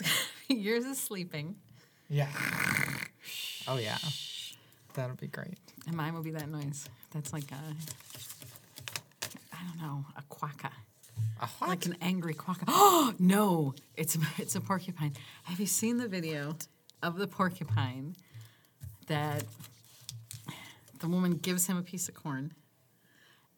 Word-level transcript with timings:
It's 0.00 0.28
yours 0.48 0.84
is 0.84 0.98
sleeping, 1.00 1.56
Yeah. 2.08 2.28
Oh 3.66 3.78
yeah. 3.78 3.98
That'll 4.94 5.16
be 5.16 5.26
great. 5.28 5.58
and 5.86 5.96
mine 5.96 6.14
will 6.14 6.22
be 6.22 6.30
that 6.32 6.48
noise. 6.48 6.88
That's 7.12 7.32
like 7.32 7.50
a, 7.50 7.62
I 9.52 9.58
don't 9.66 9.80
know, 9.80 10.04
a 10.16 10.22
quokka. 10.34 10.70
A 11.40 11.46
what? 11.46 11.68
Like 11.68 11.86
an 11.86 11.96
angry 12.00 12.34
quokka. 12.34 12.64
Oh 12.68 13.14
no, 13.18 13.74
it's 13.96 14.16
it's 14.38 14.54
a 14.54 14.60
porcupine. 14.60 15.12
Have 15.44 15.60
you 15.60 15.66
seen 15.66 15.96
the 15.98 16.08
video 16.08 16.56
of 17.02 17.16
the 17.18 17.26
porcupine 17.26 18.14
that 19.06 19.44
the 21.00 21.08
woman 21.08 21.32
gives 21.32 21.66
him 21.66 21.76
a 21.76 21.82
piece 21.82 22.08
of 22.08 22.14
corn 22.14 22.52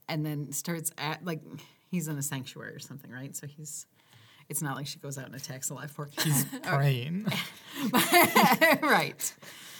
and 0.08 0.24
then 0.24 0.52
starts 0.52 0.90
at 0.98 1.24
like 1.24 1.40
he's 1.90 2.08
in 2.08 2.16
a 2.18 2.22
sanctuary 2.22 2.74
or 2.74 2.78
something, 2.78 3.10
right? 3.10 3.34
So 3.36 3.46
he's 3.46 3.86
it's 4.48 4.62
not 4.62 4.76
like 4.76 4.86
she 4.86 4.98
goes 4.98 5.18
out 5.18 5.26
and 5.26 5.34
attacks 5.34 5.70
a 5.70 5.74
live 5.74 5.94
porcupine. 5.94 6.32
Praying. 6.62 7.26
right. 8.82 9.34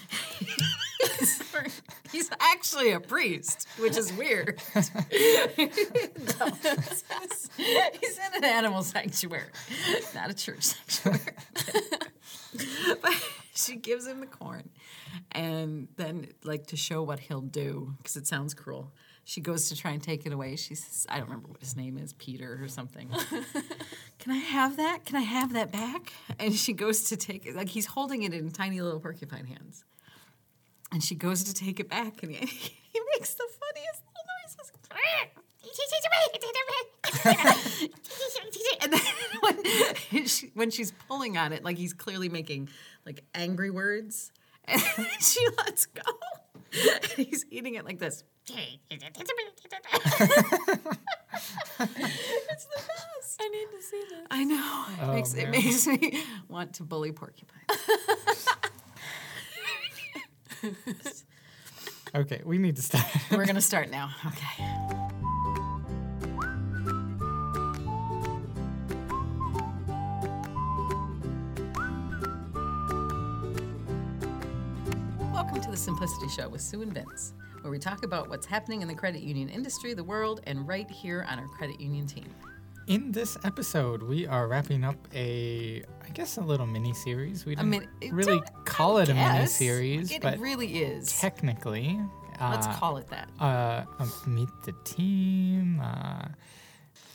He's 2.12 2.30
actually 2.40 2.92
a 2.92 3.00
priest, 3.00 3.66
which 3.78 3.96
is 3.96 4.12
weird. 4.12 4.60
No. 4.74 4.82
He's 7.56 8.18
in 8.18 8.34
an 8.36 8.44
animal 8.44 8.82
sanctuary, 8.82 9.50
not 10.14 10.30
a 10.30 10.34
church 10.34 10.62
sanctuary. 10.62 11.36
but 13.02 13.12
she 13.54 13.76
gives 13.76 14.06
him 14.06 14.20
the 14.20 14.26
corn, 14.26 14.70
and 15.32 15.88
then, 15.96 16.28
like, 16.44 16.66
to 16.68 16.76
show 16.76 17.02
what 17.02 17.20
he'll 17.20 17.40
do, 17.40 17.94
because 17.98 18.16
it 18.16 18.26
sounds 18.26 18.54
cruel, 18.54 18.92
she 19.28 19.40
goes 19.40 19.68
to 19.70 19.76
try 19.76 19.90
and 19.90 20.00
take 20.00 20.24
it 20.24 20.32
away. 20.32 20.54
She 20.54 20.76
says, 20.76 21.04
I 21.08 21.16
don't 21.16 21.24
remember 21.24 21.48
what 21.48 21.60
his 21.60 21.76
name 21.76 21.98
is, 21.98 22.12
Peter 22.12 22.60
or 22.62 22.68
something. 22.68 23.10
Can 24.20 24.32
I 24.32 24.36
have 24.36 24.76
that? 24.76 25.04
Can 25.04 25.16
I 25.16 25.22
have 25.22 25.52
that 25.54 25.72
back? 25.72 26.12
And 26.38 26.54
she 26.54 26.72
goes 26.72 27.08
to 27.08 27.16
take 27.16 27.44
it, 27.44 27.56
like, 27.56 27.68
he's 27.68 27.86
holding 27.86 28.22
it 28.22 28.32
in 28.32 28.52
tiny 28.52 28.80
little 28.80 29.00
porcupine 29.00 29.44
hands. 29.44 29.84
And 30.92 31.02
she 31.02 31.16
goes 31.16 31.42
to 31.42 31.52
take 31.52 31.80
it 31.80 31.88
back, 31.88 32.22
and 32.22 32.30
he, 32.30 32.46
he 32.92 33.00
makes 33.16 33.34
the 33.34 33.48
funniest 33.50 34.04
little 34.06 34.24
noises. 34.44 34.72
and 38.82 38.92
then 38.92 39.00
when, 40.12 40.26
she, 40.26 40.50
when 40.54 40.70
she's 40.70 40.92
pulling 41.08 41.36
on 41.36 41.52
it, 41.52 41.64
like 41.64 41.76
he's 41.76 41.92
clearly 41.92 42.28
making 42.28 42.68
like 43.04 43.24
angry 43.34 43.70
words, 43.70 44.30
and 44.66 44.80
she 45.20 45.44
lets 45.58 45.86
go. 45.86 46.02
And 46.72 47.26
he's 47.26 47.44
eating 47.50 47.74
it 47.74 47.84
like 47.84 47.98
this. 47.98 48.22
It's 51.80 52.64
the 52.64 52.76
best. 52.76 53.40
I 53.40 53.48
need 53.48 53.66
to 53.76 53.82
see 53.82 54.02
this. 54.08 54.26
I 54.30 54.44
know. 54.44 54.84
It, 54.88 54.98
Oh, 55.02 55.14
makes, 55.14 55.34
it 55.34 55.50
makes 55.50 55.86
me 55.86 56.22
want 56.48 56.74
to 56.74 56.84
bully 56.84 57.12
porcupine. 57.12 57.60
Okay, 62.14 62.40
we 62.46 62.56
need 62.56 62.76
to 62.76 62.82
start. 62.82 63.04
We're 63.30 63.44
gonna 63.44 63.60
start 63.60 63.90
now. 63.90 64.08
Okay. 64.26 64.64
Welcome 75.32 75.60
to 75.60 75.70
the 75.70 75.76
Simplicity 75.76 76.28
Show 76.28 76.48
with 76.48 76.60
Sue 76.60 76.82
and 76.82 76.92
Vince, 76.92 77.34
where 77.66 77.72
we 77.72 77.78
talk 77.80 78.04
about 78.04 78.28
what's 78.28 78.46
happening 78.46 78.80
in 78.80 78.86
the 78.86 78.94
credit 78.94 79.22
union 79.22 79.48
industry, 79.48 79.92
the 79.92 80.04
world, 80.04 80.40
and 80.46 80.68
right 80.68 80.88
here 80.88 81.26
on 81.28 81.36
our 81.40 81.48
credit 81.48 81.80
union 81.80 82.06
team. 82.06 82.32
In 82.86 83.10
this 83.10 83.36
episode, 83.42 84.04
we 84.04 84.24
are 84.24 84.46
wrapping 84.46 84.84
up 84.84 84.94
a, 85.12 85.82
I 86.06 86.08
guess, 86.14 86.36
a 86.36 86.40
little 86.42 86.66
mini 86.68 86.94
series. 86.94 87.44
We 87.44 87.56
didn't 87.56 87.70
min- 87.70 87.88
really 88.12 88.38
don't- 88.38 88.64
call 88.64 88.98
it 88.98 89.08
a 89.08 89.14
mini 89.14 89.46
series, 89.46 90.12
it 90.12 90.22
but 90.22 90.38
really 90.38 90.78
is. 90.78 91.18
technically, 91.20 91.98
Let's 92.40 92.68
uh, 92.68 92.74
call 92.74 92.98
it 92.98 93.08
that. 93.08 93.28
uh, 93.40 93.82
uh, 93.98 94.06
meet 94.28 94.48
the 94.64 94.72
team. 94.84 95.80
Uh, 95.80 96.28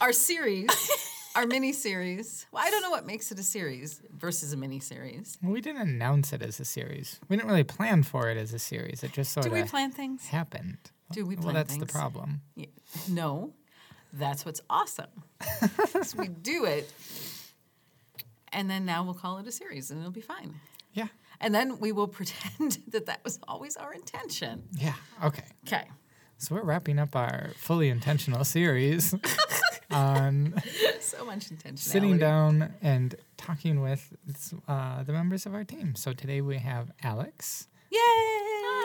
Our 0.02 0.12
series, 0.12 0.68
our 1.36 1.46
mini 1.48 1.72
series. 1.74 2.46
Well, 2.52 2.64
I 2.66 2.70
don't 2.70 2.82
know 2.82 2.90
what 2.90 3.06
makes 3.06 3.32
it 3.32 3.40
a 3.40 3.44
series 3.44 4.02
versus 4.16 4.54
a 4.54 4.58
mini 4.58 4.80
series. 4.80 5.38
we 5.42 5.62
didn't 5.62 5.82
announce 5.82 6.34
it 6.34 6.42
as 6.42 6.60
a 6.60 6.66
series. 6.66 7.20
We 7.30 7.36
didn't 7.38 7.50
really 7.50 7.64
plan 7.64 8.04
for 8.04 8.30
it 8.30 8.38
as 8.38 8.54
a 8.54 8.60
series. 8.60 9.04
It 9.04 9.14
just 9.14 9.32
sort 9.32 9.46
Do 9.46 9.52
of 9.52 9.58
we 9.58 9.64
plan 9.64 9.92
things? 9.92 10.28
happened. 10.28 10.78
Do 11.12 11.26
we 11.26 11.36
plan 11.36 11.48
Well, 11.48 11.54
that's 11.56 11.78
the 11.78 11.86
problem. 11.86 12.42
Yeah. 12.56 12.68
No, 13.10 13.54
that's 14.14 14.46
what's 14.46 14.62
awesome. 14.70 15.10
so 16.04 16.18
we 16.18 16.28
do 16.28 16.66
it, 16.66 16.92
and 18.54 18.70
then 18.70 18.86
now 18.86 19.04
we'll 19.04 19.14
call 19.14 19.38
it 19.38 19.48
a 19.48 19.52
series, 19.52 19.92
and 19.92 20.00
it'll 20.00 20.12
be 20.12 20.22
fine. 20.22 20.56
Yeah. 20.94 21.08
And 21.40 21.54
then 21.56 21.80
we 21.80 21.92
will 21.92 22.08
pretend 22.20 22.80
that 22.90 23.06
that 23.08 23.24
was 23.24 23.40
always 23.48 23.76
our 23.78 23.94
intention. 23.94 24.64
Yeah. 24.74 24.94
Okay. 25.24 25.44
Okay. 25.68 25.84
So 26.38 26.56
we're 26.56 26.64
wrapping 26.64 26.98
up 26.98 27.16
our 27.16 27.52
fully 27.58 27.90
intentional 27.90 28.44
series 28.44 29.14
on 29.92 30.62
So 31.00 31.26
much 31.26 31.50
intentionality. 31.50 31.80
sitting 31.80 32.18
down 32.18 32.74
and 32.82 33.16
talking 33.38 33.82
with 33.82 34.14
uh, 34.68 35.04
the 35.04 35.14
members 35.14 35.46
of 35.46 35.54
our 35.54 35.64
team. 35.64 35.96
So 35.96 36.14
today 36.14 36.42
we 36.42 36.58
have 36.58 36.92
Alex. 37.04 37.68
Yay! 37.92 38.00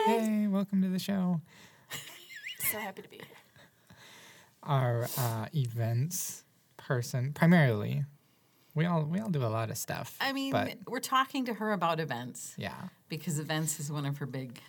Hey, 0.05 0.47
welcome 0.47 0.81
to 0.81 0.89
the 0.89 0.99
show. 0.99 1.41
So 2.71 2.79
happy 2.79 3.01
to 3.01 3.09
be 3.09 3.17
here. 3.17 3.25
Our 4.63 5.07
uh, 5.17 5.45
events 5.55 6.43
person, 6.75 7.31
primarily. 7.33 8.03
We 8.75 8.85
all 8.85 9.03
we 9.03 9.19
all 9.19 9.29
do 9.29 9.43
a 9.43 9.47
lot 9.47 9.69
of 9.71 9.77
stuff. 9.77 10.15
I 10.19 10.33
mean, 10.33 10.53
we're 10.87 10.99
talking 10.99 11.45
to 11.45 11.53
her 11.55 11.71
about 11.71 11.99
events 11.99 12.53
yeah, 12.57 12.75
because 13.09 13.39
events 13.39 13.79
is 13.79 13.91
one 13.91 14.05
of 14.05 14.17
her 14.17 14.25
big 14.25 14.59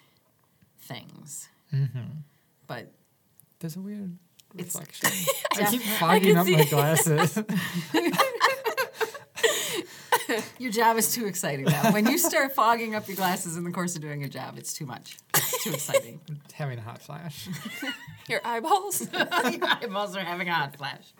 things. 0.78 1.48
Mm-hmm. 1.74 2.20
But 2.66 2.92
there's 3.58 3.76
a 3.76 3.80
weird 3.80 4.16
reflection. 4.54 5.08
I 5.56 5.60
Yeah. 5.60 5.70
keep 5.70 5.82
fogging 5.82 6.36
up 6.36 6.46
my 6.46 6.64
glasses. 6.64 7.38
your 10.58 10.70
job 10.72 10.96
is 10.96 11.12
too 11.14 11.26
exciting 11.26 11.64
now. 11.66 11.92
When 11.92 12.06
you 12.06 12.18
start 12.18 12.54
fogging 12.54 12.94
up 12.94 13.08
your 13.08 13.16
glasses 13.16 13.56
in 13.56 13.64
the 13.64 13.70
course 13.70 13.96
of 13.96 14.02
doing 14.02 14.20
your 14.20 14.28
job, 14.28 14.56
it's 14.58 14.72
too 14.72 14.86
much. 14.86 15.18
It's 15.34 15.64
too 15.64 15.72
exciting. 15.72 16.20
having 16.52 16.78
a 16.78 16.82
hot 16.82 17.00
flash. 17.02 17.48
Your 18.28 18.40
eyeballs. 18.44 19.08
Your 19.12 19.28
eyeballs 19.62 20.16
are 20.16 20.20
having 20.24 20.48
a 20.48 20.54
hot 20.54 20.76
flash. 20.76 21.12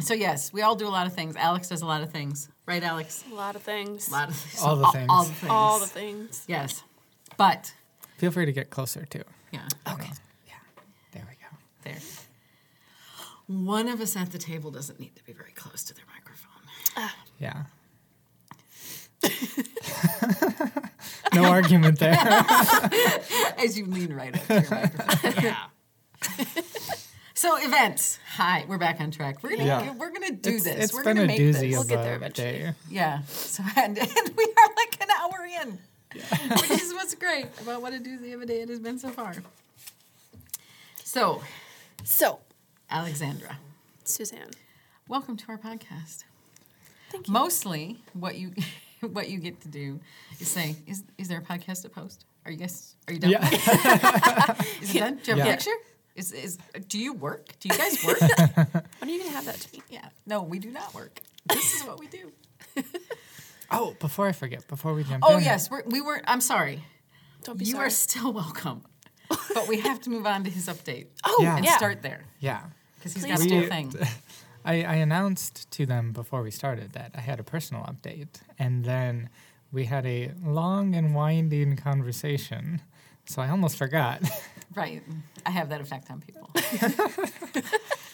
so 0.00 0.14
yes, 0.14 0.52
we 0.52 0.62
all 0.62 0.76
do 0.76 0.86
a 0.86 0.90
lot 0.90 1.06
of 1.06 1.12
things. 1.12 1.36
Alex 1.36 1.68
does 1.68 1.82
a 1.82 1.86
lot 1.86 2.02
of 2.02 2.10
things, 2.10 2.48
right, 2.66 2.82
Alex? 2.82 3.24
a 3.30 3.34
lot 3.34 3.56
of 3.56 3.62
things. 3.62 4.08
A 4.08 4.12
lot 4.12 4.28
of 4.30 4.36
things. 4.36 4.62
All 4.62 4.76
the 4.76 4.84
All, 4.84 4.92
things. 4.92 5.06
all 5.10 5.24
the 5.24 5.32
things. 5.34 5.50
All 5.50 5.78
the 5.80 5.86
things. 5.86 6.44
Yes, 6.46 6.82
but 7.36 7.74
Feel 8.18 8.30
free 8.30 8.46
to 8.46 8.52
get 8.52 8.70
closer 8.70 9.04
too. 9.06 9.22
yeah. 9.52 9.60
Okay. 9.90 10.10
Yeah. 10.46 10.54
There 11.12 11.26
we 11.28 11.34
go. 11.36 11.56
There. 11.84 11.96
One 13.46 13.88
of 13.88 14.00
us 14.00 14.16
at 14.16 14.32
the 14.32 14.38
table 14.38 14.70
doesn't 14.70 14.98
need 15.00 15.14
to 15.16 15.24
be 15.24 15.32
very 15.32 15.52
close 15.52 15.82
to 15.84 15.94
their 15.94 16.04
microphone. 16.12 16.62
Ah. 16.96 17.14
Yeah. 17.38 17.64
no 21.34 21.44
argument 21.44 21.98
there. 21.98 22.16
As 23.58 23.76
you 23.78 23.86
lean 23.86 24.12
right 24.12 24.34
up 24.34 24.46
to 24.46 24.54
your 24.60 24.70
microphone. 24.70 25.32
yeah. 25.44 25.66
So 27.34 27.56
events. 27.56 28.18
Hi, 28.36 28.64
we're 28.68 28.78
back 28.78 29.00
on 29.00 29.10
track. 29.12 29.42
We're 29.42 29.50
gonna 29.50 29.64
Yeah. 29.64 29.92
we're 29.94 30.10
gonna 30.10 30.32
do 30.32 30.50
It's- 30.56 30.64
this. 30.64 30.84
it's 30.86 30.94
we're 30.94 31.04
been 31.04 31.16
gonna 31.16 31.24
a 31.24 31.28
make 31.28 31.40
doozy 31.40 31.52
this. 31.52 31.62
We'll 31.72 31.80
of 31.82 31.88
get 31.88 32.02
there 32.02 32.12
a 32.14 32.16
eventually. 32.16 32.52
day. 32.52 32.72
Yeah. 32.90 33.22
So 33.28 33.62
and, 33.76 33.96
and 33.98 34.36
we 34.36 34.44
are 34.44 34.68
like 34.76 34.98
an 35.00 35.08
hour 35.20 35.46
in, 35.62 35.78
which 36.14 36.70
is 36.70 36.92
what's 36.94 37.14
great 37.14 37.46
about 37.60 37.82
what 37.82 37.92
a 37.92 37.98
doozy 37.98 38.34
of 38.34 38.40
a 38.42 38.46
day 38.46 38.60
it 38.62 38.68
has 38.68 38.78
been 38.80 38.98
so 38.98 39.08
far. 39.08 39.34
So, 41.04 41.42
So, 42.04 42.40
Alexandra, 42.90 43.58
Suzanne. 44.04 44.50
welcome 45.08 45.36
to 45.36 45.44
our 45.48 45.58
podcast. 45.58 46.24
Thank 47.10 47.26
you. 47.28 47.32
Mostly, 47.32 47.98
what 48.12 48.36
you 48.36 48.52
what 49.00 49.28
you 49.28 49.38
get 49.38 49.60
to 49.62 49.68
do 49.68 50.00
is 50.40 50.48
say, 50.48 50.76
"Is 50.86 51.02
is 51.16 51.28
there 51.28 51.38
a 51.38 51.42
podcast 51.42 51.82
to 51.82 51.88
post? 51.88 52.24
Are 52.44 52.50
you 52.50 52.58
guys 52.58 52.94
are 53.06 53.12
you 53.14 53.20
done? 53.20 53.30
Yeah. 53.30 53.48
Is 54.80 54.94
it 54.94 54.98
done? 55.00 55.16
Do 55.22 55.30
you 55.32 55.36
have 55.38 55.46
a 55.46 55.50
picture? 55.50 55.70
Is 56.16 56.32
is 56.32 56.58
do 56.88 56.98
you 56.98 57.12
work? 57.12 57.52
Do 57.60 57.68
you 57.68 57.76
guys 57.76 58.02
work? 58.04 58.18
When 59.00 59.10
are 59.10 59.12
you 59.12 59.18
going 59.18 59.30
to 59.30 59.36
have 59.36 59.44
that 59.46 59.56
to 59.56 59.72
me? 59.76 59.82
yeah. 59.90 60.08
No, 60.26 60.42
we 60.42 60.58
do 60.58 60.70
not 60.70 60.94
work. 60.94 61.20
This 61.46 61.74
is 61.74 61.84
what 61.86 61.98
we 62.00 62.06
do. 62.06 62.32
Oh, 63.70 63.94
before 64.00 64.26
I 64.28 64.32
forget, 64.32 64.66
before 64.68 64.94
we 64.94 65.04
jump 65.04 65.22
Oh 65.26 65.36
in. 65.38 65.44
yes, 65.44 65.70
we're, 65.70 65.82
we 65.86 66.00
were. 66.00 66.20
I'm 66.26 66.40
sorry. 66.40 66.84
Don't 67.44 67.58
be 67.58 67.64
You 67.66 67.72
sorry. 67.72 67.86
are 67.86 67.90
still 67.90 68.32
welcome, 68.42 68.82
but 69.54 69.68
we 69.68 69.80
have 69.80 70.00
to 70.02 70.10
move 70.10 70.26
on 70.26 70.44
to 70.44 70.50
his 70.50 70.68
update 70.68 71.06
oh, 71.24 71.38
Yeah. 71.42 71.56
and 71.56 71.64
yeah. 71.64 71.76
start 71.76 72.02
there 72.02 72.24
Yeah. 72.40 72.62
because 72.96 73.12
he's 73.14 73.24
Please 73.24 73.36
got 73.38 73.46
a 73.46 73.48
do. 73.48 73.58
whole 73.60 73.68
thing. 73.68 73.92
I, 74.64 74.82
I 74.82 74.94
announced 74.96 75.70
to 75.72 75.86
them 75.86 76.12
before 76.12 76.42
we 76.42 76.50
started 76.50 76.92
that 76.92 77.12
I 77.14 77.20
had 77.20 77.38
a 77.40 77.44
personal 77.44 77.82
update, 77.84 78.40
and 78.58 78.84
then 78.84 79.30
we 79.70 79.84
had 79.84 80.04
a 80.06 80.32
long 80.44 80.94
and 80.94 81.14
winding 81.14 81.76
conversation. 81.76 82.80
So 83.26 83.42
I 83.42 83.50
almost 83.50 83.76
forgot. 83.76 84.22
Right. 84.74 85.02
I 85.46 85.50
have 85.50 85.68
that 85.70 85.80
effect 85.80 86.10
on 86.10 86.20
people. 86.20 86.50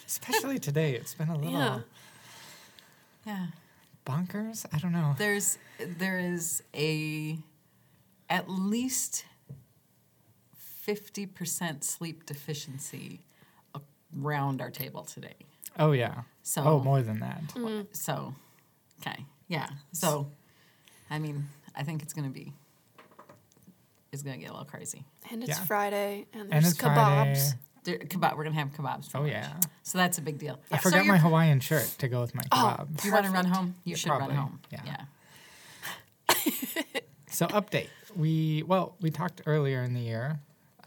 Especially 0.07 0.59
today, 0.59 0.95
it's 0.95 1.15
been 1.15 1.29
a 1.29 1.37
little 1.37 1.53
Yeah. 1.53 1.79
Yeah. 3.27 3.47
Bonkers. 4.07 4.67
I 4.73 4.79
don't 4.79 4.93
know. 4.93 5.15
There's 5.19 5.59
there 5.99 6.19
is 6.19 6.63
a 6.75 7.39
at 8.29 8.49
least 8.49 9.25
fifty 10.57 11.27
percent 11.27 11.85
sleep 11.85 12.27
deficiency 12.27 13.21
around 14.23 14.61
our 14.61 14.71
table 14.71 15.03
today. 15.05 15.35
Oh 15.79 15.93
yeah. 15.93 16.23
So 16.43 16.63
oh, 16.63 16.81
more 16.81 17.03
than 17.03 17.21
that. 17.21 17.43
Mm-hmm. 17.55 17.83
so 17.93 18.35
okay. 19.01 19.25
Yeah. 19.49 19.69
So 19.93 20.31
I 21.11 21.19
mean, 21.19 21.45
I 21.75 21.83
think 21.83 22.03
it's 22.03 22.13
gonna 22.13 22.29
be 22.31 22.53
it's 24.13 24.23
gonna 24.23 24.39
get 24.39 24.51
a 24.51 24.53
little 24.53 24.67
crazy. 24.67 25.05
And 25.31 25.43
it's 25.43 25.59
Yeah. 25.59 25.65
Friday, 25.65 26.27
and 26.33 26.43
And 26.43 26.53
there's 26.53 26.73
it's 26.73 26.81
kebabs. 26.81 26.95
Friday. 26.95 27.53
There, 27.85 27.99
kebab, 27.99 28.37
we're 28.37 28.45
gonna 28.45 28.57
have 28.57 28.73
kebabs. 28.73 29.11
For 29.11 29.19
Oh 29.19 29.21
lunch. 29.21 29.33
yeah. 29.33 29.53
So 29.83 29.99
that's 29.99 30.19
a 30.19 30.23
big 30.23 30.39
deal. 30.39 30.59
I 30.71 30.77
Yeah. 30.77 30.79
So 30.79 30.83
forgot 30.91 30.97
you're- 31.05 31.09
my 31.09 31.19
Hawaiian 31.19 31.61
shirt 31.61 31.85
to 31.99 32.09
go 32.09 32.21
with 32.23 32.35
my 32.35 32.43
Oh, 32.51 32.57
kebab. 32.79 33.01
Do 33.03 33.09
you 33.09 33.15
want 33.15 33.27
to 33.27 33.33
run 33.33 33.45
home? 33.47 33.75
You 33.85 33.91
Yeah, 33.91 33.97
should 33.97 34.09
probably. 34.09 34.29
run 34.29 34.37
home. 34.37 34.61
Yeah. 34.71 34.81
yeah. 34.87 35.05
So 37.31 37.47
update. 37.49 37.89
We 38.15 38.63
well, 38.63 38.95
we 39.01 39.11
talked 39.11 39.43
earlier 39.47 39.83
in 39.83 39.93
the 39.93 40.01
year 40.01 40.39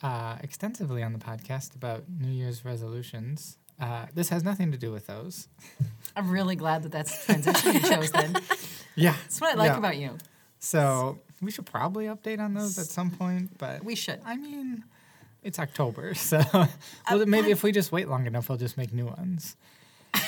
uh, 0.02 0.38
extensively 0.42 1.04
on 1.04 1.12
the 1.12 1.20
podcast 1.20 1.76
about 1.76 2.06
New 2.22 2.32
Year's 2.32 2.64
resolutions. 2.64 3.58
Uh, 3.80 4.06
this 4.14 4.30
has 4.30 4.44
nothing 4.44 4.72
to 4.72 4.78
do 4.78 4.92
with 4.92 5.08
those. 5.08 5.50
I'm 6.16 6.32
really 6.32 6.56
glad 6.56 6.84
that 6.84 6.92
that's 6.94 7.26
the 7.26 7.34
transition 7.34 7.74
you 7.74 7.80
chose. 7.82 8.12
Then 8.12 8.38
Yeah. 8.96 9.12
that's 9.24 9.42
what 9.42 9.52
I 9.54 9.58
like 9.58 9.72
Yeah. 9.72 9.78
about 9.78 9.98
you. 9.98 10.18
So 10.60 11.20
we 11.42 11.52
should 11.52 11.66
probably 11.66 12.06
update 12.06 12.40
on 12.40 12.54
those 12.54 12.80
at 12.80 12.88
some 12.88 13.12
point, 13.12 13.58
but 13.58 13.84
We 13.84 13.96
should. 13.96 14.22
I 14.26 14.38
mean, 14.38 14.86
it's 15.48 15.60
October, 15.60 16.14
so 16.30 16.38
uh, 16.54 16.68
well, 17.10 17.26
maybe 17.26 17.52
if 17.52 17.64
we 17.64 17.72
just 17.72 17.92
wait 17.92 18.08
long 18.08 18.28
enough, 18.28 18.50
we'll 18.50 18.58
just 18.58 18.78
make 18.78 18.94
new 18.94 19.06
ones. 19.06 19.56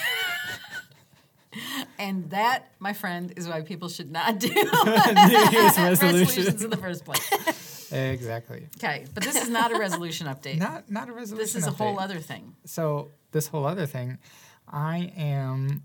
And 1.97 2.29
that, 2.29 2.71
my 2.79 2.93
friend, 2.93 3.33
is 3.35 3.47
why 3.47 3.61
people 3.61 3.89
should 3.89 4.11
not 4.11 4.39
do 4.39 4.47
New 4.53 4.53
Year's 4.55 5.77
resolutions 5.77 6.37
resolutions. 6.37 6.63
in 6.63 6.69
the 6.69 6.77
first 6.77 7.03
place. 7.03 7.91
Exactly. 7.91 8.67
Okay, 8.77 9.05
but 9.13 9.23
this 9.23 9.35
is 9.35 9.49
not 9.49 9.73
a 9.73 9.77
resolution 9.79 10.27
update. 10.27 10.59
Not 10.59 10.89
not 10.89 11.09
a 11.09 11.11
resolution. 11.11 11.43
this 11.43 11.55
is 11.55 11.67
a 11.67 11.71
whole 11.71 11.99
other 11.99 12.19
thing. 12.19 12.55
so 12.65 13.11
this 13.31 13.47
whole 13.47 13.65
other 13.65 13.85
thing, 13.87 14.19
I 14.67 15.11
am 15.17 15.83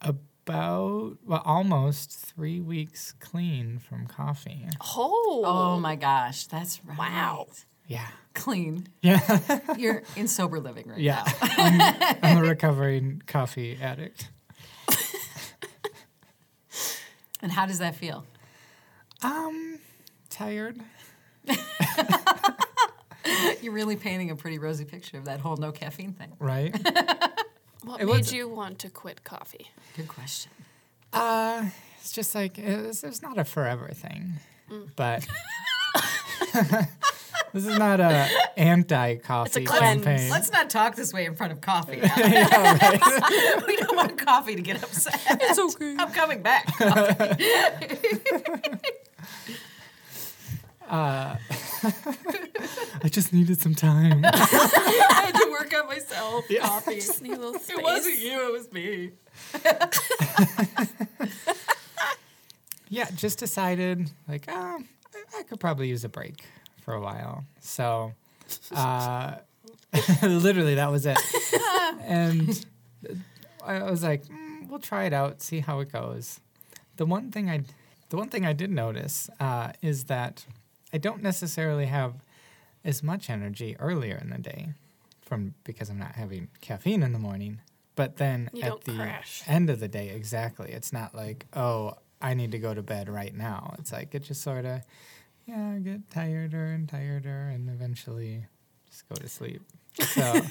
about 0.00 1.18
well 1.26 1.42
almost 1.44 2.12
three 2.12 2.60
weeks 2.60 3.12
clean 3.18 3.78
from 3.80 4.06
coffee. 4.06 4.68
Oh. 4.96 5.42
Oh 5.44 5.80
my 5.80 5.96
gosh, 5.96 6.46
that's 6.46 6.82
right. 6.84 6.96
Wow. 6.96 7.48
Yeah, 7.88 8.06
Clean. 8.36 8.86
yeah, 9.02 9.40
You're 9.76 10.02
in 10.14 10.28
sober 10.28 10.60
living 10.60 10.88
right 10.88 10.98
yeah. 10.98 11.24
now. 11.26 11.32
I'm, 11.58 12.16
I'm 12.22 12.38
a 12.44 12.48
recovering 12.48 13.22
coffee 13.26 13.76
addict. 13.82 14.28
And 17.42 17.50
how 17.52 17.66
does 17.66 17.78
that 17.80 17.94
feel? 17.96 18.24
Um, 19.22 19.78
tired. 20.30 20.80
You're 23.60 23.72
really 23.72 23.96
painting 23.96 24.30
a 24.30 24.36
pretty 24.36 24.58
rosy 24.58 24.84
picture 24.84 25.18
of 25.18 25.24
that 25.26 25.40
whole 25.40 25.56
no 25.56 25.72
caffeine 25.72 26.12
thing. 26.12 26.32
Right. 26.38 26.74
What 27.84 28.00
It 28.00 28.06
made 28.06 28.16
was- 28.18 28.32
you 28.32 28.48
want 28.48 28.80
to 28.80 28.90
quit 28.90 29.22
coffee? 29.22 29.68
Good 29.96 30.08
question. 30.08 30.50
Uh, 31.12 31.66
it's 32.00 32.10
just 32.10 32.34
like 32.34 32.58
it's, 32.58 33.04
it's 33.04 33.22
not 33.22 33.38
a 33.38 33.44
forever 33.44 33.88
thing, 33.94 34.32
but 34.96 35.24
this 37.56 37.66
is 37.66 37.78
not 37.78 38.00
a 38.00 38.28
anti-coffee 38.58 39.64
cleanse. 39.64 40.04
campaign. 40.04 40.30
Let's 40.30 40.52
not 40.52 40.68
talk 40.68 40.94
this 40.94 41.12
way 41.12 41.24
in 41.24 41.34
front 41.34 41.52
of 41.52 41.60
coffee. 41.60 42.00
Yeah, 42.16 42.48
right. 42.56 43.62
we 43.66 43.76
don't 43.76 43.96
want 43.96 44.18
coffee 44.18 44.56
to 44.56 44.62
get 44.62 44.82
upset. 44.82 45.20
It's 45.40 45.58
okay. 45.58 45.96
I'm 45.98 46.12
coming 46.12 46.42
back. 46.42 46.68
Uh, 50.88 51.34
I 53.02 53.08
just 53.08 53.32
needed 53.32 53.60
some 53.60 53.74
time. 53.74 54.24
I 54.24 55.22
had 55.24 55.32
to 55.32 55.48
work 55.50 55.74
on 55.76 55.88
myself. 55.88 56.44
Coffee. 56.60 56.94
Just 56.94 57.22
need 57.22 57.32
a 57.32 57.40
little 57.40 57.58
space. 57.58 57.76
It 57.76 57.82
wasn't 57.82 58.18
you, 58.20 58.46
it 58.46 58.52
was 58.52 58.72
me. 58.72 59.10
yeah, 62.88 63.10
just 63.16 63.40
decided 63.40 64.12
like, 64.28 64.44
oh, 64.46 64.52
I, 64.54 64.84
I 65.40 65.42
could 65.42 65.58
probably 65.58 65.88
use 65.88 66.04
a 66.04 66.08
break 66.08 66.44
for 66.86 66.94
a 66.94 67.00
while. 67.00 67.44
So, 67.60 68.12
uh, 68.74 69.34
literally, 70.22 70.76
that 70.76 70.90
was 70.90 71.04
it. 71.04 71.18
and 72.04 72.64
I 73.64 73.82
was 73.90 74.02
like, 74.04 74.24
mm, 74.26 74.68
we'll 74.70 74.78
try 74.78 75.04
it 75.04 75.12
out, 75.12 75.42
see 75.42 75.60
how 75.60 75.80
it 75.80 75.92
goes. 75.92 76.40
The 76.96 77.04
one 77.04 77.30
thing 77.32 77.50
I, 77.50 77.62
the 78.08 78.16
one 78.16 78.28
thing 78.28 78.46
I 78.46 78.52
did 78.52 78.70
notice 78.70 79.28
uh, 79.40 79.72
is 79.82 80.04
that 80.04 80.46
I 80.92 80.98
don't 80.98 81.22
necessarily 81.22 81.86
have 81.86 82.14
as 82.84 83.02
much 83.02 83.28
energy 83.28 83.76
earlier 83.80 84.16
in 84.22 84.30
the 84.30 84.38
day, 84.38 84.68
from 85.22 85.54
because 85.64 85.90
I'm 85.90 85.98
not 85.98 86.14
having 86.14 86.48
caffeine 86.60 87.02
in 87.02 87.12
the 87.12 87.18
morning. 87.18 87.60
But 87.96 88.18
then 88.18 88.48
You 88.52 88.62
at 88.62 88.84
the 88.84 88.92
crash. 88.94 89.42
end 89.48 89.70
of 89.70 89.80
the 89.80 89.88
day, 89.88 90.10
exactly, 90.10 90.70
it's 90.70 90.92
not 90.92 91.16
like 91.16 91.46
oh, 91.54 91.94
I 92.22 92.34
need 92.34 92.52
to 92.52 92.58
go 92.60 92.74
to 92.74 92.82
bed 92.82 93.08
right 93.08 93.34
now. 93.34 93.74
It's 93.80 93.90
like 93.90 94.14
it 94.14 94.20
just 94.22 94.40
sort 94.42 94.64
of, 94.64 94.82
yeah, 95.46 95.74
I 95.74 95.78
get 95.78 96.10
tireder 96.10 96.66
and 96.74 96.88
tireder, 96.88 97.48
and 97.54 97.68
eventually 97.70 98.46
just 98.88 99.08
go 99.08 99.14
to 99.16 99.28
sleep. 99.28 99.62
So 100.00 100.40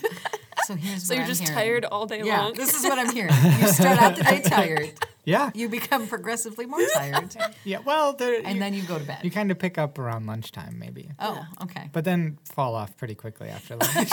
So 0.65 0.73
here's 0.75 1.03
So 1.05 1.13
you're 1.13 1.23
I'm 1.23 1.29
just 1.29 1.41
hearing. 1.43 1.55
tired 1.55 1.85
all 1.85 2.07
day 2.07 2.21
Yeah, 2.23 2.41
long. 2.41 2.53
this 2.53 2.73
is 2.73 2.83
what 2.83 2.97
I'm 2.97 3.11
hearing. 3.13 3.33
You 3.59 3.67
start 3.67 3.99
out 4.01 4.15
the 4.15 4.23
day 4.23 4.41
tired, 4.45 4.93
yeah, 5.23 5.51
you 5.53 5.69
become 5.69 6.07
progressively 6.07 6.65
more 6.65 6.79
tired, 6.95 7.35
yeah. 7.63 7.79
Well, 7.85 8.13
there, 8.13 8.41
and 8.43 8.55
you, 8.55 8.59
then 8.59 8.73
you 8.73 8.81
go 8.83 8.97
to 8.97 9.05
bed. 9.05 9.19
you 9.23 9.29
kind 9.29 9.51
of 9.51 9.59
pick 9.59 9.77
up 9.77 9.99
around 9.99 10.25
lunchtime, 10.25 10.79
maybe, 10.79 11.11
oh, 11.19 11.45
okay. 11.63 11.89
but 11.93 12.03
then 12.03 12.39
fall 12.53 12.73
off 12.73 12.97
pretty 12.97 13.13
quickly 13.15 13.49
after 13.49 13.75
lunch. 13.75 14.09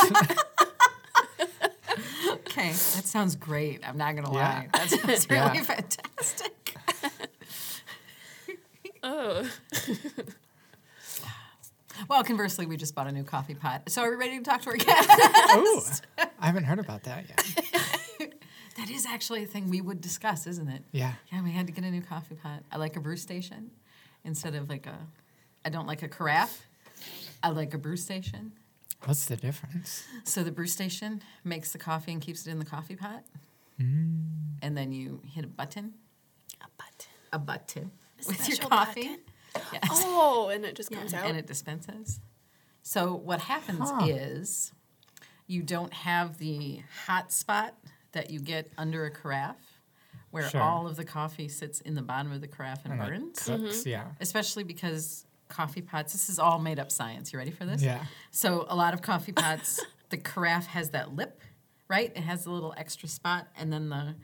Okay, 2.52 2.68
that 2.68 3.06
sounds 3.06 3.34
great. 3.34 3.80
I'm 3.86 3.96
not 3.96 4.14
gonna 4.14 4.30
Yeah. 4.32 4.38
lie. 4.38 4.68
That 4.74 4.90
sounds 4.90 5.30
really 5.30 5.56
Yeah. 5.58 5.62
fantastic. 5.62 6.76
oh. 9.02 9.48
Well, 12.08 12.22
conversely, 12.24 12.66
we 12.66 12.76
just 12.76 12.94
bought 12.94 13.06
a 13.06 13.12
new 13.12 13.24
coffee 13.24 13.54
pot. 13.54 13.82
So 13.90 14.02
are 14.02 14.10
we 14.10 14.16
ready 14.16 14.38
to 14.38 14.44
talk 14.44 14.62
to 14.62 14.70
our 14.70 14.76
guest? 14.76 15.08
oh, 15.10 15.84
I 16.40 16.46
haven't 16.46 16.64
heard 16.64 16.78
about 16.78 17.04
that 17.04 17.24
yet. 17.28 18.34
that 18.76 18.90
is 18.90 19.06
actually 19.06 19.44
a 19.44 19.46
thing 19.46 19.68
we 19.70 19.80
would 19.80 20.00
discuss, 20.00 20.46
isn't 20.46 20.68
it? 20.68 20.82
Yeah. 20.92 21.12
Yeah, 21.32 21.42
we 21.42 21.52
had 21.52 21.66
to 21.66 21.72
get 21.72 21.84
a 21.84 21.90
new 21.90 22.02
coffee 22.02 22.34
pot. 22.34 22.62
I 22.70 22.76
like 22.78 22.96
a 22.96 23.00
brew 23.00 23.16
station 23.16 23.70
instead 24.24 24.54
of 24.54 24.68
like 24.68 24.86
a. 24.86 24.98
I 25.64 25.68
don't 25.70 25.86
like 25.86 26.02
a 26.02 26.08
carafe. 26.08 26.66
I 27.42 27.48
like 27.50 27.72
a 27.74 27.78
brew 27.78 27.96
station. 27.96 28.52
What's 29.04 29.26
the 29.26 29.36
difference? 29.36 30.04
So 30.24 30.42
the 30.44 30.52
brew 30.52 30.66
station 30.66 31.22
makes 31.44 31.72
the 31.72 31.78
coffee 31.78 32.12
and 32.12 32.20
keeps 32.20 32.46
it 32.46 32.50
in 32.50 32.58
the 32.58 32.64
coffee 32.64 32.96
pot, 32.96 33.22
Mm. 33.80 34.58
and 34.62 34.76
then 34.76 34.92
you 34.92 35.20
hit 35.34 35.44
a 35.44 35.48
button, 35.48 35.94
A 36.60 36.66
button. 36.76 37.10
a 37.32 37.38
button 37.38 37.90
A 38.24 38.28
with 38.28 38.48
your 38.48 38.58
coffee. 38.58 39.02
button? 39.08 39.18
Yes. 39.72 39.82
Oh, 39.90 40.48
and 40.52 40.64
it 40.64 40.74
just 40.76 40.90
Yeah, 40.90 40.98
comes 40.98 41.14
out. 41.14 41.26
and 41.26 41.36
it 41.38 41.46
dispenses. 41.46 42.20
So 42.82 43.14
what 43.14 43.40
happens 43.40 43.90
Huh. 43.90 44.06
is 44.06 44.72
you 45.46 45.62
don't 45.62 45.92
have 45.92 46.38
the 46.38 46.82
hot 47.06 47.32
spot 47.32 47.74
that 48.12 48.30
you 48.30 48.40
get 48.40 48.70
under 48.78 49.04
a 49.06 49.10
carafe, 49.10 49.56
where 50.30 50.48
Sure. 50.48 50.60
all 50.60 50.86
of 50.86 50.96
the 50.96 51.04
coffee 51.04 51.48
sits 51.48 51.80
in 51.80 51.94
the 51.94 52.02
bottom 52.02 52.32
of 52.32 52.40
the 52.40 52.48
carafe 52.48 52.80
and, 52.84 52.92
And 52.94 53.00
like 53.00 53.10
burns. 53.10 53.38
cooks, 53.44 53.78
mm-hmm. 53.80 53.88
yeah. 53.88 54.08
Especially 54.20 54.64
because 54.64 55.26
coffee 55.48 55.82
pots. 55.82 56.12
This 56.12 56.28
is 56.30 56.38
all 56.38 56.58
made 56.58 56.78
up 56.78 56.90
science. 56.90 57.32
You 57.32 57.38
ready 57.38 57.50
for 57.50 57.66
this? 57.66 57.82
Yeah. 57.82 58.04
So 58.30 58.64
a 58.68 58.74
lot 58.76 58.94
of 58.94 59.02
coffee 59.02 59.32
pots, 59.32 59.78
the 60.08 60.16
carafe 60.16 60.66
has 60.68 60.90
that 60.90 61.14
lip, 61.14 61.40
right? 61.88 62.10
It 62.16 62.22
has 62.22 62.46
a 62.46 62.50
little 62.50 62.72
extra 62.78 63.08
spot, 63.08 63.48
and 63.56 63.70
then 63.72 63.88
the 63.90 64.14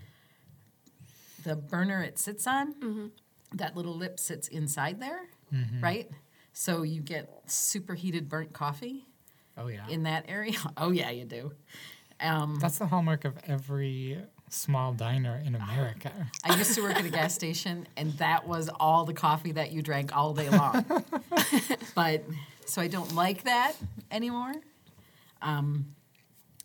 the 1.45 1.55
burner 1.55 2.03
it 2.03 2.19
sits 2.19 2.47
on, 2.47 2.75
mm-hmm. 2.75 3.07
That 3.55 3.77
little 3.77 3.95
lip 3.95 4.19
sits 4.21 4.49
inside 4.49 5.01
there, 5.01 5.21
Mm-hmm. 5.55 5.83
right? 5.83 6.11
So 6.53 6.83
you 6.83 7.01
get 7.01 7.31
superheated 7.47 8.29
burnt 8.29 8.53
coffee 8.53 9.07
Oh 9.57 9.69
yeah. 9.69 9.87
in 9.89 10.03
that 10.03 10.25
area. 10.29 10.59
Oh 10.77 10.91
yeah, 10.91 11.11
you 11.11 11.25
do. 11.25 11.53
Um, 12.21 12.59
That's 12.61 12.79
the 12.79 12.87
hallmark 12.87 13.25
of 13.25 13.35
every 13.47 14.19
small 14.51 14.93
diner 14.93 15.41
in 15.45 15.55
America. 15.55 16.11
I 16.45 16.57
used 16.57 16.75
to 16.75 16.83
work 16.83 16.97
at 16.97 17.05
a 17.05 17.11
gas 17.11 17.33
station, 17.35 17.87
and 17.97 18.13
that 18.15 18.47
was 18.47 18.69
all 18.81 19.05
the 19.05 19.13
coffee 19.15 19.53
that 19.53 19.71
you 19.73 19.83
drank 19.83 20.15
all 20.17 20.35
day 20.35 20.49
long. 20.51 20.85
but 21.95 22.25
so 22.67 22.83
I 22.83 22.89
don't 22.89 23.15
like 23.15 23.45
that 23.45 23.75
anymore. 24.11 24.53
Um, 25.43 25.95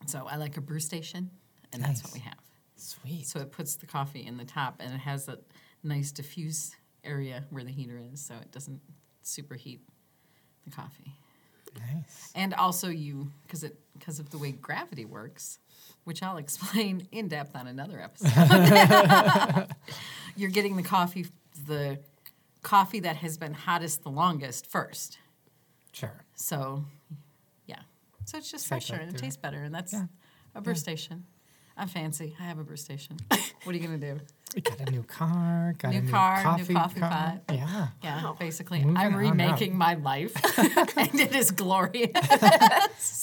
so 0.08 0.26
I 0.30 0.38
like 0.38 0.58
a 0.58 0.62
brew 0.62 0.80
station, 0.80 1.30
and 1.72 1.84
that's 1.84 2.04
what 2.04 2.14
we 2.14 2.20
have. 2.20 2.36
Sweet. 2.76 3.28
So 3.28 3.40
it 3.40 3.52
puts 3.52 3.76
the 3.76 3.86
coffee 3.86 4.26
in 4.26 4.38
the 4.38 4.46
top, 4.46 4.78
and 4.80 4.94
it 4.94 5.00
has 5.00 5.28
a 5.30 5.38
nice 5.84 6.12
diffuse 6.12 6.76
area 7.04 7.44
where 7.50 7.64
the 7.64 7.72
heater 7.72 8.00
is, 8.14 8.22
so 8.22 8.36
it 8.36 8.52
doesn't 8.52 8.82
superheat 9.24 9.80
the 10.66 10.72
coffee. 10.72 11.14
Nice. 11.78 12.32
And 12.36 12.54
also 12.54 12.90
you, 12.90 13.32
because 13.44 13.64
it 13.64 13.78
because 13.98 14.20
of 14.20 14.30
the 14.30 14.38
way 14.38 14.52
gravity 14.52 15.06
works, 15.06 15.60
which 16.04 16.22
I'll 16.24 16.38
explain 16.46 17.08
in 17.12 17.28
depth 17.28 17.56
on 17.56 17.68
another 17.68 18.00
episode. 18.00 18.32
You're 20.36 20.50
getting 20.52 20.76
the 20.78 20.84
coffee, 20.84 21.28
the 21.68 22.00
coffee 22.62 23.00
that 23.02 23.18
has 23.18 23.38
been 23.38 23.54
hottest 23.54 24.04
the 24.04 24.10
longest 24.10 24.68
first. 24.70 25.18
Sure. 25.92 26.24
So, 26.36 26.86
yeah. 27.68 27.80
So 28.26 28.38
it's 28.38 28.50
just 28.50 28.68
fresher 28.68 28.96
and 28.96 29.14
it 29.14 29.18
tastes 29.18 29.38
better, 29.38 29.64
and 29.64 29.74
that's 29.74 29.94
Yeah. 29.94 30.06
a 30.56 30.62
brew 30.62 30.76
station. 30.76 31.26
I'm 31.78 31.88
fancy. 31.88 32.36
I 32.40 32.44
have 32.44 32.60
a 32.60 32.64
brew 32.64 32.78
station. 32.78 33.18
what 33.30 33.74
are 33.74 33.78
you 33.78 33.80
gonna 33.84 33.98
do? 33.98 34.20
We 34.56 34.62
got 34.62 34.80
a 34.88 34.92
new 34.92 35.02
car. 35.04 35.74
Got 35.80 35.92
New 35.94 35.98
a 35.98 36.02
new 36.02 36.12
car, 36.12 36.38
new 36.38 36.44
coffee, 36.44 36.74
coffee 36.76 37.00
car. 37.00 37.10
pot. 37.10 37.42
Yeah. 37.50 37.88
Yeah, 38.04 38.24
Wow. 38.24 38.36
basically, 38.40 38.80
Moving 38.84 38.98
I'm 38.98 39.16
remaking 39.16 39.76
my 39.76 39.96
life, 39.96 40.34
and 40.98 41.20
it 41.20 41.34
is 41.36 41.50
glorious. 41.50 42.12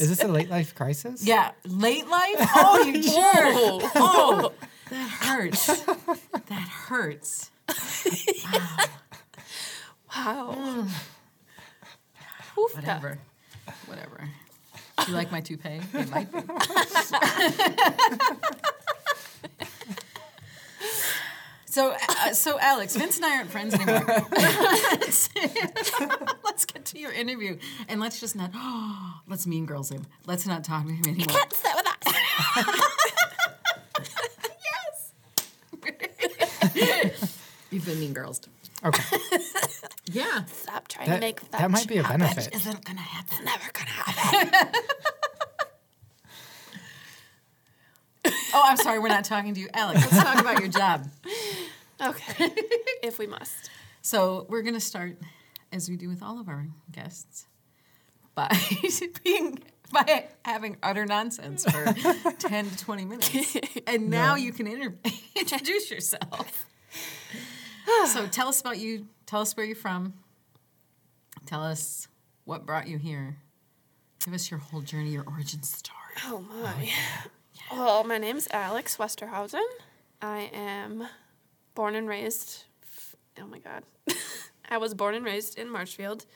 Is 0.00 0.08
this 0.08 0.22
a 0.24 0.28
late 0.28 0.50
life 0.50 0.74
crisis? 0.74 1.24
Yeah, 1.24 1.52
late 1.64 2.08
life. 2.08 2.34
Oh, 2.56 2.82
you 2.84 3.02
oh, 3.14 3.80
jerk! 3.80 3.92
Oh, 3.94 4.52
that 4.90 5.08
hurts. 5.08 5.66
That 6.46 6.68
hurts. 6.68 7.50
Wow. 10.16 10.86
Oof, 12.58 12.74
Whatever. 12.74 13.18
Whatever. 13.86 14.28
Do 15.04 15.10
you 15.12 15.16
like 15.16 15.32
my 15.32 15.40
toupee? 15.40 15.80
It 15.94 16.10
might 16.10 16.30
be. 16.32 16.38
So, 21.66 21.92
uh, 21.92 22.32
so 22.32 22.58
Alex, 22.58 22.96
Vince 22.96 23.16
and 23.16 23.24
I 23.24 23.36
aren't 23.36 23.50
friends 23.50 23.74
anymore. 23.74 24.02
let's 26.44 26.64
get 26.66 26.84
to 26.86 26.98
your 26.98 27.12
interview, 27.12 27.58
and 27.88 28.00
let's 28.00 28.18
just 28.18 28.34
not. 28.34 28.50
let's 29.28 29.46
mean 29.46 29.66
girls 29.66 29.88
him. 29.88 30.04
Let's 30.26 30.48
not 30.48 30.64
talk 30.64 30.84
to 30.86 30.92
him 30.92 31.04
anymore. 31.06 31.26
Can't 31.28 31.52
sit 31.52 31.70
with 31.76 31.86
us. 31.86 32.14
Yes. 36.72 37.38
You've 37.70 37.84
been 37.84 38.00
mean 38.00 38.12
girls. 38.12 38.40
Okay. 38.84 39.18
Yeah. 40.12 40.44
Stop 40.46 40.88
trying 40.88 41.08
That, 41.08 41.16
to 41.16 41.20
make 41.20 41.40
fetch. 41.40 41.60
that 41.60 41.70
might 41.70 41.86
be 41.88 41.98
a 41.98 42.02
benefit. 42.02 42.54
Isn't 42.54 42.84
gonna 42.84 43.00
happen. 43.00 43.44
Never 43.44 43.70
gonna 43.72 43.90
happen. 43.90 44.72
Oh, 48.52 48.62
I'm 48.66 48.76
sorry. 48.76 48.98
We're 48.98 49.08
not 49.08 49.24
talking 49.24 49.54
to 49.54 49.60
you, 49.60 49.68
Alex. 49.72 50.00
Let's 50.00 50.22
talk 50.24 50.40
about 50.40 50.58
your 50.58 50.68
job. 50.68 51.06
okay. 52.04 52.50
if 53.02 53.18
we 53.18 53.26
must. 53.26 53.70
So 54.02 54.44
we're 54.48 54.62
gonna 54.62 54.80
start, 54.80 55.16
as 55.72 55.88
we 55.88 55.96
do 55.96 56.08
with 56.08 56.22
all 56.22 56.40
of 56.40 56.48
our 56.48 56.66
guests, 56.90 57.46
by 58.34 58.48
being 59.24 59.60
by 59.92 60.26
having 60.44 60.76
utter 60.82 61.06
nonsense 61.06 61.64
for 61.64 61.94
ten 62.38 62.68
to 62.68 62.76
twenty 62.76 63.04
minutes, 63.04 63.56
and 63.86 64.10
now 64.10 64.34
you 64.34 64.52
can 64.52 64.66
inter- 64.66 64.96
introduce 65.36 65.90
yourself. 65.90 66.66
so 68.06 68.26
tell 68.26 68.48
us 68.48 68.60
about 68.60 68.78
you. 68.78 69.06
Tell 69.30 69.42
us 69.42 69.56
where 69.56 69.64
you're 69.64 69.76
from. 69.76 70.14
Tell 71.46 71.62
us 71.62 72.08
what 72.46 72.66
brought 72.66 72.88
you 72.88 72.98
here. 72.98 73.36
Give 74.24 74.34
us 74.34 74.50
your 74.50 74.58
whole 74.58 74.80
journey, 74.80 75.10
your 75.10 75.22
origin 75.24 75.62
story. 75.62 75.96
Oh 76.24 76.44
my. 76.60 76.90
Well, 77.70 78.02
my 78.02 78.18
name's 78.18 78.48
Alex 78.50 78.96
Westerhausen. 78.96 79.62
I 80.20 80.50
am 80.52 81.06
born 81.76 81.94
and 81.94 82.08
raised. 82.08 82.64
Oh 83.40 83.46
my 83.46 83.60
God. 83.60 83.84
I 84.68 84.78
was 84.78 84.94
born 84.94 85.14
and 85.14 85.24
raised 85.24 85.56
in 85.56 85.70
Marshfield. 85.70 86.26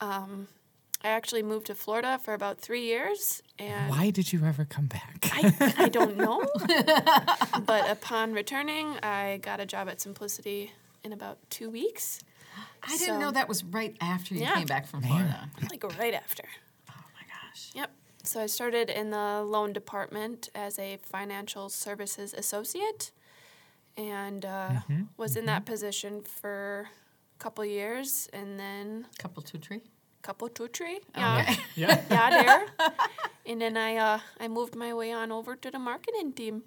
Um, 0.00 0.46
I 1.02 1.08
actually 1.08 1.42
moved 1.42 1.66
to 1.66 1.74
Florida 1.74 2.20
for 2.22 2.34
about 2.34 2.60
three 2.60 2.84
years, 2.84 3.42
and 3.58 3.90
Why 3.90 4.10
did 4.10 4.32
you 4.32 4.44
ever 4.44 4.64
come 4.64 4.86
back? 4.86 5.28
I, 5.32 5.74
I 5.76 5.88
don't 5.88 6.16
know. 6.24 6.46
but 7.66 7.90
upon 7.90 8.32
returning, 8.32 8.96
I 9.02 9.40
got 9.42 9.58
a 9.58 9.66
job 9.66 9.88
at 9.88 10.00
Simplicity 10.00 10.70
in 11.06 11.12
about 11.12 11.38
two 11.50 11.70
weeks, 11.70 12.20
I 12.82 12.96
didn't 12.98 13.06
So- 13.14 13.20
know 13.20 13.30
that 13.30 13.48
was 13.48 13.64
right 13.64 13.96
after 14.00 14.34
you 14.34 14.40
Yeah. 14.42 14.54
came 14.56 14.66
back 14.66 14.86
from 14.86 15.02
Florida. 15.02 15.48
like 15.70 15.84
right 15.98 16.14
after. 16.14 16.44
Oh 16.90 17.04
my 17.18 17.24
gosh. 17.34 17.70
Yep. 17.74 17.90
So 18.24 18.40
I 18.42 18.46
started 18.46 18.90
in 18.90 19.10
the 19.10 19.42
loan 19.54 19.72
department 19.72 20.48
as 20.54 20.78
a 20.78 20.98
financial 21.02 21.68
services 21.68 22.34
associate 22.34 23.12
and 23.96 24.44
uh, 24.44 24.70
was 25.16 25.36
in 25.36 25.46
that 25.46 25.64
position 25.64 26.22
for 26.22 26.88
a 27.36 27.38
couple 27.42 27.64
years 27.64 28.28
and 28.32 28.58
then 28.58 29.06
Couple 29.18 29.42
two 29.42 29.58
tree. 29.58 29.80
couple 30.22 30.48
two 30.48 30.68
tree. 30.68 30.98
Oh, 31.14 31.20
Yeah. 31.20 31.40
Okay. 31.42 31.56
yeah. 31.76 32.00
yeah, 32.10 32.30
there. 32.42 32.66
And 33.48 33.60
then 33.60 33.76
I 33.76 33.96
uh, 33.96 34.18
I 34.44 34.48
moved 34.48 34.74
my 34.74 34.92
way 34.92 35.12
on 35.12 35.30
over 35.30 35.54
to 35.54 35.70
the 35.70 35.78
marketing 35.78 36.32
team. 36.32 36.64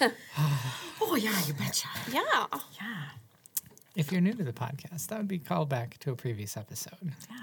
Oh 1.00 1.14
yeah, 1.14 1.34
you 1.46 1.54
betcha. 1.54 1.88
Yeah. 2.12 2.22
Yeah, 2.80 3.04
If 3.96 4.12
you're 4.12 4.20
new 4.20 4.34
to 4.34 4.44
the 4.44 4.52
podcast, 4.52 5.06
that 5.08 5.18
would 5.18 5.28
be 5.28 5.38
called 5.38 5.68
back 5.70 5.96
to 6.00 6.10
a 6.10 6.16
previous 6.16 6.56
episode. 6.56 6.98
yeah. 7.02 7.36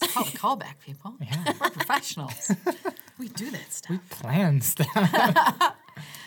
It's 0.00 0.12
called 0.12 0.28
a 0.28 0.30
callback, 0.64 0.78
people. 0.84 1.14
Yeah. 1.20 1.42
We're 1.60 1.70
professionals. 1.70 2.50
we 3.18 3.28
do 3.28 3.50
that 3.50 3.72
stuff. 3.72 3.90
We 3.90 3.98
plan 4.10 4.60
stuff. 4.60 5.74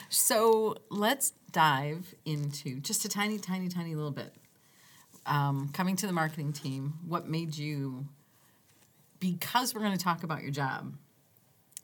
So 0.10 0.78
let's 0.90 1.34
dive 1.52 2.14
into 2.26 2.80
just 2.80 3.04
a 3.06 3.10
tiny, 3.10 3.40
tiny, 3.40 3.68
tiny 3.68 3.96
little 3.96 4.12
bit. 4.12 4.34
Um, 5.26 5.70
coming 5.74 5.96
to 5.98 6.08
the 6.08 6.14
marketing 6.14 6.54
team, 6.54 6.94
what 7.08 7.28
made 7.28 7.58
you? 7.58 8.06
Because 9.20 9.74
we're 9.74 9.82
going 9.82 9.98
to 9.98 10.04
talk 10.04 10.24
about 10.24 10.42
your 10.44 10.52
job. 10.52 10.94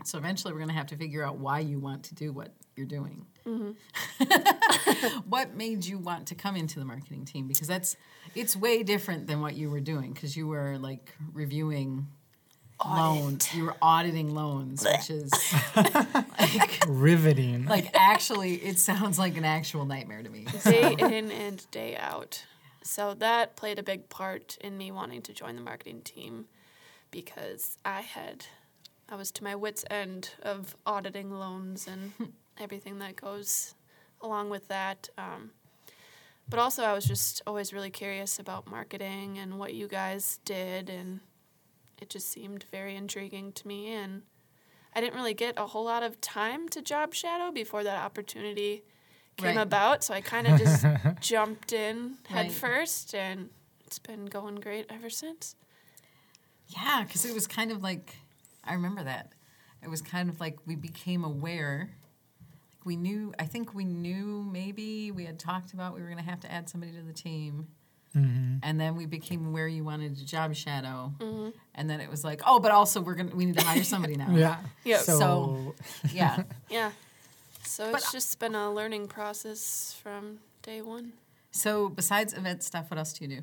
So 0.05 0.17
eventually, 0.17 0.53
we're 0.53 0.59
going 0.59 0.69
to 0.69 0.75
have 0.75 0.87
to 0.87 0.95
figure 0.95 1.23
out 1.25 1.37
why 1.37 1.59
you 1.59 1.79
want 1.79 2.03
to 2.05 2.15
do 2.15 2.31
what 2.31 2.53
you're 2.75 2.85
doing. 2.85 3.25
Mm-hmm. 3.47 5.19
what 5.29 5.55
made 5.55 5.85
you 5.85 5.97
want 5.97 6.27
to 6.27 6.35
come 6.35 6.55
into 6.55 6.79
the 6.79 6.85
marketing 6.85 7.25
team? 7.25 7.47
Because 7.47 7.67
that's 7.67 7.95
it's 8.35 8.55
way 8.55 8.83
different 8.83 9.27
than 9.27 9.41
what 9.41 9.55
you 9.55 9.69
were 9.69 9.79
doing. 9.79 10.13
Because 10.13 10.37
you 10.37 10.47
were 10.47 10.77
like 10.77 11.13
reviewing 11.33 12.07
loans, 12.85 13.53
you 13.53 13.65
were 13.65 13.75
auditing 13.81 14.33
loans, 14.33 14.83
which 14.85 15.09
is 15.09 15.31
like 15.75 16.83
Riveting. 16.87 17.65
like 17.65 17.91
actually 17.93 18.55
it 18.55 18.79
sounds 18.79 19.19
like 19.19 19.37
an 19.37 19.45
actual 19.45 19.85
nightmare 19.85 20.23
to 20.23 20.29
me 20.29 20.45
Day 20.63 20.95
in 20.99 21.31
and 21.31 21.69
day 21.71 21.95
out. 21.97 22.45
So 22.83 23.13
that 23.15 23.55
played 23.55 23.77
a 23.77 23.83
big 23.83 24.09
part 24.09 24.57
in 24.61 24.77
me 24.77 24.91
wanting 24.91 25.21
to 25.23 25.33
join 25.33 25.55
the 25.55 25.61
marketing 25.61 26.01
team 26.01 26.45
because 27.11 27.77
I 27.85 28.01
had 28.01 28.45
I 29.09 29.15
was 29.15 29.31
to 29.33 29.43
my 29.43 29.55
wits 29.55 29.83
end 29.89 30.31
of 30.41 30.75
auditing 30.85 31.31
loans 31.31 31.87
and 31.87 32.13
everything 32.61 32.99
that 32.99 33.15
goes 33.15 33.75
along 34.21 34.49
with 34.49 34.67
that. 34.69 35.09
Um, 35.17 35.51
but 36.49 36.59
also, 36.59 36.83
I 36.83 36.93
was 36.93 37.05
just 37.05 37.41
always 37.47 37.71
really 37.73 37.89
curious 37.89 38.37
about 38.39 38.69
marketing 38.69 39.37
and 39.37 39.57
what 39.57 39.73
you 39.73 39.87
guys 39.87 40.39
did, 40.45 40.89
and 40.89 41.21
it 42.01 42.09
just 42.09 42.29
seemed 42.29 42.65
very 42.71 42.95
intriguing 42.95 43.51
to 43.53 43.67
me. 43.67 43.93
And 43.93 44.23
I 44.93 44.99
didn't 45.01 45.15
really 45.15 45.33
get 45.33 45.55
a 45.57 45.67
whole 45.67 45.85
lot 45.85 46.03
of 46.03 46.19
time 46.19 46.67
to 46.69 46.81
job 46.81 47.13
shadow 47.13 47.51
before 47.51 47.83
that 47.83 48.03
opportunity 48.03 48.83
came 49.37 49.55
Right. 49.57 49.61
about. 49.61 50.03
So 50.03 50.13
I 50.13 50.21
kind 50.21 50.45
of 50.47 50.57
just 50.57 50.85
jumped 51.21 51.71
in 51.71 52.17
head 52.27 52.47
Right. 52.47 52.51
first, 52.51 53.15
and 53.15 53.49
it's 53.85 53.99
been 53.99 54.25
going 54.25 54.55
great 54.55 54.85
ever 54.89 55.09
since. 55.09 55.55
yeah 56.67 57.03
because 57.05 57.25
it 57.25 57.33
was 57.33 57.47
kind 57.47 57.71
of 57.71 57.83
like 57.83 58.15
i 58.63 58.73
remember 58.73 59.03
that 59.03 59.33
it 59.83 59.89
was 59.89 60.01
kind 60.01 60.29
of 60.29 60.39
like 60.39 60.57
we 60.65 60.75
became 60.75 61.23
aware 61.25 61.89
we 62.83 62.95
knew 62.95 63.33
i 63.39 63.45
think 63.45 63.73
we 63.73 63.85
knew 63.85 64.43
maybe 64.51 65.11
we 65.11 65.25
had 65.25 65.37
talked 65.39 65.73
about 65.73 65.93
we 65.93 66.01
were 66.01 66.07
going 66.07 66.17
to 66.17 66.23
have 66.29 66.39
to 66.39 66.51
add 66.51 66.69
somebody 66.69 66.91
to 66.93 67.01
the 67.01 67.13
team 67.13 67.67
Mm-hmm. 68.13 68.57
and 68.63 68.77
then 68.77 68.97
we 68.97 69.05
became 69.05 69.47
aware 69.47 69.69
you 69.69 69.85
wanted 69.85 70.17
to 70.17 70.25
job 70.25 70.53
shadow 70.53 71.13
and 71.73 71.89
then 71.89 72.01
it 72.01 72.09
was 72.09 72.25
like 72.25 72.41
oh 72.45 72.59
but 72.59 72.69
also 72.73 72.99
we're 72.99 73.15
gonna 73.15 73.33
we 73.33 73.45
need 73.45 73.57
to 73.57 73.63
hire 73.63 73.85
somebody 73.85 74.17
now 74.17 74.27
yeah. 74.35 74.57
Yep. 74.83 74.99
So, 74.99 75.17
So- 75.19 75.75
yeah 76.13 76.43
Yeah. 76.69 76.91
So 77.63 77.89
But- 77.93 78.01
it's 78.01 78.11
just 78.11 78.37
been 78.37 78.53
a 78.53 78.69
learning 78.69 79.07
process 79.07 79.97
from 80.03 80.39
day 80.61 80.81
one. 80.81 81.13
so 81.51 81.87
besides 81.87 82.33
event 82.33 82.63
stuff 82.63 82.91
what 82.91 82.97
else 82.97 83.13
do 83.13 83.23
you 83.23 83.37
do 83.37 83.41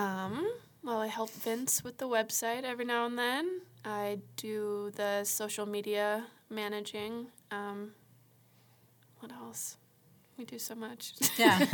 Um, 0.00 0.52
well, 0.84 0.98
I 1.00 1.08
help 1.08 1.30
Vince 1.30 1.82
with 1.82 1.98
the 1.98 2.06
website 2.08 2.62
every 2.62 2.84
now 2.84 3.06
and 3.06 3.18
then. 3.18 3.62
I 3.84 4.18
do 4.36 4.92
the 4.94 5.24
social 5.24 5.66
media 5.66 6.26
managing. 6.48 7.26
Um, 7.50 7.92
what 9.20 9.32
else? 9.32 9.76
We 10.36 10.44
do 10.44 10.58
so 10.58 10.74
much. 10.74 11.12
yeah 11.38 11.64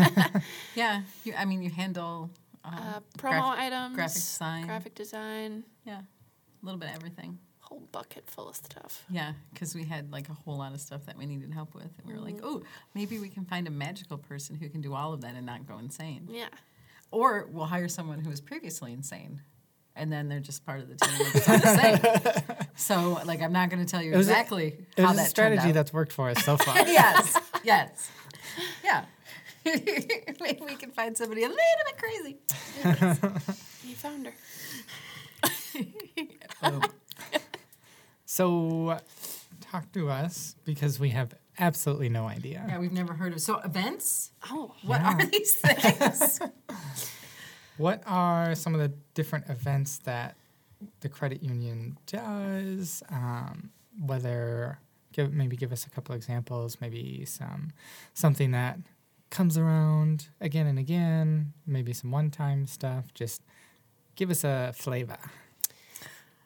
yeah 0.74 1.02
you, 1.24 1.32
i 1.38 1.44
mean 1.44 1.62
you 1.62 1.70
handle 1.70 2.30
uh, 2.64 2.68
Uh, 2.68 3.00
promo 3.18 3.54
graph- 3.54 3.58
items, 3.58 3.94
graphic 3.94 4.14
design. 4.14 4.66
graphic 4.66 4.94
design, 4.94 5.64
yeah 5.84 6.00
a 6.00 6.64
little 6.66 6.78
bit 6.80 6.88
of 6.90 6.96
everything 6.96 7.38
whole 7.60 7.82
bucket 7.90 8.30
full 8.30 8.48
of 8.48 8.54
stuff. 8.54 9.04
Yeah, 9.10 9.32
because 9.52 9.74
we 9.74 9.82
had 9.84 10.12
like 10.12 10.28
a 10.28 10.32
whole 10.32 10.56
lot 10.56 10.72
of 10.72 10.80
stuff 10.80 11.04
that 11.06 11.18
we 11.18 11.26
needed 11.26 11.52
help 11.52 11.74
with. 11.74 11.90
And 11.98 12.06
we 12.06 12.12
were 12.14 12.20
like, 12.20 12.38
oh, 12.44 12.62
maybe 12.94 13.18
we 13.18 13.28
can 13.28 13.44
find 13.44 13.66
a 13.66 13.72
magical 13.72 14.18
person 14.18 14.54
who 14.54 14.68
can 14.68 14.80
do 14.80 14.94
all 14.94 15.12
of 15.12 15.20
that 15.22 15.34
and 15.34 15.44
not 15.44 15.66
go 15.66 15.76
insane. 15.78 16.28
Yeah. 16.30 16.46
or 17.10 17.48
we'll 17.50 17.64
hire 17.66 17.88
someone 17.88 18.20
who 18.20 18.30
was 18.30 18.40
previously 18.40 18.92
insane, 18.92 19.42
and 19.96 20.12
then 20.12 20.28
they're 20.28 20.40
just 20.40 20.64
part 20.66 20.80
of 20.80 20.88
the 20.88 20.94
team. 20.96 21.26
It's 21.34 21.48
all 21.48 21.58
the 21.58 21.76
same. 21.76 22.66
So, 22.76 23.20
like, 23.24 23.40
I'm 23.42 23.52
not 23.52 23.70
going 23.70 23.84
to 23.84 23.90
tell 23.90 24.02
you 24.02 24.12
was 24.12 24.28
a- 24.28 24.30
exactly 24.30 24.76
It 24.96 25.02
how 25.02 25.08
was 25.08 25.16
that 25.16 25.26
a 25.26 25.30
strategy 25.30 25.68
out. 25.68 25.74
that's 25.74 25.92
worked 25.92 26.12
for 26.12 26.28
us 26.30 26.44
so 26.44 26.56
far. 26.58 26.76
yes, 26.86 27.38
yes, 27.64 28.10
yeah. 28.84 29.04
Maybe 29.64 30.60
we 30.64 30.76
can 30.76 30.90
find 30.92 31.16
somebody 31.16 31.42
a 31.44 31.48
little 31.48 31.56
bit 31.86 31.98
crazy. 31.98 32.36
You 33.88 33.94
found 33.96 34.26
her. 34.26 34.32
Um, 36.62 36.82
so, 38.24 38.98
talk 39.60 39.92
to 39.92 40.08
us 40.08 40.56
because 40.64 40.98
we 40.98 41.10
have 41.10 41.34
absolutely 41.58 42.08
no 42.08 42.26
idea. 42.26 42.64
Yeah, 42.68 42.78
we've 42.78 42.92
never 42.92 43.12
heard 43.12 43.32
of 43.34 43.40
so 43.40 43.58
events. 43.58 44.30
Oh, 44.50 44.72
What 44.82 45.00
Yeah. 45.00 45.14
are 45.18 45.26
these 45.26 45.54
things? 45.54 46.40
What 47.76 48.02
are 48.06 48.54
some 48.54 48.74
of 48.74 48.80
the 48.80 48.92
different 49.14 49.48
events 49.50 49.98
that 49.98 50.36
the 51.00 51.08
credit 51.08 51.42
union 51.42 51.98
does? 52.06 53.02
Um, 53.10 53.70
whether 54.00 54.78
give 55.12 55.32
maybe 55.32 55.56
give 55.56 55.72
us 55.72 55.86
a 55.86 55.90
couple 55.90 56.14
examples, 56.14 56.78
maybe 56.80 57.24
some 57.24 57.72
something 58.14 58.50
that 58.52 58.78
comes 59.30 59.58
around 59.58 60.28
again 60.40 60.66
and 60.66 60.78
again, 60.78 61.52
maybe 61.66 61.92
some 61.92 62.10
one-time 62.10 62.66
stuff. 62.66 63.12
Just 63.14 63.42
give 64.14 64.30
us 64.30 64.44
a 64.44 64.72
flavor. 64.74 65.18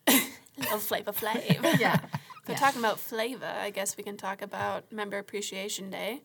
little 0.57 0.79
flavor 0.79 1.13
flavor. 1.13 1.69
yeah, 1.79 1.99
If 2.43 2.49
we're 2.49 2.55
Yeah. 2.55 2.59
talking 2.59 2.81
about 2.81 2.99
flavor, 2.99 3.47
I 3.47 3.71
guess 3.71 3.97
we 3.97 4.03
can 4.03 4.17
talk 4.17 4.43
about 4.43 4.91
Member 4.93 5.19
Appreciation 5.19 5.91
Day. 5.91 6.23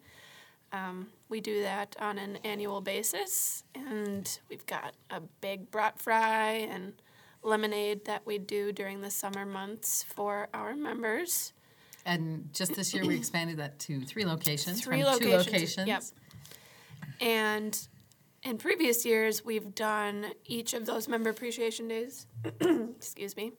Um, 0.75 1.07
we 1.29 1.39
do 1.39 1.61
that 1.61 1.95
on 1.99 2.17
an 2.17 2.37
annual 2.43 2.81
basis, 2.81 3.63
and 3.73 4.39
we've 4.49 4.65
got 4.65 4.93
a 5.09 5.21
big 5.41 5.71
brat 5.71 5.99
fry 5.99 6.67
and 6.69 6.93
lemonade 7.43 8.05
that 8.05 8.25
we 8.25 8.37
do 8.37 8.71
during 8.71 9.01
the 9.01 9.11
summer 9.11 9.45
months 9.45 10.03
for 10.03 10.49
our 10.53 10.75
members. 10.75 11.53
and 12.05 12.49
just 12.53 12.75
this 12.75 12.93
year 12.93 13.05
we 13.05 13.15
expanded 13.21 13.57
that 13.57 13.79
to 13.79 14.01
three 14.01 14.25
locations. 14.25 14.81
Three 14.81 15.01
from 15.01 15.19
two 15.19 15.29
locations, 15.29 15.77
locations. 15.77 15.87
yep. 15.87 16.03
And 17.21 17.87
in 18.43 18.57
previous 18.57 19.05
years, 19.05 19.45
we've 19.45 19.73
done 19.73 20.27
each 20.45 20.73
of 20.73 20.85
those 20.85 21.07
member 21.07 21.29
appreciation 21.29 21.87
days, 21.87 22.27
excuse 22.59 23.37
me, 23.37 23.53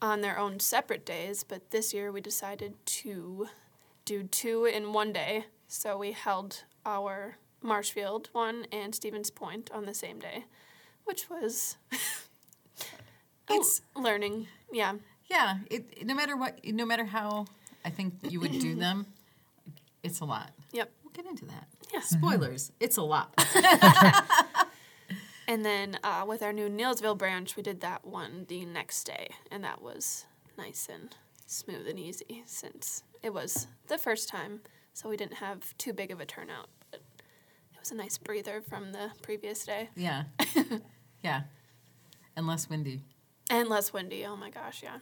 on 0.00 0.22
their 0.22 0.38
own 0.38 0.58
separate 0.58 1.04
days. 1.04 1.44
But 1.44 1.70
this 1.70 1.92
year, 1.92 2.10
we 2.10 2.20
decided 2.20 2.74
to 2.86 3.48
do 4.04 4.22
two 4.24 4.64
in 4.64 4.92
one 4.92 5.12
day. 5.12 5.46
So 5.72 5.96
we 5.96 6.10
held 6.10 6.64
our 6.84 7.36
Marshfield 7.62 8.28
one 8.32 8.66
and 8.72 8.92
Stevens 8.92 9.30
Point 9.30 9.70
on 9.72 9.86
the 9.86 9.94
same 9.94 10.18
day, 10.18 10.44
which 11.04 11.30
was 11.30 11.76
It's- 13.48 13.80
learning. 13.94 14.48
Yeah, 14.72 14.94
Yeah, 15.30 15.58
it, 15.70 16.04
no 16.04 16.14
matter 16.14 16.36
what, 16.36 16.58
no 16.64 16.84
matter 16.84 17.04
how 17.04 17.46
I 17.84 17.90
think 17.90 18.14
you 18.28 18.40
would 18.40 18.50
do 18.52 18.74
them, 18.74 19.06
it's 20.02 20.18
a 20.20 20.24
lot. 20.24 20.50
yep. 20.72 20.90
We'll 21.04 21.12
get 21.12 21.26
into 21.26 21.44
that. 21.46 21.68
Yeah. 21.92 22.00
Spoilers, 22.04 22.72
it's 22.80 22.96
a 22.96 23.02
lot. 23.02 23.32
And 25.48 25.64
then 25.66 25.98
uh, 26.04 26.24
with 26.28 26.44
our 26.44 26.52
new 26.52 26.68
Neillsville 26.68 27.18
branch, 27.18 27.56
we 27.56 27.62
did 27.64 27.80
that 27.80 28.04
one 28.06 28.44
the 28.46 28.64
next 28.64 29.02
day, 29.02 29.30
and 29.50 29.64
that 29.64 29.82
was 29.82 30.24
nice 30.56 30.86
and 30.88 31.12
smooth 31.44 31.88
and 31.88 31.98
easy 31.98 32.44
since 32.46 33.02
it 33.20 33.34
was 33.34 33.66
the 33.88 33.98
first 33.98 34.28
time, 34.28 34.60
so 34.92 35.08
we 35.08 35.16
didn't 35.16 35.34
have 35.36 35.76
too 35.78 35.92
big 35.92 36.10
of 36.10 36.20
a 36.20 36.26
turnout. 36.26 36.68
But 36.90 37.00
it 37.74 37.80
was 37.80 37.90
a 37.90 37.94
nice 37.96 38.18
breather 38.18 38.60
from 38.60 38.92
the 38.92 39.10
previous 39.22 39.64
day 39.64 39.88
Yeah, 39.96 40.24
yeah, 41.24 41.42
and 42.36 42.46
less 42.46 42.68
windy. 42.68 43.02
and 43.48 43.68
less 43.68 43.92
windy. 43.92 44.24
Oh 44.26 44.36
my 44.36 44.50
gosh, 44.50 44.82
yeah. 44.82 44.98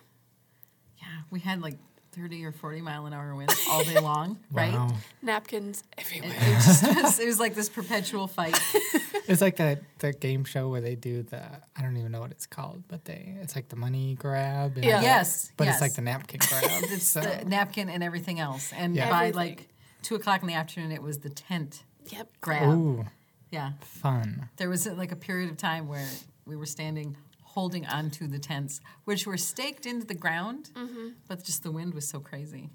Yeah, 0.98 1.06
we 1.30 1.40
had 1.40 1.60
like 1.62 1.76
30 2.12 2.44
or 2.44 2.52
40 2.52 2.80
mile 2.80 3.06
an 3.06 3.12
hour 3.12 3.34
winds 3.34 3.54
all 3.70 3.84
day 3.84 4.00
long, 4.00 4.38
right? 4.52 4.72
Wow. 4.72 4.90
Napkins 5.22 5.84
It, 5.96 6.04
everywhere. 6.06 6.36
it 6.36 6.54
just 6.54 6.82
was, 6.82 7.20
it 7.20 7.26
was 7.26 7.38
like 7.40 7.54
this 7.54 7.68
perpetual 7.68 8.26
fight. 8.26 8.58
It's 9.28 9.42
like 9.42 9.56
that 9.56 9.82
that 9.98 10.20
game 10.20 10.42
show 10.46 10.70
where 10.70 10.80
they 10.80 10.94
do 10.94 11.22
the 11.22 11.42
I 11.76 11.82
don't 11.82 11.98
even 11.98 12.10
know 12.12 12.20
what 12.20 12.30
it's 12.30 12.46
called, 12.46 12.82
but 12.88 13.04
they 13.04 13.36
it's 13.42 13.54
like 13.54 13.68
the 13.68 13.76
money 13.76 14.14
grab. 14.14 14.76
And 14.76 14.84
Yeah. 14.86 15.02
Yes, 15.02 15.52
But 15.58 15.66
yes. 15.66 15.74
it's 15.74 15.82
like 15.82 15.92
the 15.96 16.00
napkin 16.00 16.40
grab. 16.48 16.62
It's 16.84 17.04
so, 17.06 17.20
the 17.20 17.44
napkin 17.44 17.90
and 17.90 18.02
everything 18.02 18.40
else. 18.40 18.72
And 18.72 18.96
Yeah. 18.96 19.10
by 19.10 19.26
Everything. 19.28 19.36
like 19.56 19.68
two 20.02 20.14
o'clock 20.14 20.42
in 20.42 20.48
the 20.48 20.54
afternoon, 20.54 20.92
it 20.92 21.02
was 21.02 21.18
the 21.18 21.30
tent 21.30 21.84
Yep. 22.10 22.28
grab. 22.40 22.68
ooh, 22.70 23.04
Yeah, 23.50 23.72
fun. 23.82 24.48
there 24.56 24.68
was 24.68 24.86
uh, 24.86 24.94
like 24.94 25.12
a 25.12 25.16
period 25.16 25.50
of 25.50 25.56
time 25.56 25.88
where 25.88 26.08
we 26.46 26.56
were 26.56 26.66
standing 26.66 27.16
holding 27.42 27.86
onto 27.86 28.26
the 28.28 28.38
tents, 28.38 28.80
which 29.04 29.26
were 29.26 29.36
staked 29.36 29.84
into 29.86 30.06
the 30.06 30.14
ground, 30.14 30.70
but 31.26 31.42
just 31.44 31.62
the 31.62 31.70
wind 31.72 31.92
was 31.94 32.06
so 32.08 32.20
crazy. 32.20 32.70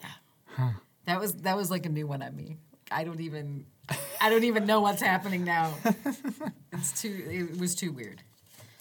Yeah, 0.00 0.72
that 1.06 1.20
was 1.20 1.34
that 1.34 1.56
was 1.56 1.70
like 1.70 1.86
a 1.86 1.88
new 1.88 2.06
one 2.06 2.22
on 2.22 2.34
me. 2.36 2.56
I 2.90 3.04
don't 3.04 3.20
even 3.20 3.64
I 4.20 4.28
don't 4.30 4.44
even 4.44 4.66
know 4.66 4.80
what's 4.80 5.02
happening 5.02 5.44
now. 5.44 5.74
It's 6.72 7.00
too 7.00 7.24
it 7.52 7.58
was 7.60 7.74
too 7.74 7.92
weird 7.92 8.22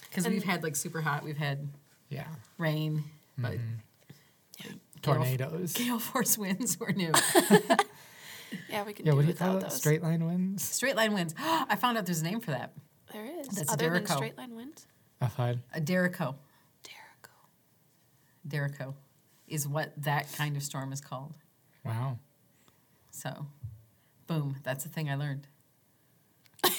because 0.10 0.28
we've 0.28 0.44
had 0.46 0.64
like 0.64 0.76
super 0.78 1.02
hot, 1.02 1.24
we've 1.24 1.38
had 1.38 1.68
Yeah. 2.10 2.28
rain, 2.58 3.04
but 3.38 3.58
Tornadoes. 5.02 5.74
gale 5.74 6.00
force 6.00 6.38
winds 6.38 6.80
were 6.80 6.92
new. 6.92 7.12
Yeah, 8.70 8.84
we 8.84 8.92
can 8.92 9.06
Yeah, 9.06 9.12
do 9.14 9.16
what 9.16 9.22
do 9.22 9.30
you 9.30 9.34
call 9.34 9.58
it? 9.58 9.62
those. 9.62 9.76
Straight 9.78 10.04
line 10.04 10.26
winds? 10.26 10.62
Straight 10.62 10.98
line 10.98 11.14
winds. 11.14 11.34
I 11.40 11.78
found 11.78 11.98
out 11.98 12.06
there's 12.06 12.20
a 12.20 12.24
name 12.26 12.42
for 12.42 12.52
that. 12.52 12.74
There 13.14 13.24
is. 13.26 13.48
That's 13.48 13.72
Other 13.72 13.90
than 13.90 14.04
derecho. 14.04 14.16
straight 14.16 14.38
line 14.38 14.54
winds. 14.58 14.88
I've 15.22 15.34
had. 15.36 15.62
A 15.74 15.80
derecho. 15.80 16.36
derecho. 16.84 17.30
Derecho 18.46 18.94
is 19.48 19.66
what 19.70 19.94
that 20.04 20.30
kind 20.34 20.58
of 20.58 20.64
storm 20.64 20.92
is 20.92 21.00
called. 21.00 21.38
Wow. 21.86 22.20
So, 23.12 23.48
boom, 24.28 24.58
that's 24.64 24.84
the 24.84 24.90
thing 24.90 25.10
I 25.10 25.16
learned. 25.16 25.48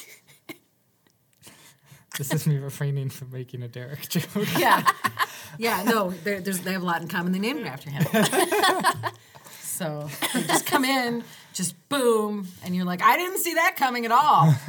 This 2.18 2.32
is 2.34 2.46
me 2.46 2.58
refraining 2.58 3.08
from 3.08 3.30
making 3.30 3.62
a 3.62 3.68
Derek 3.68 4.06
joke. 4.10 4.28
Yeah, 4.58 4.84
yeah. 5.58 5.82
No, 5.84 6.10
there's 6.10 6.60
they 6.60 6.72
have 6.72 6.82
a 6.82 6.84
lot 6.84 7.02
in 7.02 7.08
common. 7.08 7.32
They 7.32 7.38
named 7.38 7.60
it 7.60 7.66
after 7.66 7.90
him. 7.90 8.04
so 9.60 10.08
they 10.34 10.42
just 10.42 10.66
come 10.66 10.84
in, 10.84 11.24
just 11.52 11.74
boom, 11.88 12.46
and 12.64 12.74
you're 12.76 12.84
like, 12.84 13.02
I 13.02 13.16
didn't 13.16 13.38
see 13.38 13.54
that 13.54 13.76
coming 13.76 14.04
at 14.04 14.12
all. 14.12 14.54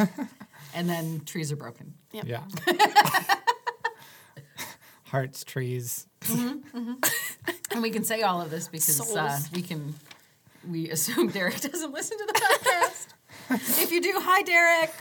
And 0.76 0.90
then 0.90 1.22
trees 1.26 1.52
are 1.52 1.56
broken. 1.56 1.94
Yep. 2.14 2.26
Yeah. 2.26 2.42
Hearts, 5.06 5.44
trees. 5.44 6.08
And 6.32 6.64
we 7.82 7.92
can 7.92 8.04
say 8.04 8.24
all 8.24 8.42
of 8.42 8.50
this 8.50 8.68
because 8.68 9.16
uh, 9.16 9.40
we 9.54 9.62
can. 9.62 9.94
We 10.68 10.90
assume 10.90 11.28
Derek 11.28 11.60
doesn't 11.62 11.94
listen 11.94 12.18
to 12.18 12.26
the 12.26 12.34
podcast. 12.34 13.08
if 13.84 13.92
you 13.92 14.02
do, 14.02 14.14
hi 14.16 14.42
Derek. 14.42 14.92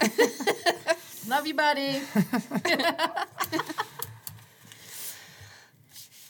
Love 1.29 1.47
you, 1.47 1.55
buddy. 1.55 2.03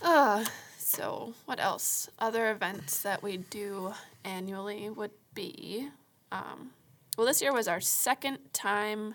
Uh, 0.03 0.45
so 0.79 1.35
what 1.47 1.61
else? 1.61 2.11
Other 2.19 2.51
events 2.51 3.03
that 3.03 3.23
we 3.23 3.37
do 3.39 3.95
annually 4.25 4.91
would 4.91 5.13
be, 5.35 5.89
um, 6.31 6.71
well, 7.17 7.27
this 7.27 7.41
year 7.41 7.53
was 7.53 7.69
our 7.69 7.81
second 7.81 8.39
time 8.53 9.15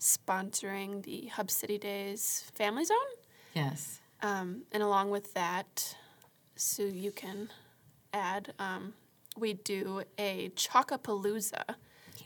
sponsoring 0.00 1.02
the 1.02 1.26
Hub 1.26 1.50
City 1.50 1.78
Days 1.78 2.50
Family 2.54 2.84
Zone. 2.84 2.96
Yes. 3.54 4.00
Um, 4.22 4.62
and 4.72 4.82
along 4.82 5.10
with 5.10 5.34
that, 5.34 5.96
so 6.56 6.82
you 6.82 7.12
can 7.12 7.50
add, 8.12 8.54
um, 8.58 8.94
we 9.36 9.52
do 9.52 10.02
a 10.18 10.50
Chalkapalooza. 10.56 11.76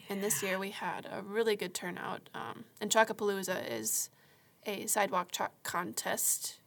And 0.09 0.23
this 0.23 0.43
year 0.43 0.59
we 0.59 0.71
had 0.71 1.07
a 1.11 1.23
really 1.23 1.57
good 1.57 1.75
turnout. 1.75 2.29
Um, 2.35 2.65
and 2.81 2.91
Chalkapalooza 2.91 3.71
is 3.71 4.11
a 4.65 4.87
sidewalk 4.87 5.33
chalk 5.33 5.53
contest. 5.63 6.59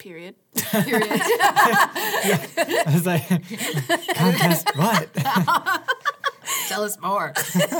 Period. 0.00 0.34
Period. 0.56 1.06
yeah. 1.10 2.84
I 2.86 2.90
was 2.92 3.04
like, 3.06 3.28
contest 4.16 4.68
what? 4.74 5.12
Tell 6.68 6.82
us 6.84 6.98
more. 7.00 7.34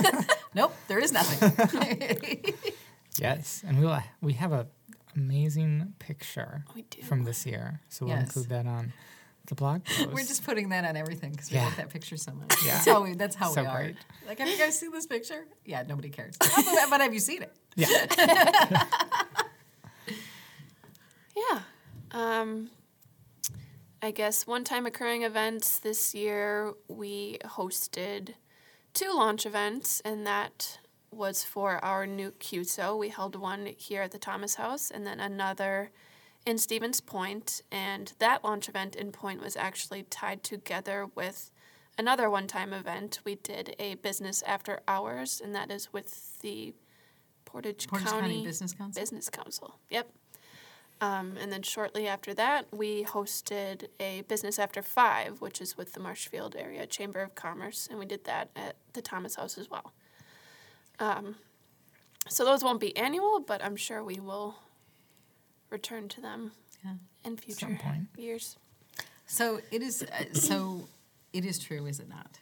nope, 0.53 0.73
there 0.87 0.99
is 0.99 1.11
nothing. 1.11 2.53
yes, 3.19 3.63
and 3.67 3.79
we'll 3.79 3.97
we 4.21 4.33
have 4.33 4.51
a 4.51 4.67
amazing 5.15 5.93
picture 5.99 6.63
We 6.75 6.83
do. 6.83 7.01
from 7.01 7.23
this 7.23 7.43
year, 7.45 7.81
so 7.89 8.05
we'll 8.05 8.15
Yes. 8.15 8.27
include 8.27 8.49
that 8.49 8.67
on 8.67 8.93
the 9.47 9.55
blog 9.55 9.83
post. 9.83 10.11
We're 10.11 10.23
just 10.23 10.45
putting 10.45 10.69
that 10.69 10.85
on 10.85 10.95
everything 10.95 11.31
because 11.31 11.49
we 11.49 11.57
Yeah. 11.57 11.65
like 11.65 11.77
that 11.77 11.89
picture 11.89 12.17
so 12.17 12.31
much. 12.33 12.53
Yeah. 12.63 12.73
That's 12.75 12.85
how 12.87 13.01
we. 13.03 13.13
That's 13.15 13.35
how 13.35 13.49
So 13.51 13.61
we 13.61 13.67
are. 13.67 13.77
great. 13.81 13.95
Like, 14.27 14.37
have 14.39 14.47
you 14.47 14.57
guys 14.59 14.77
seen 14.79 14.91
this 14.91 15.07
picture? 15.07 15.45
Yeah, 15.65 15.83
nobody 15.87 16.09
cares. 16.09 16.37
but, 16.37 17.01
have 17.01 17.13
you 17.15 17.19
seen 17.19 17.41
it? 17.41 17.53
Yeah. 17.75 18.05
Um, 22.13 22.69
I 24.01 24.11
guess 24.11 24.47
one 24.47 24.63
time 24.63 24.85
occurring 24.85 25.23
events 25.23 25.79
this 25.79 26.15
year, 26.15 26.73
we 26.87 27.37
hosted 27.43 28.33
two 28.93 29.11
launch 29.13 29.45
events, 29.45 30.01
and 30.03 30.25
that 30.25 30.79
was 31.11 31.43
for 31.43 31.83
our 31.83 32.07
new 32.07 32.31
QSO. 32.31 32.97
We 32.97 33.09
held 33.09 33.35
one 33.35 33.67
here 33.77 34.01
at 34.01 34.11
the 34.11 34.17
Thomas 34.17 34.55
House 34.55 34.89
and 34.89 35.05
then 35.05 35.19
another 35.19 35.91
in 36.45 36.57
Stevens 36.57 37.01
And 37.71 38.13
that 38.19 38.43
launch 38.43 38.69
event 38.69 38.95
in 38.95 39.11
Point 39.11 39.41
was 39.41 39.55
actually 39.55 40.03
tied 40.03 40.43
together 40.43 41.07
with 41.13 41.51
another 41.97 42.29
one 42.29 42.47
time 42.47 42.73
event. 42.73 43.19
We 43.23 43.35
did 43.35 43.75
a 43.77 43.95
business 43.95 44.41
after 44.43 44.79
hours, 44.87 45.41
and 45.43 45.53
that 45.53 45.69
is 45.69 45.93
with 45.93 46.39
the 46.39 46.73
Portage, 47.45 47.87
Portage 47.87 48.07
County, 48.07 48.21
County 48.21 48.43
Business 48.45 48.73
Council? 48.73 49.01
Business 49.01 49.29
Council. 49.29 49.75
Yep. 49.89 50.09
Um, 51.01 51.35
and 51.41 51.51
then 51.51 51.63
shortly 51.63 52.07
after 52.07 52.31
that, 52.35 52.67
we 52.71 53.03
hosted 53.03 53.87
a 53.99 54.21
Business 54.27 54.59
After 54.59 54.83
Five, 54.83 55.41
which 55.41 55.59
is 55.59 55.75
with 55.75 55.93
the 55.93 55.99
Marshfield 55.99 56.55
Area 56.55 56.85
Chamber 56.85 57.21
of 57.21 57.33
Commerce, 57.33 57.87
and 57.89 57.97
we 57.97 58.05
did 58.05 58.23
that 58.25 58.51
at 58.55 58.75
the 58.93 59.01
Thomas 59.01 59.35
House 59.35 59.57
as 59.57 59.67
well. 59.69 59.93
Um, 60.99 61.35
so 62.29 62.45
those 62.45 62.63
won't 62.63 62.79
be 62.79 62.95
annual, 62.95 63.39
but 63.39 63.63
I'm 63.65 63.75
sure 63.75 64.03
we 64.03 64.19
will 64.19 64.55
return 65.71 66.07
to 66.09 66.21
them 66.21 66.51
Yeah. 66.85 66.93
in 67.25 67.35
future 67.37 67.77
point. 67.81 68.07
years. 68.15 68.57
So 69.25 69.59
it 69.71 69.81
is. 69.81 70.03
Uh, 70.03 70.33
so 70.33 70.87
it 71.33 71.45
is 71.45 71.57
true, 71.57 71.87
is 71.87 71.99
it 71.99 72.09
not? 72.09 72.37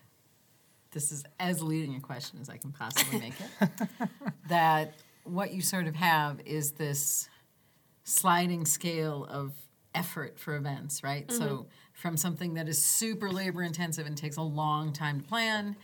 This 0.91 1.12
is 1.13 1.24
as 1.39 1.62
leading 1.62 1.95
a 1.95 2.02
question 2.02 2.39
as 2.41 2.50
I 2.50 2.58
can 2.58 2.74
possibly 2.74 3.19
make 3.19 3.36
it. 3.39 3.69
that 4.50 4.95
what 5.24 5.54
you 5.54 5.62
sort 5.62 5.88
of 5.88 5.95
have 5.95 6.41
is 6.45 6.72
this 6.72 7.30
sliding 8.10 8.65
scale 8.65 9.26
of 9.30 9.54
effort 9.93 10.39
for 10.39 10.56
events, 10.56 11.04
right? 11.04 11.32
So 11.32 11.43
mm-hmm. 11.43 11.63
from 11.93 12.17
something 12.17 12.56
that 12.56 12.67
is 12.67 12.82
super 12.82 13.30
labor 13.30 13.63
intensive 13.63 14.08
and 14.08 14.17
takes 14.17 14.38
a 14.38 14.41
long 14.41 14.93
time 14.93 15.22
to 15.22 15.28
plan, 15.28 15.76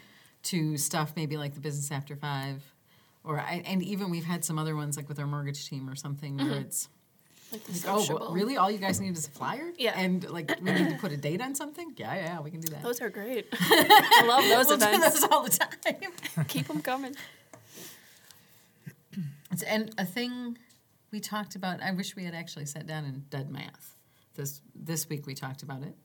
to 0.44 0.78
stuff 0.78 1.14
maybe 1.16 1.38
like 1.38 1.54
the 1.54 1.60
business 1.60 1.92
after 1.92 2.16
five, 2.16 2.64
or 3.24 3.40
I, 3.40 3.64
and 3.66 3.82
even 3.84 4.10
we've 4.10 4.26
had 4.26 4.46
some 4.46 4.60
other 4.60 4.76
ones 4.76 4.98
like 4.98 5.08
with 5.08 5.20
our 5.20 5.28
mortgage 5.28 5.68
team 5.68 5.90
or 5.90 5.96
something 5.96 6.38
where 6.38 6.48
mm-hmm. 6.48 6.62
it's 6.62 6.90
Like 7.52 7.62
like, 7.70 7.84
oh, 7.88 8.32
really? 8.32 8.58
All 8.58 8.70
you 8.70 8.78
guys 8.78 9.00
need 9.00 9.16
is 9.16 9.28
a 9.28 9.32
flyer? 9.32 9.72
Yeah. 9.78 9.94
And 9.96 10.28
like, 10.30 10.52
we 10.62 10.72
need 10.72 10.90
to 10.90 10.98
put 10.98 11.12
a 11.12 11.18
date 11.18 11.42
on 11.42 11.56
something? 11.62 11.94
Yeah, 11.96 12.16
yeah, 12.16 12.42
we 12.42 12.52
can 12.52 12.60
do 12.60 12.72
that. 12.74 12.84
Those 12.84 13.02
are 13.02 13.10
great. 13.10 13.48
I 13.54 14.26
love 14.28 14.44
those 14.44 14.68
we'll 14.68 14.78
events. 14.78 15.20
those 15.20 15.30
all 15.32 15.44
the 15.44 15.50
time. 15.52 16.46
Keep 16.48 16.68
them 16.68 16.82
coming. 16.82 17.16
And 19.68 19.94
a 19.98 20.06
thing 20.06 20.58
we 21.16 21.22
talked 21.22 21.56
about, 21.56 21.82
I 21.82 21.92
wish 21.92 22.14
we 22.18 22.26
had 22.26 22.36
actually 22.36 22.66
sat 22.66 22.86
down 22.86 23.06
and 23.06 23.30
done 23.30 23.50
math. 23.50 23.96
This, 24.34 24.60
this 24.76 25.08
week 25.08 25.26
we 25.26 25.34
talked 25.34 25.64
about 25.64 25.82
it. 25.82 25.96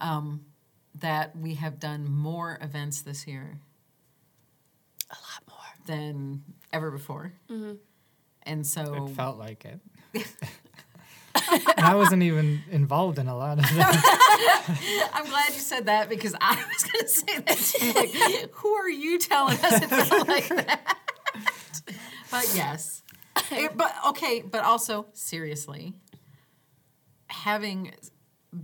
Um, 0.00 0.46
that 0.98 1.36
we 1.36 1.56
have 1.56 1.78
done 1.78 2.10
more 2.10 2.56
events 2.62 3.02
this 3.02 3.26
year 3.26 3.60
A 5.10 5.14
lot 5.14 5.42
more. 5.46 5.84
than 5.86 6.42
ever 6.72 6.90
before. 6.90 7.34
And 8.44 8.66
so, 8.66 9.08
It 9.08 9.10
felt 9.10 9.36
like 9.38 9.66
it. 9.66 10.26
I 11.76 11.94
wasn't 11.94 12.22
even 12.22 12.62
involved 12.70 13.18
in 13.18 13.28
a 13.28 13.36
lot 13.36 13.58
of 13.58 13.64
that. 13.64 15.10
I'm 15.12 15.26
glad 15.28 15.48
you 15.48 15.60
said 15.60 15.84
that 15.84 16.08
because 16.08 16.34
I 16.40 16.64
was 16.72 16.84
going 16.84 17.02
to 17.04 17.08
say 17.08 17.38
that 17.40 17.58
too. 17.58 17.92
Like, 18.40 18.50
who 18.54 18.72
are 18.72 18.88
you 18.88 19.18
telling 19.18 19.58
us 19.58 19.82
it 19.82 19.90
felt 19.90 20.26
like 20.28 20.48
that? 20.48 20.96
but 22.30 22.50
yes. 22.54 23.02
It- 23.50 23.76
but 23.76 23.94
okay, 24.08 24.42
but 24.42 24.64
also 24.64 25.06
seriously, 25.12 25.94
having 27.28 27.92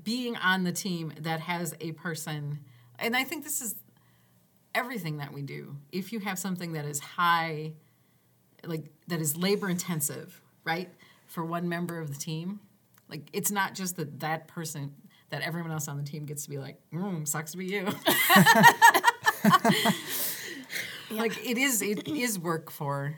being 0.02 0.36
on 0.36 0.64
the 0.64 0.72
team 0.72 1.12
that 1.20 1.40
has 1.40 1.74
a 1.80 1.92
person, 1.92 2.60
and 2.98 3.16
I 3.16 3.24
think 3.24 3.44
this 3.44 3.60
is 3.60 3.74
everything 4.74 5.18
that 5.18 5.32
we 5.32 5.42
do. 5.42 5.76
If 5.92 6.12
you 6.12 6.20
have 6.20 6.38
something 6.38 6.72
that 6.72 6.84
is 6.84 7.00
high, 7.00 7.72
like 8.64 8.90
that 9.08 9.20
is 9.20 9.36
labor 9.36 9.68
intensive, 9.68 10.40
right, 10.64 10.90
for 11.26 11.44
one 11.44 11.68
member 11.68 11.98
of 12.00 12.08
the 12.12 12.18
team, 12.18 12.60
like 13.08 13.28
it's 13.32 13.50
not 13.50 13.74
just 13.74 13.96
that 13.96 14.20
that 14.20 14.48
person 14.48 14.92
that 15.30 15.42
everyone 15.42 15.72
else 15.72 15.88
on 15.88 15.96
the 15.96 16.04
team 16.04 16.24
gets 16.24 16.44
to 16.44 16.50
be 16.50 16.58
like, 16.58 16.80
mm, 16.92 17.26
sucks 17.26 17.52
to 17.52 17.58
be 17.58 17.66
you. 17.66 17.86
Like 21.10 21.46
it 21.46 21.56
is, 21.56 21.82
it 21.82 22.08
is 22.08 22.38
work 22.38 22.70
for 22.70 23.16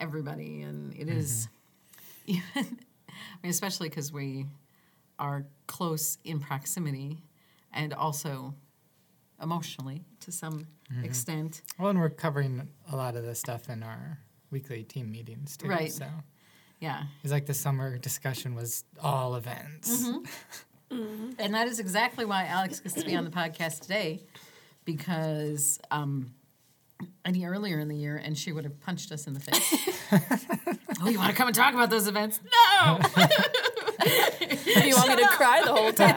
everybody, 0.00 0.62
and 0.62 0.92
it 0.94 1.06
mm-hmm. 1.06 1.18
is 1.18 1.48
even, 2.26 2.42
I 2.56 3.38
mean, 3.42 3.50
especially 3.50 3.88
because 3.88 4.12
we 4.12 4.46
are 5.18 5.46
close 5.66 6.18
in 6.24 6.40
proximity, 6.40 7.22
and 7.72 7.92
also 7.92 8.54
emotionally 9.42 10.04
to 10.20 10.32
some 10.32 10.66
mm-hmm. 10.92 11.04
extent. 11.04 11.62
well, 11.78 11.90
and 11.90 11.98
we're 11.98 12.10
covering 12.10 12.68
a 12.90 12.96
lot 12.96 13.16
of 13.16 13.24
this 13.24 13.38
stuff 13.38 13.68
in 13.68 13.82
our 13.82 14.18
weekly 14.50 14.82
team 14.82 15.10
meetings 15.10 15.56
too. 15.56 15.68
Right. 15.68 15.92
So 15.92 16.06
Yeah, 16.80 17.04
it's 17.22 17.32
like 17.32 17.46
the 17.46 17.54
summer 17.54 17.98
discussion 17.98 18.54
was 18.54 18.84
all 19.02 19.34
events. 19.36 20.02
Mm-hmm. 20.02 21.30
and 21.38 21.54
that 21.54 21.68
is 21.68 21.78
exactly 21.78 22.24
why 22.24 22.46
Alex 22.46 22.80
gets 22.80 22.94
to 22.96 23.04
be 23.04 23.14
on 23.14 23.24
the 23.24 23.30
podcast 23.30 23.80
today, 23.80 24.22
because 24.84 25.80
um, 25.90 26.34
any 27.24 27.44
earlier 27.44 27.78
in 27.78 27.88
the 27.88 27.96
year, 27.96 28.16
and 28.16 28.36
she 28.36 28.52
would 28.52 28.64
have 28.64 28.80
punched 28.80 29.12
us 29.12 29.26
in 29.26 29.34
the 29.34 29.40
face. 29.40 29.74
oh, 31.02 31.08
you 31.08 31.18
want 31.18 31.30
to 31.30 31.36
come 31.36 31.46
and 31.48 31.54
talk 31.54 31.74
about 31.74 31.90
those 31.90 32.06
events? 32.08 32.40
No, 32.44 32.98
You 34.84 34.96
want 34.96 35.08
me 35.10 35.16
to 35.16 35.28
cry 35.30 35.62
the 35.64 35.72
whole 35.72 35.92
time? 35.92 36.16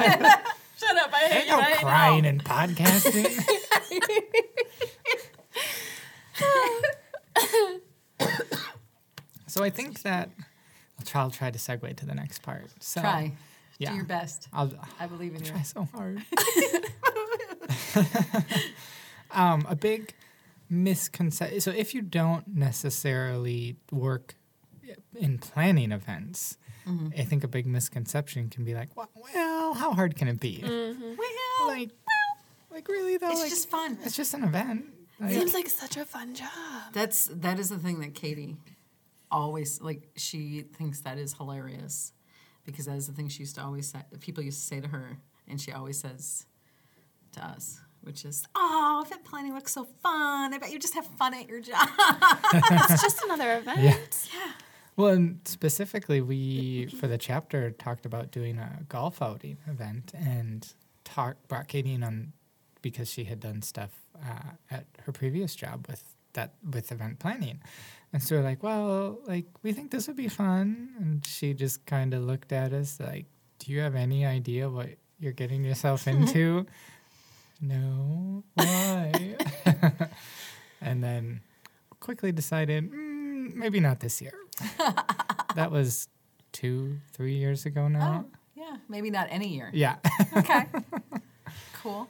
shut 0.78 0.96
up! 0.98 1.14
I 1.14 1.20
hate 1.28 1.36
Ain't 1.36 1.46
you. 1.46 1.52
no 1.52 1.60
I 1.60 1.70
know. 1.72 1.76
crying 1.78 2.26
and 2.26 2.44
podcasting. 2.44 3.44
so 9.48 9.64
I 9.64 9.70
think 9.70 10.02
that 10.04 10.30
I'll 11.00 11.06
try, 11.06 11.22
I'll 11.22 11.32
try 11.32 11.52
to 11.52 11.60
segue 11.60 11.96
to 11.98 12.06
the 12.06 12.16
next 12.16 12.42
part. 12.42 12.66
So 12.80 13.02
Try. 13.02 13.34
Yeah. 13.80 13.90
Do 13.92 13.96
your 13.98 14.06
best. 14.06 14.48
I'll, 14.54 14.72
I 15.00 15.08
believe 15.08 15.34
in 15.36 15.44
you. 15.44 15.52
try 15.52 15.62
so 15.64 15.88
hard. 15.94 16.22
um, 19.32 19.66
a 19.68 19.76
big 19.76 20.14
misconception. 20.74 21.62
So 21.62 21.72
if 21.72 21.94
you 21.94 22.02
don't 22.02 22.48
necessarily 22.48 23.78
work 23.92 24.36
in 25.16 25.38
planning 25.38 25.92
events, 25.92 26.58
Mm-hmm. 26.88 27.18
I 27.18 27.24
think 27.24 27.44
a 27.46 27.48
big 27.48 27.66
misconception 27.66 28.50
can 28.50 28.66
be 28.66 28.74
like, 28.74 28.90
well, 28.98 29.10
well 29.34 29.74
how 29.74 29.94
hard 29.94 30.18
can 30.18 30.28
it 30.28 30.40
be? 30.40 30.62
Well, 30.66 31.68
Like, 31.68 31.92
like 32.70 32.88
really 32.90 33.16
though? 33.16 33.30
it's 33.30 33.40
like, 33.40 33.50
just 33.50 33.70
fun. 33.70 33.98
It's 34.04 34.18
just 34.18 34.34
an 34.34 34.44
event. 34.44 34.88
Like, 35.20 35.32
Seems 35.32 35.54
like 35.54 35.70
such 35.70 35.96
a 35.96 36.04
fun 36.04 36.36
job. 36.36 36.50
That's 36.92 37.30
that 37.32 37.58
is 37.60 37.70
the 37.70 37.78
thing 37.78 38.02
that 38.02 38.16
Katie 38.16 38.58
always 39.32 39.80
like. 39.80 40.10
She 40.18 40.66
thinks 40.76 41.00
that 41.02 41.18
is 41.18 41.34
hilarious 41.36 42.12
because 42.66 42.88
that 42.88 42.98
is 42.98 43.08
the 43.08 43.14
thing 43.14 43.30
she 43.30 43.44
used 43.44 43.56
to 43.56 43.64
always 43.64 43.88
say. 43.88 44.00
People 44.20 44.44
used 44.44 44.60
to 44.60 44.66
say 44.66 44.82
to 44.82 44.90
her, 44.90 45.20
and 45.48 45.62
she 45.62 45.72
always 45.72 46.00
says 46.00 46.48
to 47.34 47.46
us, 47.46 47.80
which 48.04 48.26
is, 48.26 48.46
"Oh, 48.56 49.04
event 49.06 49.24
planning 49.26 49.54
looks 49.54 49.74
so 49.74 49.86
fun. 50.02 50.54
I 50.54 50.58
bet 50.58 50.72
you 50.72 50.80
just 50.80 50.94
have 50.94 51.08
fun 51.08 51.34
at 51.34 51.48
your 51.48 51.62
job." 51.62 51.88
It's 52.54 53.02
just 53.02 53.24
another 53.26 53.58
event. 53.58 54.28
Yeah. 54.34 54.52
Well, 54.96 55.08
and 55.10 55.40
specifically, 55.46 56.22
we 56.22 56.88
for 56.88 57.08
the 57.08 57.18
chapter 57.18 57.72
talked 57.72 58.06
about 58.06 58.32
doing 58.32 58.60
a 58.60 58.84
golf 58.90 59.22
outing 59.22 59.58
event 59.68 60.12
and 60.16 60.72
talk, 61.04 61.38
brought 61.48 61.68
Katie 61.68 61.94
in 61.94 62.04
on 62.04 62.34
because 62.82 63.10
she 63.10 63.24
had 63.24 63.40
done 63.40 63.62
stuff 63.62 63.92
uh, 64.24 64.52
at 64.70 64.86
her 65.06 65.12
previous 65.12 65.56
job 65.56 65.86
with 65.90 66.04
that 66.34 66.54
with 66.70 66.92
event 66.92 67.20
planning, 67.20 67.60
and 68.12 68.22
so 68.22 68.36
we're 68.36 68.44
like, 68.44 68.62
well, 68.62 69.20
like 69.26 69.46
we 69.64 69.74
think 69.74 69.90
this 69.92 70.08
would 70.08 70.18
be 70.18 70.28
fun, 70.28 70.90
and 71.00 71.26
she 71.26 71.54
just 71.54 71.86
kind 71.86 72.14
of 72.14 72.22
looked 72.24 72.52
at 72.52 72.74
us 72.74 73.00
like, 73.00 73.26
do 73.60 73.72
you 73.72 73.80
have 73.80 73.96
any 73.96 74.26
idea 74.26 74.70
what 74.70 74.90
you're 75.20 75.32
getting 75.32 75.64
yourself 75.64 76.08
into? 76.14 76.66
No, 77.64 78.44
why? 78.56 79.36
and 80.82 81.02
then 81.04 81.40
quickly 82.02 82.32
decided 82.34 82.92
mm, 82.92 83.54
maybe 83.56 83.80
not 83.80 84.02
this 84.02 84.22
year. 84.22 84.34
that 85.56 85.72
was 85.72 86.10
two, 86.52 86.98
three 87.14 87.36
years 87.36 87.66
ago 87.66 87.88
now. 87.88 88.26
oh, 88.28 88.38
yeah, 88.56 88.76
maybe 88.90 89.10
not 89.10 89.28
any 89.30 89.48
year. 89.48 89.70
Yeah. 89.74 89.96
Okay. 90.36 90.66
cool. 91.82 92.08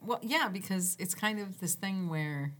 Well, 0.00 0.18
yeah, 0.22 0.48
because 0.48 0.96
it's 0.98 1.14
kind 1.14 1.38
of 1.38 1.60
this 1.60 1.74
thing 1.74 2.08
where 2.08 2.52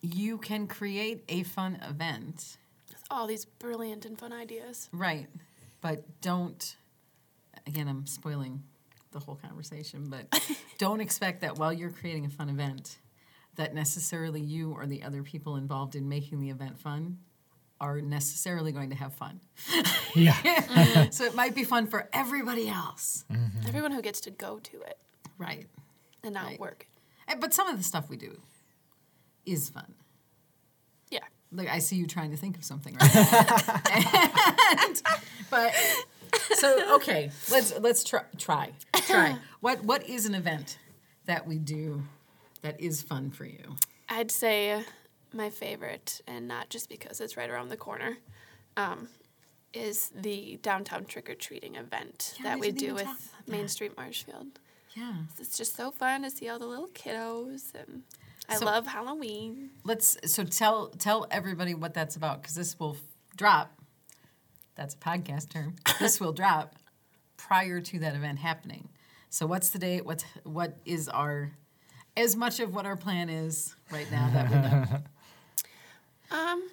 you 0.00 0.38
can 0.38 0.66
create 0.66 1.22
a 1.28 1.42
fun 1.42 1.78
event, 1.86 2.56
With 2.88 3.02
all 3.10 3.26
these 3.26 3.44
brilliant 3.44 4.04
and 4.06 4.18
fun 4.18 4.32
ideas. 4.32 4.88
right? 4.92 5.26
But 5.82 6.20
don't, 6.22 6.76
again, 7.66 7.88
I'm 7.88 8.06
spoiling 8.06 8.62
the 9.14 9.20
whole 9.20 9.36
conversation, 9.36 10.08
but 10.10 10.26
don't 10.78 11.00
expect 11.00 11.40
that 11.40 11.56
while 11.58 11.72
you're 11.72 11.90
creating 11.90 12.26
a 12.26 12.28
fun 12.30 12.50
event, 12.50 12.98
that 13.56 13.72
necessarily 13.74 14.40
you 14.42 14.72
or 14.72 14.84
the 14.86 15.02
other 15.02 15.22
people 15.22 15.56
involved 15.56 15.94
in 15.94 16.08
making 16.08 16.40
the 16.40 16.50
event 16.50 16.78
fun 16.78 17.18
are 17.80 18.00
necessarily 18.00 18.72
going 18.72 18.90
to 18.90 18.96
have 18.96 19.12
fun. 19.14 19.40
yeah. 20.14 21.08
so 21.10 21.24
it 21.24 21.34
might 21.34 21.54
be 21.54 21.64
fun 21.64 21.86
for 21.86 22.08
everybody 22.12 22.68
else. 22.68 23.24
Everyone 23.66 23.92
who 23.92 24.02
gets 24.02 24.20
to 24.22 24.30
go 24.30 24.58
to 24.58 24.80
it 24.82 24.98
Right. 25.38 25.66
and 26.22 26.34
not 26.34 26.44
Right. 26.46 26.60
work. 26.60 26.86
Eh, 27.28 27.34
But 27.38 27.54
some 27.54 27.68
of 27.68 27.76
the 27.78 27.82
stuff 27.84 28.08
we 28.10 28.16
do 28.16 28.40
is 29.46 29.70
fun. 29.70 29.94
Yeah. 31.10 31.20
Like 31.52 31.68
I 31.68 31.78
see 31.78 31.96
you 31.96 32.06
trying 32.06 32.30
to 32.32 32.36
think 32.36 32.56
of 32.56 32.64
something 32.64 32.96
right 33.00 33.14
now. 33.14 33.80
And- 34.86 35.02
but 35.50 35.72
so 36.54 36.94
okay, 36.96 37.30
let's 37.50 37.78
let's 37.80 38.04
try 38.04 38.22
try 38.38 38.72
try. 39.06 39.36
What 39.60 39.84
what 39.84 40.08
is 40.08 40.26
an 40.26 40.34
event 40.34 40.78
that 41.26 41.46
we 41.46 41.58
do 41.58 42.02
that 42.62 42.80
is 42.80 43.02
fun 43.02 43.30
for 43.30 43.44
you? 43.44 43.76
I'd 44.08 44.30
say 44.30 44.82
my 45.32 45.50
favorite, 45.50 46.20
and 46.26 46.46
not 46.46 46.70
just 46.70 46.88
because 46.88 47.20
it's 47.20 47.36
right 47.36 47.50
around 47.50 47.68
the 47.70 47.76
corner, 47.76 48.18
um, 48.76 49.08
is 49.72 50.10
the 50.14 50.58
downtown 50.62 51.04
trick 51.04 51.28
or 51.28 51.34
treating 51.34 51.74
event 51.76 52.34
Yeah, 52.38 52.44
that 52.44 52.60
we 52.60 52.70
do 52.70 52.94
with 52.94 53.32
Main 53.46 53.62
that. 53.62 53.68
Street 53.70 53.96
Marshfield. 53.96 54.60
Yeah. 54.96 55.14
It's 55.40 55.56
just 55.58 55.74
so 55.76 55.90
fun 55.90 56.22
to 56.22 56.30
see 56.30 56.48
all 56.48 56.58
the 56.60 56.66
little 56.66 56.86
kiddos, 56.88 57.74
and 57.74 58.02
I 58.48 58.56
So- 58.56 58.66
love 58.66 58.86
Halloween. 58.86 59.70
Let's 59.82 60.16
so 60.32 60.44
tell 60.44 60.88
tell 60.90 61.26
everybody 61.30 61.74
what 61.74 61.94
that's 61.94 62.14
about 62.14 62.42
because 62.42 62.54
this 62.54 62.78
will 62.78 62.94
f- 62.94 63.00
drop. 63.36 63.72
That's 64.74 64.94
a 64.94 64.98
podcast 64.98 65.50
term. 65.50 65.76
This 66.00 66.20
will 66.20 66.32
drop 66.32 66.76
prior 67.36 67.80
to 67.80 67.98
that 68.00 68.14
event 68.14 68.38
happening. 68.38 68.88
So 69.30 69.46
what's 69.46 69.70
the 69.70 69.78
date? 69.78 70.04
What's 70.04 70.24
what 70.44 70.78
is 70.84 71.08
our 71.08 71.52
as 72.16 72.36
much 72.36 72.60
of 72.60 72.74
what 72.74 72.86
our 72.86 72.96
plan 72.96 73.28
is 73.28 73.74
right 73.90 74.10
now 74.10 74.30
that 74.32 74.50
we 74.50 74.56
know. 74.56 75.02
Um, 76.30 76.68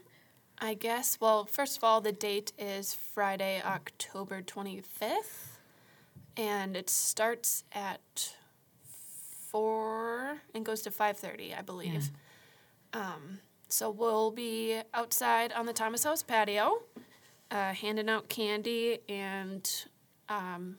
I 0.59 0.73
guess. 0.73 1.19
Well, 1.19 1.45
first 1.45 1.77
of 1.77 1.83
all, 1.83 2.01
the 2.01 2.13
date 2.13 2.51
is 2.57 2.93
Friday, 2.95 3.61
October 3.63 4.41
twenty 4.41 4.81
fifth, 4.81 5.59
and 6.35 6.75
it 6.75 6.89
starts 6.89 7.63
at 7.71 8.33
four 9.49 10.37
and 10.55 10.65
goes 10.65 10.81
to 10.83 10.89
five 10.91 11.17
thirty, 11.17 11.53
I 11.53 11.61
believe. 11.61 12.09
Yeah. 12.93 13.01
Um, 13.01 13.39
so 13.67 13.89
we'll 13.91 14.31
be 14.31 14.81
outside 14.93 15.51
on 15.51 15.65
the 15.65 15.73
Thomas 15.73 16.03
House 16.03 16.23
patio, 16.23 16.81
uh, 17.51 17.73
handing 17.73 18.09
out 18.09 18.29
candy, 18.29 18.99
and 19.09 19.69
um, 20.29 20.77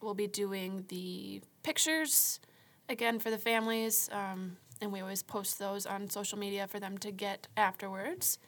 we'll 0.00 0.14
be 0.14 0.26
doing 0.26 0.84
the 0.88 1.40
pictures 1.62 2.40
again 2.88 3.18
for 3.18 3.30
the 3.30 3.38
families. 3.38 4.08
Um, 4.12 4.58
and 4.80 4.92
we 4.92 5.00
always 5.00 5.22
post 5.22 5.58
those 5.58 5.86
on 5.86 6.10
social 6.10 6.38
media 6.38 6.66
for 6.66 6.78
them 6.78 6.98
to 6.98 7.10
get 7.10 7.48
afterwards. 7.56 8.38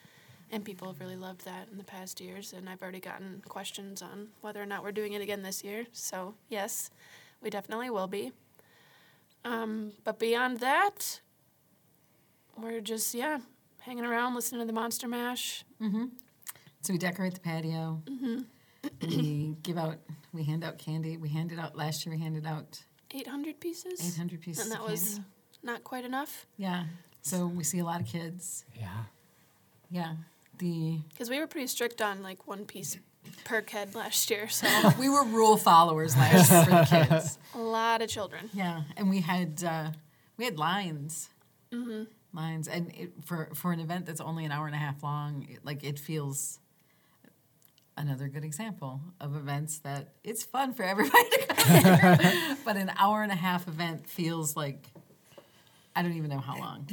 And 0.52 0.64
people 0.64 0.88
have 0.88 1.00
really 1.00 1.16
loved 1.16 1.44
that 1.44 1.68
in 1.72 1.78
the 1.78 1.84
past 1.84 2.20
years. 2.20 2.52
And 2.52 2.68
I've 2.68 2.82
already 2.82 3.00
gotten 3.00 3.42
questions 3.48 4.02
on 4.02 4.28
whether 4.42 4.62
or 4.62 4.66
not 4.66 4.82
we're 4.82 4.92
doing 4.92 5.14
it 5.14 5.22
again 5.22 5.42
this 5.42 5.64
year. 5.64 5.86
So, 5.92 6.34
yes, 6.48 6.90
we 7.42 7.50
definitely 7.50 7.90
will 7.90 8.06
be. 8.06 8.32
Um, 9.44 9.92
but 10.04 10.18
beyond 10.18 10.60
that, 10.60 11.20
we're 12.56 12.80
just, 12.80 13.14
yeah, 13.14 13.38
hanging 13.80 14.04
around, 14.04 14.34
listening 14.34 14.60
to 14.60 14.66
the 14.66 14.72
Monster 14.72 15.08
Mash. 15.08 15.64
So 16.86 16.92
we 16.92 16.98
decorate 16.98 17.34
the 17.34 17.40
patio. 17.40 18.00
We 19.02 19.56
give 19.64 19.76
out. 19.76 19.96
We 20.32 20.44
hand 20.44 20.62
out 20.62 20.78
candy. 20.78 21.16
We 21.16 21.28
handed 21.28 21.58
out 21.58 21.76
last 21.76 22.06
year. 22.06 22.14
We 22.14 22.20
handed 22.22 22.46
out 22.46 22.84
800 23.12 23.58
pieces. 23.58 24.00
800 24.14 24.40
pieces 24.40 24.62
And 24.62 24.72
that 24.72 24.82
of 24.82 24.90
was 24.90 25.18
not 25.64 25.82
quite 25.82 26.04
enough. 26.04 26.46
Yeah. 26.56 26.84
So 27.22 27.48
we 27.48 27.64
see 27.64 27.80
a 27.80 27.84
lot 27.84 28.00
of 28.00 28.06
kids. 28.06 28.64
Yeah. 28.78 29.02
Yeah. 29.90 30.12
The 30.58 31.00
Because 31.10 31.28
we 31.28 31.40
were 31.40 31.48
pretty 31.48 31.66
strict 31.66 32.00
on 32.00 32.22
like 32.22 32.46
one 32.46 32.64
piece 32.64 32.96
per 33.42 33.62
kid 33.62 33.96
last 33.96 34.30
year. 34.30 34.48
So 34.48 34.68
we 35.00 35.08
were 35.08 35.24
rule 35.24 35.56
followers 35.56 36.16
last 36.16 36.52
year 36.52 36.64
for 36.66 36.70
the 36.70 37.06
kids. 37.08 37.36
a 37.52 37.58
lot 37.58 38.00
of 38.00 38.08
children. 38.08 38.48
Yeah, 38.54 38.82
and 38.96 39.10
we 39.10 39.22
had 39.22 39.64
uh, 39.64 39.90
we 40.36 40.44
had 40.44 40.56
lines, 40.56 41.30
lines, 42.32 42.68
and 42.68 42.92
it, 42.94 43.12
for 43.24 43.50
for 43.54 43.72
an 43.72 43.80
event 43.80 44.06
that's 44.06 44.20
only 44.20 44.44
an 44.44 44.52
hour 44.52 44.66
and 44.66 44.74
a 44.76 44.78
half 44.78 45.02
long, 45.02 45.48
it, 45.50 45.64
like 45.64 45.82
it 45.82 45.98
feels. 45.98 46.60
Another 47.98 48.28
good 48.28 48.44
example 48.44 49.00
of 49.20 49.36
events 49.36 49.78
that 49.78 50.08
it's 50.22 50.42
fun 50.42 50.74
for 50.74 50.82
everybody 50.82 51.30
to 51.30 51.46
come 51.46 51.84
here, 51.84 52.56
but 52.64 52.76
an 52.76 52.92
hour 52.98 53.22
and 53.22 53.32
a 53.32 53.36
half 53.36 53.66
event 53.68 54.06
feels 54.08 54.54
like 54.54 54.86
I 55.94 56.02
don't 56.02 56.12
even 56.12 56.28
know 56.28 56.40
how 56.40 56.58
long. 56.58 56.86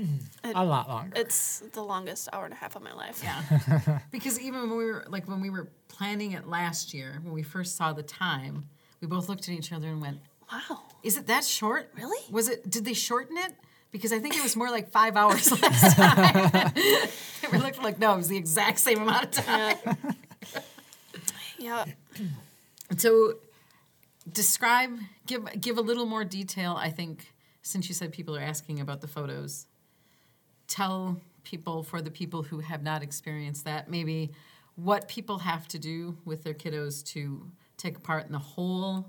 A 0.45 0.63
lot 0.63 0.87
longer. 0.87 1.11
It's 1.17 1.59
the 1.73 1.83
longest 1.83 2.29
hour 2.31 2.45
and 2.45 2.53
a 2.53 2.57
half 2.57 2.77
of 2.77 2.83
my 2.83 2.93
life. 2.93 3.21
Yeah, 3.21 3.99
because 4.11 4.39
even 4.39 4.61
when 4.61 4.77
we 4.77 4.85
were 4.85 5.03
like 5.09 5.27
when 5.27 5.41
we 5.41 5.49
were 5.49 5.67
planning 5.89 6.31
it 6.31 6.47
last 6.47 6.93
year, 6.93 7.19
when 7.21 7.33
we 7.33 7.43
first 7.43 7.75
saw 7.75 7.91
the 7.91 8.03
time, 8.03 8.69
we 9.01 9.07
both 9.07 9.27
looked 9.27 9.49
at 9.49 9.53
each 9.55 9.73
other 9.73 9.89
and 9.89 9.99
went, 9.99 10.19
Wow. 10.51 10.83
Is 11.03 11.17
it 11.17 11.27
that 11.27 11.43
short? 11.43 11.91
Really? 11.97 12.23
Was 12.31 12.47
it? 12.47 12.69
Did 12.69 12.85
they 12.85 12.93
shorten 12.93 13.37
it? 13.37 13.53
Because 13.91 14.13
I 14.13 14.19
think 14.19 14.35
it 14.37 14.41
was 14.41 14.55
more 14.55 14.71
like 14.71 14.89
five 14.89 15.17
hours 15.17 15.51
last 15.61 15.97
time. 15.97 16.71
we 17.51 17.57
looked 17.57 17.83
like 17.83 17.99
no, 17.99 18.13
it 18.13 18.17
was 18.17 18.29
the 18.29 18.37
exact 18.37 18.79
same 18.79 19.01
amount 19.01 19.25
of 19.25 19.31
time. 19.45 19.77
Yeah. 21.63 21.85
So, 22.97 23.35
describe, 24.31 24.99
give 25.25 25.47
give 25.61 25.77
a 25.77 25.81
little 25.81 26.05
more 26.05 26.25
detail. 26.25 26.75
I 26.77 26.89
think 26.89 27.33
since 27.61 27.87
you 27.87 27.95
said 27.95 28.11
people 28.11 28.35
are 28.35 28.41
asking 28.41 28.81
about 28.81 28.99
the 28.99 29.07
photos, 29.07 29.65
tell 30.67 31.21
people 31.43 31.83
for 31.83 32.01
the 32.01 32.11
people 32.11 32.43
who 32.43 32.59
have 32.59 32.83
not 32.83 33.01
experienced 33.01 33.65
that 33.65 33.89
maybe 33.89 34.31
what 34.75 35.07
people 35.07 35.39
have 35.39 35.67
to 35.69 35.79
do 35.79 36.17
with 36.25 36.43
their 36.43 36.53
kiddos 36.53 37.05
to 37.05 37.49
take 37.77 38.03
part 38.03 38.25
in 38.25 38.31
the 38.31 38.39
whole 38.39 39.07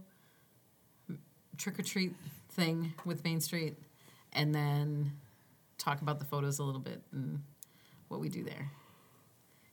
trick 1.57 1.79
or 1.79 1.83
treat 1.83 2.13
thing 2.51 2.93
with 3.05 3.25
Main 3.25 3.41
Street, 3.41 3.77
and 4.33 4.55
then 4.55 5.13
talk 5.79 6.03
about 6.03 6.19
the 6.19 6.25
photos 6.25 6.61
a 6.61 6.63
little 6.63 6.81
bit 6.81 7.03
and 7.13 7.41
what 8.09 8.21
we 8.21 8.29
do 8.29 8.45
there. 8.45 8.71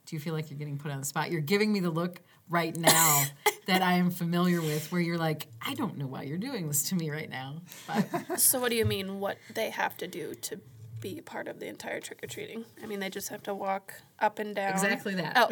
Do 0.06 0.16
you 0.16 0.20
feel 0.20 0.34
like 0.34 0.50
you're 0.50 0.60
getting 0.60 0.78
put 0.78 0.92
on 0.92 1.00
the 1.00 1.06
spot? 1.06 1.32
You're 1.32 1.42
giving 1.42 1.72
me 1.72 1.80
the 1.80 1.90
look 1.90 2.22
right 2.52 2.76
now 2.78 3.24
that 3.66 3.82
I 3.82 3.94
am 3.94 4.12
familiar 4.12 4.62
with, 4.62 4.92
where 4.92 5.02
you're 5.02 5.18
like, 5.18 5.48
I 5.66 5.74
don't 5.74 5.98
know 5.98 6.06
why 6.06 6.24
you're 6.24 6.38
doing 6.38 6.68
this 6.68 6.84
to 6.90 6.96
me 6.96 7.10
right 7.10 7.30
now. 7.30 7.62
But 7.88 8.40
So 8.40 8.60
what 8.60 8.70
do 8.70 8.76
you 8.76 8.86
mean 8.86 9.20
what 9.20 9.38
they 9.56 9.70
have 9.72 9.98
to 9.98 10.08
do 10.08 10.36
to 10.36 10.60
be 11.00 11.20
part 11.22 11.48
of 11.48 11.60
the 11.60 11.66
entire 11.68 12.00
trick 12.00 12.20
or 12.24 12.28
treating? 12.28 12.64
I 12.84 12.86
mean 12.86 13.00
they 13.00 13.10
just 13.10 13.30
have 13.30 13.42
to 13.44 13.56
walk 13.56 13.94
up 14.20 14.38
and 14.38 14.54
down. 14.56 14.72
exactly 14.74 15.16
that. 15.16 15.34
Oh, 15.36 15.48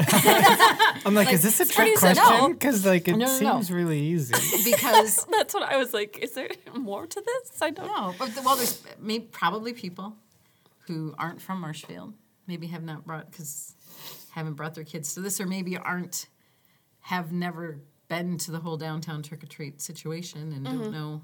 I'm 1.08 1.16
like, 1.16 1.32
is 1.34 1.42
this 1.42 1.60
a 1.60 1.66
trick 1.66 1.88
you 1.88 1.98
say? 1.98 2.14
question? 2.14 2.24
No. 2.38 2.50
Because 2.50 2.86
like 2.86 3.08
it 3.08 3.14
No, 3.18 3.26
no, 3.26 3.40
no. 3.40 3.52
seems 3.54 3.72
really 3.72 4.00
easy. 4.00 4.36
Because 4.64 5.26
that's 5.32 5.54
what 5.56 5.64
I 5.64 5.78
was 5.78 5.94
like. 5.94 6.20
Is 6.22 6.34
there 6.34 6.50
more 6.78 7.08
to 7.08 7.22
this? 7.26 7.62
I 7.62 7.72
don't. 7.72 7.88
know. 7.88 8.14
but 8.20 8.36
the, 8.36 8.42
well, 8.44 8.56
there's 8.58 8.84
maybe 9.00 9.26
probably 9.32 9.74
people 9.74 10.16
who 10.88 11.16
aren't 11.18 11.42
from 11.42 11.62
Marshfield, 11.62 12.14
maybe 12.48 12.68
have 12.68 12.84
not 12.84 13.06
brought 13.06 13.32
because 13.32 13.74
haven't 14.32 14.54
brought 14.54 14.76
their 14.76 14.84
kids 14.84 15.14
to 15.16 15.22
this, 15.22 15.40
or 15.42 15.48
maybe 15.48 15.78
aren't 15.78 16.28
have 17.10 17.32
never 17.32 17.80
been 18.08 18.38
to 18.38 18.52
the 18.52 18.60
whole 18.60 18.78
downtown 18.78 19.24
trick 19.24 19.44
or 19.44 19.48
treat 19.48 19.82
situation 19.82 20.52
and 20.54 20.64
don't 20.66 20.92
know. 20.92 21.22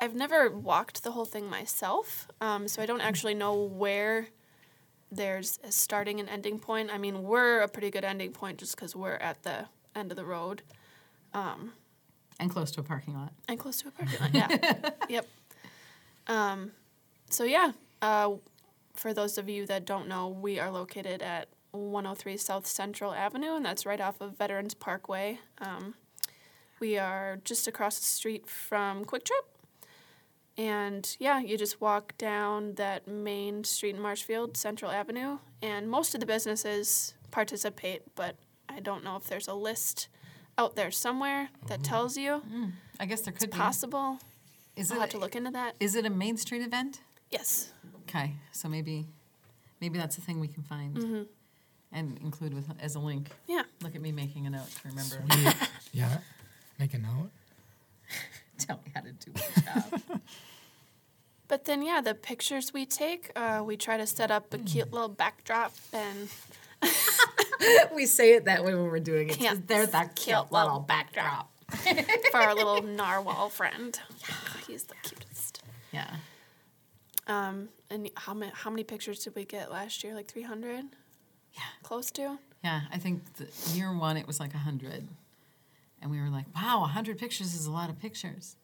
I've 0.00 0.14
never 0.14 0.50
walked 0.50 1.02
the 1.04 1.12
whole 1.12 1.24
thing 1.24 1.48
myself, 1.48 2.28
um, 2.40 2.66
so 2.68 2.82
I 2.82 2.86
don't 2.86 3.00
actually 3.00 3.34
know 3.34 3.54
where 3.62 4.26
there's 5.10 5.58
a 5.64 5.70
starting 5.72 6.18
and 6.20 6.28
ending 6.28 6.58
point. 6.58 6.90
I 6.92 6.98
mean, 6.98 7.22
we're 7.22 7.60
a 7.60 7.68
pretty 7.68 7.90
good 7.90 8.04
ending 8.04 8.32
point 8.32 8.58
just 8.58 8.74
because 8.76 8.94
we're 8.96 9.14
at 9.16 9.42
the 9.44 9.66
end 9.94 10.10
of 10.12 10.16
the 10.16 10.24
road 10.24 10.62
And 12.40 12.50
close 12.50 12.70
to 12.72 12.80
a 12.80 12.84
parking 12.84 13.14
lot. 13.14 13.32
and 13.48 13.58
close 13.58 13.80
to 13.82 13.88
a 13.88 13.90
parking 13.92 14.20
lot. 14.20 14.30
Yeah. 14.34 14.90
yep. 15.08 15.26
Um, 16.26 16.72
so 17.30 17.44
yeah, 17.44 17.72
uh, 18.02 18.32
for 18.94 19.12
those 19.14 19.38
of 19.38 19.48
you 19.48 19.66
that 19.66 19.84
don't 19.84 20.08
know, 20.08 20.28
we 20.28 20.58
are 20.60 20.70
located 20.70 21.22
at 21.22 21.48
103 21.72 22.36
South 22.36 22.66
Central 22.66 23.12
Avenue, 23.12 23.54
and 23.54 23.64
that's 23.64 23.84
right 23.84 24.00
off 24.00 24.20
of 24.20 24.36
Veterans 24.36 24.74
Parkway. 24.74 25.38
Um, 25.60 25.94
we 26.80 26.98
are 26.98 27.38
just 27.44 27.66
across 27.66 27.98
the 27.98 28.04
street 28.04 28.46
from 28.46 29.04
Kwik 29.04 29.24
Trip. 29.24 29.44
And 30.56 31.16
yeah, 31.20 31.40
you 31.40 31.56
just 31.56 31.80
walk 31.80 32.18
down 32.18 32.74
that 32.74 33.06
main 33.06 33.62
street 33.64 33.94
in 33.94 34.00
Marshfield, 34.00 34.56
Central 34.56 34.90
Avenue, 34.90 35.38
and 35.62 35.88
most 35.88 36.14
of 36.14 36.20
the 36.20 36.26
businesses 36.26 37.14
participate, 37.30 38.02
but 38.16 38.36
I 38.68 38.80
don't 38.80 39.04
know 39.04 39.16
if 39.16 39.24
there's 39.28 39.46
a 39.46 39.54
list 39.54 40.08
out 40.56 40.74
there 40.74 40.90
somewhere 40.90 41.50
that 41.68 41.80
mm-hmm. 41.80 41.82
tells 41.82 42.16
you. 42.16 42.42
Mm-hmm. 42.46 42.64
I 42.98 43.06
guess 43.06 43.20
there 43.20 43.32
could 43.32 43.50
be. 43.50 43.56
Possible. 43.56 44.18
Is 44.74 44.90
I'll 44.90 44.98
it 44.98 45.00
have 45.02 45.10
to 45.10 45.18
look 45.18 45.36
into 45.36 45.50
that. 45.52 45.76
Is 45.78 45.94
it 45.94 46.04
a 46.04 46.10
Main 46.10 46.36
Street 46.36 46.62
event? 46.62 47.02
Yes. 47.30 47.72
Okay, 48.08 48.34
so 48.52 48.68
maybe, 48.68 49.06
maybe 49.80 49.98
that's 49.98 50.18
a 50.18 50.20
thing 50.20 50.40
we 50.40 50.48
can 50.48 50.62
find 50.62 50.96
mm-hmm 50.96 51.22
and 51.92 52.18
include 52.18 52.54
with 52.54 52.66
as 52.80 52.94
a 52.94 53.00
link. 53.00 53.30
Yeah. 53.46 53.62
Look 53.82 53.94
at 53.94 54.02
me 54.02 54.12
making 54.12 54.46
a 54.46 54.50
note 54.50 54.70
to 54.82 54.88
remember. 54.88 55.24
Yeah. 55.92 56.18
Make 56.78 56.94
a 56.94 56.98
note. 56.98 57.30
Tell 58.58 58.80
me 58.84 58.92
how 58.94 59.00
to 59.00 59.12
do 59.12 59.32
my 59.34 59.62
job. 59.62 60.20
but 61.48 61.64
then, 61.64 61.82
yeah, 61.82 62.00
the 62.00 62.14
pictures 62.14 62.72
we 62.72 62.86
take, 62.86 63.32
uh, 63.36 63.62
we 63.64 63.76
try 63.76 63.96
to 63.96 64.06
set 64.06 64.30
up 64.30 64.52
a 64.52 64.58
hmm. 64.58 64.64
cute 64.64 64.92
little 64.92 65.08
backdrop 65.08 65.72
and. 65.92 66.28
we 67.94 68.06
say 68.06 68.34
it 68.34 68.44
that 68.44 68.64
way 68.64 68.74
when 68.74 68.84
we're 68.84 69.00
doing 69.00 69.30
it. 69.30 69.40
Yeah. 69.40 69.54
There's 69.66 69.90
that 69.90 70.14
cute, 70.14 70.36
cute 70.36 70.52
little, 70.52 70.68
little 70.68 70.80
backdrop. 70.80 71.50
For 72.30 72.38
our 72.38 72.54
little 72.54 72.82
narwhal 72.82 73.48
friend. 73.48 73.98
Yeah. 74.20 74.34
He's 74.66 74.84
the 74.84 74.94
cutest. 75.02 75.62
Yeah. 75.92 76.08
Um, 77.26 77.68
and 77.90 78.10
how 78.16 78.34
many, 78.34 78.52
how 78.54 78.70
many 78.70 78.84
pictures 78.84 79.24
did 79.24 79.34
we 79.34 79.44
get 79.44 79.70
last 79.70 80.02
year? 80.02 80.14
Like 80.14 80.28
300? 80.28 80.86
Yeah. 81.58 81.64
Close 81.82 82.10
to? 82.12 82.38
Yeah, 82.64 82.82
I 82.92 82.98
think 82.98 83.22
year 83.72 83.96
one 83.96 84.16
it 84.16 84.26
was 84.26 84.40
like 84.40 84.54
100. 84.54 85.08
And 86.00 86.10
we 86.10 86.20
were 86.20 86.28
like, 86.28 86.46
wow, 86.54 86.80
100 86.80 87.18
pictures 87.18 87.54
is 87.54 87.66
a 87.66 87.72
lot 87.72 87.90
of 87.90 87.98
pictures. 88.00 88.56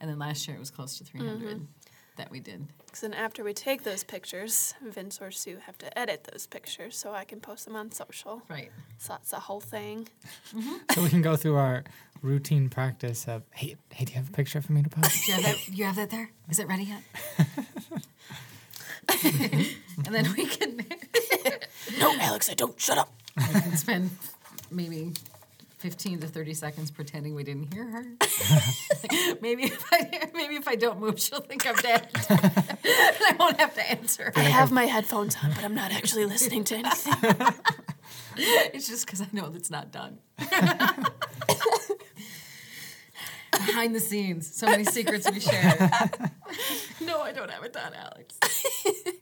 And 0.00 0.10
then 0.10 0.18
last 0.18 0.48
year 0.48 0.56
it 0.56 0.60
was 0.60 0.70
close 0.70 0.96
to 0.98 1.04
300 1.04 1.56
mm-hmm. 1.56 1.64
that 2.16 2.30
we 2.30 2.40
did. 2.40 2.66
Because 2.86 3.02
then 3.02 3.12
after 3.12 3.44
we 3.44 3.52
take 3.52 3.84
those 3.84 4.02
pictures, 4.02 4.74
Vince 4.82 5.20
or 5.20 5.30
Sue 5.30 5.58
have 5.66 5.76
to 5.78 5.98
edit 5.98 6.28
those 6.32 6.46
pictures 6.46 6.96
so 6.96 7.12
I 7.12 7.24
can 7.24 7.38
post 7.40 7.66
them 7.66 7.76
on 7.76 7.92
social. 7.92 8.42
Right. 8.48 8.70
So 8.98 9.12
that's 9.12 9.30
the 9.30 9.40
whole 9.40 9.60
thing. 9.60 10.08
Mm-hmm. 10.54 10.74
so 10.94 11.02
we 11.02 11.10
can 11.10 11.22
go 11.22 11.36
through 11.36 11.56
our 11.56 11.84
routine 12.22 12.68
practice 12.68 13.28
of, 13.28 13.42
hey, 13.54 13.76
hey, 13.90 14.06
do 14.06 14.12
you 14.12 14.18
have 14.18 14.28
a 14.28 14.32
picture 14.32 14.60
for 14.60 14.72
me 14.72 14.82
to 14.82 14.88
post? 14.88 15.26
do 15.26 15.32
you 15.32 15.34
have 15.34 15.44
that, 15.44 15.68
you 15.68 15.84
have 15.84 15.96
that 15.96 16.10
there? 16.10 16.30
Is 16.48 16.58
it 16.58 16.66
ready 16.66 16.84
yet? 16.84 17.02
and 19.24 20.14
then 20.14 20.32
we 20.36 20.46
can, 20.46 20.84
No, 21.98 22.14
Alex, 22.20 22.48
I 22.50 22.54
don't. 22.54 22.78
Shut 22.80 22.98
up. 22.98 23.12
we 23.36 23.60
can 23.60 23.76
spend 23.76 24.10
maybe 24.70 25.12
fifteen 25.78 26.20
to 26.20 26.26
thirty 26.26 26.54
seconds 26.54 26.90
pretending 26.90 27.34
we 27.34 27.42
didn't 27.42 27.72
hear 27.72 27.84
her. 27.86 28.04
maybe 29.40 29.64
if 29.64 29.84
I 29.92 30.30
maybe 30.34 30.56
if 30.56 30.68
I 30.68 30.76
don't 30.76 31.00
move, 31.00 31.18
she'll 31.20 31.40
think 31.40 31.66
I'm 31.66 31.76
dead. 31.76 32.08
and 32.28 32.40
I 32.40 33.34
won't 33.38 33.58
have 33.60 33.74
to 33.74 33.90
answer. 33.90 34.32
I 34.36 34.40
have 34.42 34.70
my 34.70 34.84
headphones 34.86 35.36
on, 35.42 35.52
but 35.52 35.64
I'm 35.64 35.74
not 35.74 35.92
actually 35.92 36.26
listening 36.26 36.64
to 36.64 36.76
anything. 36.76 37.14
It's 38.36 38.88
just 38.88 39.06
because 39.06 39.20
I 39.20 39.26
know 39.32 39.48
that's 39.48 39.70
not 39.70 39.90
done. 39.90 40.18
Behind 43.52 43.94
the 43.94 44.00
scenes, 44.00 44.54
so 44.54 44.66
many 44.66 44.84
secrets 44.84 45.30
we 45.30 45.40
share. 45.40 45.90
No, 47.04 47.20
I 47.22 47.32
don't 47.32 47.50
have 47.50 47.64
it 47.64 47.72
done, 47.72 47.92
Alex. 47.94 48.38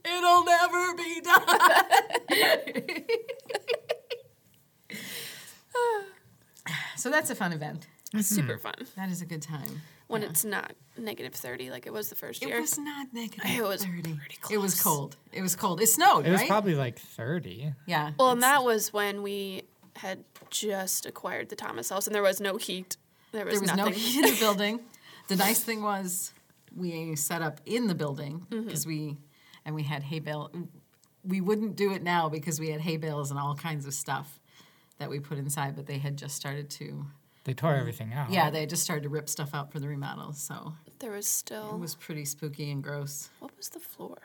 It'll 0.04 0.44
never 0.44 0.94
be 0.94 1.20
done. 1.20 1.44
so 6.96 7.10
that's 7.10 7.30
a 7.30 7.34
fun 7.34 7.52
event. 7.52 7.86
It's 8.14 8.28
super 8.28 8.54
mm-hmm. 8.54 8.62
fun 8.62 8.86
That 8.96 9.10
is 9.10 9.20
a 9.20 9.26
good 9.26 9.42
time. 9.42 9.82
when 10.06 10.22
Yeah. 10.22 10.30
it's 10.30 10.44
not 10.44 10.72
negative 10.96 11.34
30 11.34 11.70
like 11.70 11.86
it 11.86 11.92
was 11.92 12.08
the 12.08 12.14
first 12.14 12.42
year. 12.42 12.56
It 12.56 12.60
was 12.60 12.78
not 12.78 13.12
negative. 13.12 13.50
It 13.50 13.62
was 13.62 13.84
30. 13.84 14.02
pretty 14.14 14.38
It 14.50 14.58
was 14.58 14.80
close. 14.80 14.96
cold. 14.96 15.16
It 15.32 15.42
was 15.42 15.54
cold. 15.54 15.80
It 15.82 15.88
snowed, 15.88 16.26
It 16.26 16.30
was 16.30 16.40
right? 16.40 16.48
probably 16.48 16.74
like 16.74 16.98
30. 16.98 17.74
yeah. 17.86 18.12
well, 18.18 18.30
and 18.30 18.42
that 18.42 18.64
was 18.64 18.92
when 18.92 19.22
we 19.22 19.62
had 19.96 20.24
just 20.50 21.04
acquired 21.06 21.50
the 21.50 21.56
Thomas 21.56 21.90
house 21.90 22.06
and 22.06 22.14
there 22.14 22.22
was 22.22 22.40
no 22.40 22.56
heat. 22.56 22.96
There 23.32 23.44
was, 23.44 23.54
there 23.54 23.60
was 23.60 23.76
nothing. 23.76 23.92
no 23.92 23.98
heat 23.98 24.24
in 24.24 24.32
the 24.34 24.40
building. 24.40 24.80
The 25.28 25.36
nice 25.36 25.60
thing 25.62 25.82
was 25.82 26.32
we 26.74 27.16
set 27.16 27.42
up 27.42 27.60
in 27.66 27.86
the 27.86 27.94
building 27.94 28.46
Mm-hmm. 28.50 28.66
because 28.66 28.86
we 28.86 29.16
and 29.64 29.74
we 29.74 29.82
had 29.82 30.02
hay 30.02 30.18
bale. 30.20 30.50
We 31.24 31.40
wouldn't 31.40 31.76
do 31.76 31.92
it 31.92 32.02
now 32.02 32.28
because 32.28 32.58
we 32.60 32.70
had 32.70 32.80
hay 32.80 32.96
bales 32.96 33.30
and 33.30 33.38
all 33.38 33.54
kinds 33.54 33.86
of 33.86 33.92
stuff 33.94 34.38
that 34.98 35.10
we 35.10 35.20
put 35.20 35.36
inside, 35.38 35.76
but 35.76 35.86
they 35.86 35.98
had 35.98 36.16
just 36.16 36.34
started 36.36 36.70
to. 36.70 37.06
They 37.44 37.54
tore 37.54 37.74
everything 37.74 38.12
out. 38.12 38.30
Yeah, 38.30 38.50
they 38.50 38.60
had 38.60 38.70
just 38.70 38.82
started 38.82 39.02
to 39.04 39.08
rip 39.08 39.28
stuff 39.28 39.54
out 39.54 39.72
for 39.72 39.78
the 39.80 39.88
remodel, 39.88 40.32
so 40.32 40.74
There 40.98 41.12
was 41.12 41.26
still. 41.26 41.70
it 41.74 41.78
was 41.78 41.94
pretty 41.94 42.24
spooky 42.24 42.70
and 42.70 42.82
gross. 42.82 43.30
what 43.38 43.56
was 43.56 43.68
the 43.70 43.78
floor? 43.80 44.18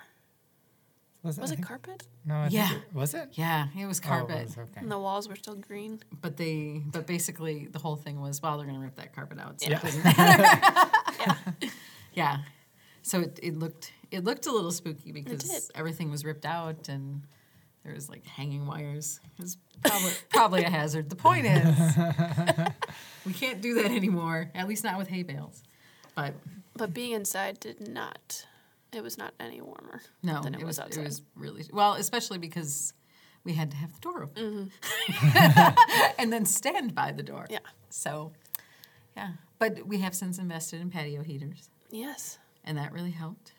Was, 1.24 1.40
Was 1.40 1.52
it 1.52 1.56
think- 1.56 1.68
carpet? 1.68 2.04
No, 2.26 2.36
I 2.36 2.48
Yeah. 2.50 2.68
think 2.68 2.82
it, 2.84 2.94
was 2.94 3.14
it? 3.14 3.30
Yeah, 3.34 3.68
it 3.78 3.86
was 3.86 4.00
Oh, 4.00 4.04
it 4.04 4.08
carpet, 4.10 4.46
was, 4.48 4.58
okay. 4.58 4.82
And 4.82 4.92
the 4.92 5.00
walls 5.00 5.30
were 5.30 5.38
still 5.38 5.56
green. 5.56 6.02
but 6.22 6.36
they 6.36 6.82
but 6.86 7.08
basically 7.08 7.68
the 7.68 7.80
whole 7.80 7.96
thing 7.96 8.20
was 8.20 8.42
well 8.42 8.58
they're 8.58 8.66
gonna 8.68 8.80
rip 8.80 8.96
that 8.96 9.14
carpet 9.16 9.40
out. 9.40 9.62
So 9.62 9.70
Yeah. 9.70 9.78
it 9.78 9.84
doesn't 9.84 10.04
matter. 10.04 10.92
yeah. 12.14 12.38
So 13.02 13.22
it, 13.22 13.40
it 13.42 13.60
looked 13.60 13.92
it 14.12 14.24
looked 14.24 14.46
a 14.46 14.52
little 14.52 14.72
spooky 14.72 15.12
because 15.12 15.72
everything 15.76 16.10
was 16.10 16.24
ripped 16.24 16.46
out 16.46 16.88
and 16.90 17.24
there 17.84 17.94
was 17.94 18.10
like 18.10 18.26
hanging 18.26 18.66
wires. 18.66 19.20
It 19.38 19.42
was 19.42 19.58
probably 19.84 20.12
probably 20.30 20.64
a 20.64 20.70
hazard. 20.70 21.10
The 21.10 21.16
point 21.16 21.46
is 21.46 21.98
we 23.26 23.34
can't 23.34 23.62
do 23.62 23.76
that 23.76 23.92
anymore. 23.92 24.50
At 24.56 24.68
least 24.68 24.84
not 24.84 24.98
with 24.98 25.08
hay 25.08 25.24
bales. 25.24 25.64
But 26.16 26.34
But 26.76 26.94
being 26.94 27.12
inside 27.12 27.60
did 27.60 27.88
not. 27.88 28.46
It 28.94 29.02
was 29.02 29.18
not 29.18 29.34
any 29.40 29.60
warmer 29.60 30.04
no, 30.22 30.44
than 30.44 30.54
it, 30.54 30.62
it 30.62 30.66
was 30.66 30.78
outside. 30.80 31.02
it 31.02 31.06
was 31.06 31.24
really 31.36 31.66
well, 31.74 31.94
especially 31.94 32.38
because 32.38 32.94
we 33.44 33.54
had 33.54 33.72
to 33.72 33.78
have 33.78 33.94
the 33.94 34.00
door 34.00 34.24
open 34.24 34.72
and 36.18 36.32
then 36.32 36.46
stand 36.46 36.96
by 36.96 37.12
the 37.12 37.24
door. 37.24 37.44
Mm-hmm. 37.44 37.54
Yeah. 37.54 37.60
So, 37.90 38.32
yeah. 39.18 39.32
But 39.60 39.86
we 39.86 40.00
have 40.00 40.16
since 40.16 40.38
invested 40.38 40.82
in 40.82 40.90
patio 40.90 41.24
heaters, 41.24 41.70
Yes. 41.94 42.40
and 42.66 42.78
that 42.78 42.92
really 42.92 43.12
helped. 43.12 43.54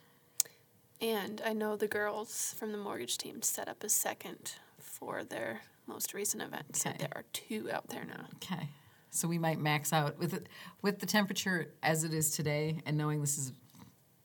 And 1.01 1.41
I 1.45 1.53
know 1.53 1.77
the 1.77 1.87
girls 1.89 2.55
from 2.59 2.73
the 2.73 2.79
mortgage 2.79 3.17
team 3.19 3.43
set 3.43 3.69
up 3.69 3.83
a 3.85 3.89
second 3.89 4.55
for 4.79 5.23
their 5.25 5.61
most 5.87 6.15
recent 6.15 6.43
event. 6.43 6.77
So 6.77 6.91
there 6.99 7.11
are 7.15 7.25
two 7.33 7.71
out 7.73 7.89
there 7.89 8.05
now. 8.05 8.27
Okay. 8.37 8.69
So 9.11 9.29
we 9.29 9.39
might 9.39 9.61
max 9.61 9.93
out 9.93 10.19
with 10.19 10.33
it, 10.35 10.49
with 10.83 10.99
the 10.99 11.07
temperature 11.07 11.73
as 11.83 12.03
it 12.05 12.13
is 12.15 12.31
today, 12.31 12.81
and 12.87 12.97
knowing 12.97 13.21
this 13.21 13.39
is 13.39 13.53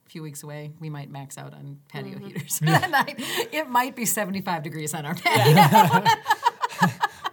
a 0.05 0.09
few 0.09 0.23
weeks 0.23 0.41
away, 0.41 0.71
we 0.79 0.89
might 0.89 1.09
max 1.11 1.37
out 1.37 1.53
on 1.53 1.79
patio 1.89 2.15
Mm-hmm. 2.15 2.25
heaters 2.27 2.59
for 2.59 2.65
that 2.77 2.89
night. 2.89 3.15
It 3.51 3.69
might 3.69 3.95
be 3.95 4.05
75 4.05 4.63
degrees 4.63 4.93
on 4.95 5.05
our 5.05 5.15
patio. 5.15 6.05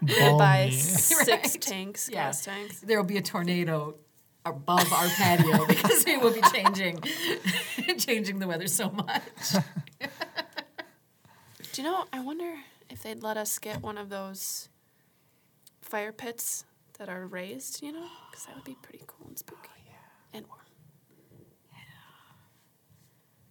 We'll 0.03 0.39
buy 0.39 0.69
six 0.73 1.27
Right. 1.29 1.61
tanks, 1.61 2.09
Yeah. 2.13 2.27
gas 2.27 2.45
tanks. 2.45 2.81
There 2.81 2.99
will 2.99 3.07
be 3.09 3.17
a 3.17 3.23
tornado 3.23 3.95
above 4.47 4.93
our 4.93 5.09
patio 5.09 5.67
because 5.69 6.05
we 6.07 6.17
will 6.17 6.33
be 6.33 6.41
changing 6.53 7.03
changing 7.99 8.39
the 8.39 8.47
weather 8.47 8.69
so 8.69 8.91
much. 8.91 9.23
Do 11.73 11.83
you 11.83 11.89
know? 11.89 12.05
I 12.13 12.21
wonder 12.21 12.55
if 12.89 13.03
they'd 13.03 13.23
let 13.23 13.37
us 13.37 13.59
get 13.59 13.83
one 13.83 13.99
of 13.99 14.09
those 14.09 14.69
fire 15.83 16.13
pits 16.13 16.65
that 16.99 17.09
are 17.09 17.27
raised. 17.27 17.83
You 17.83 17.93
know, 17.93 18.07
because 18.31 18.47
that 18.47 18.55
would 18.55 18.65
be 18.65 18.77
pretty 18.81 19.05
cool 19.07 19.27
and 19.27 19.39
spooky 19.39 19.69
oh, 19.69 19.81
yeah. 19.85 20.39
and 20.39 20.47
warm. 20.47 20.61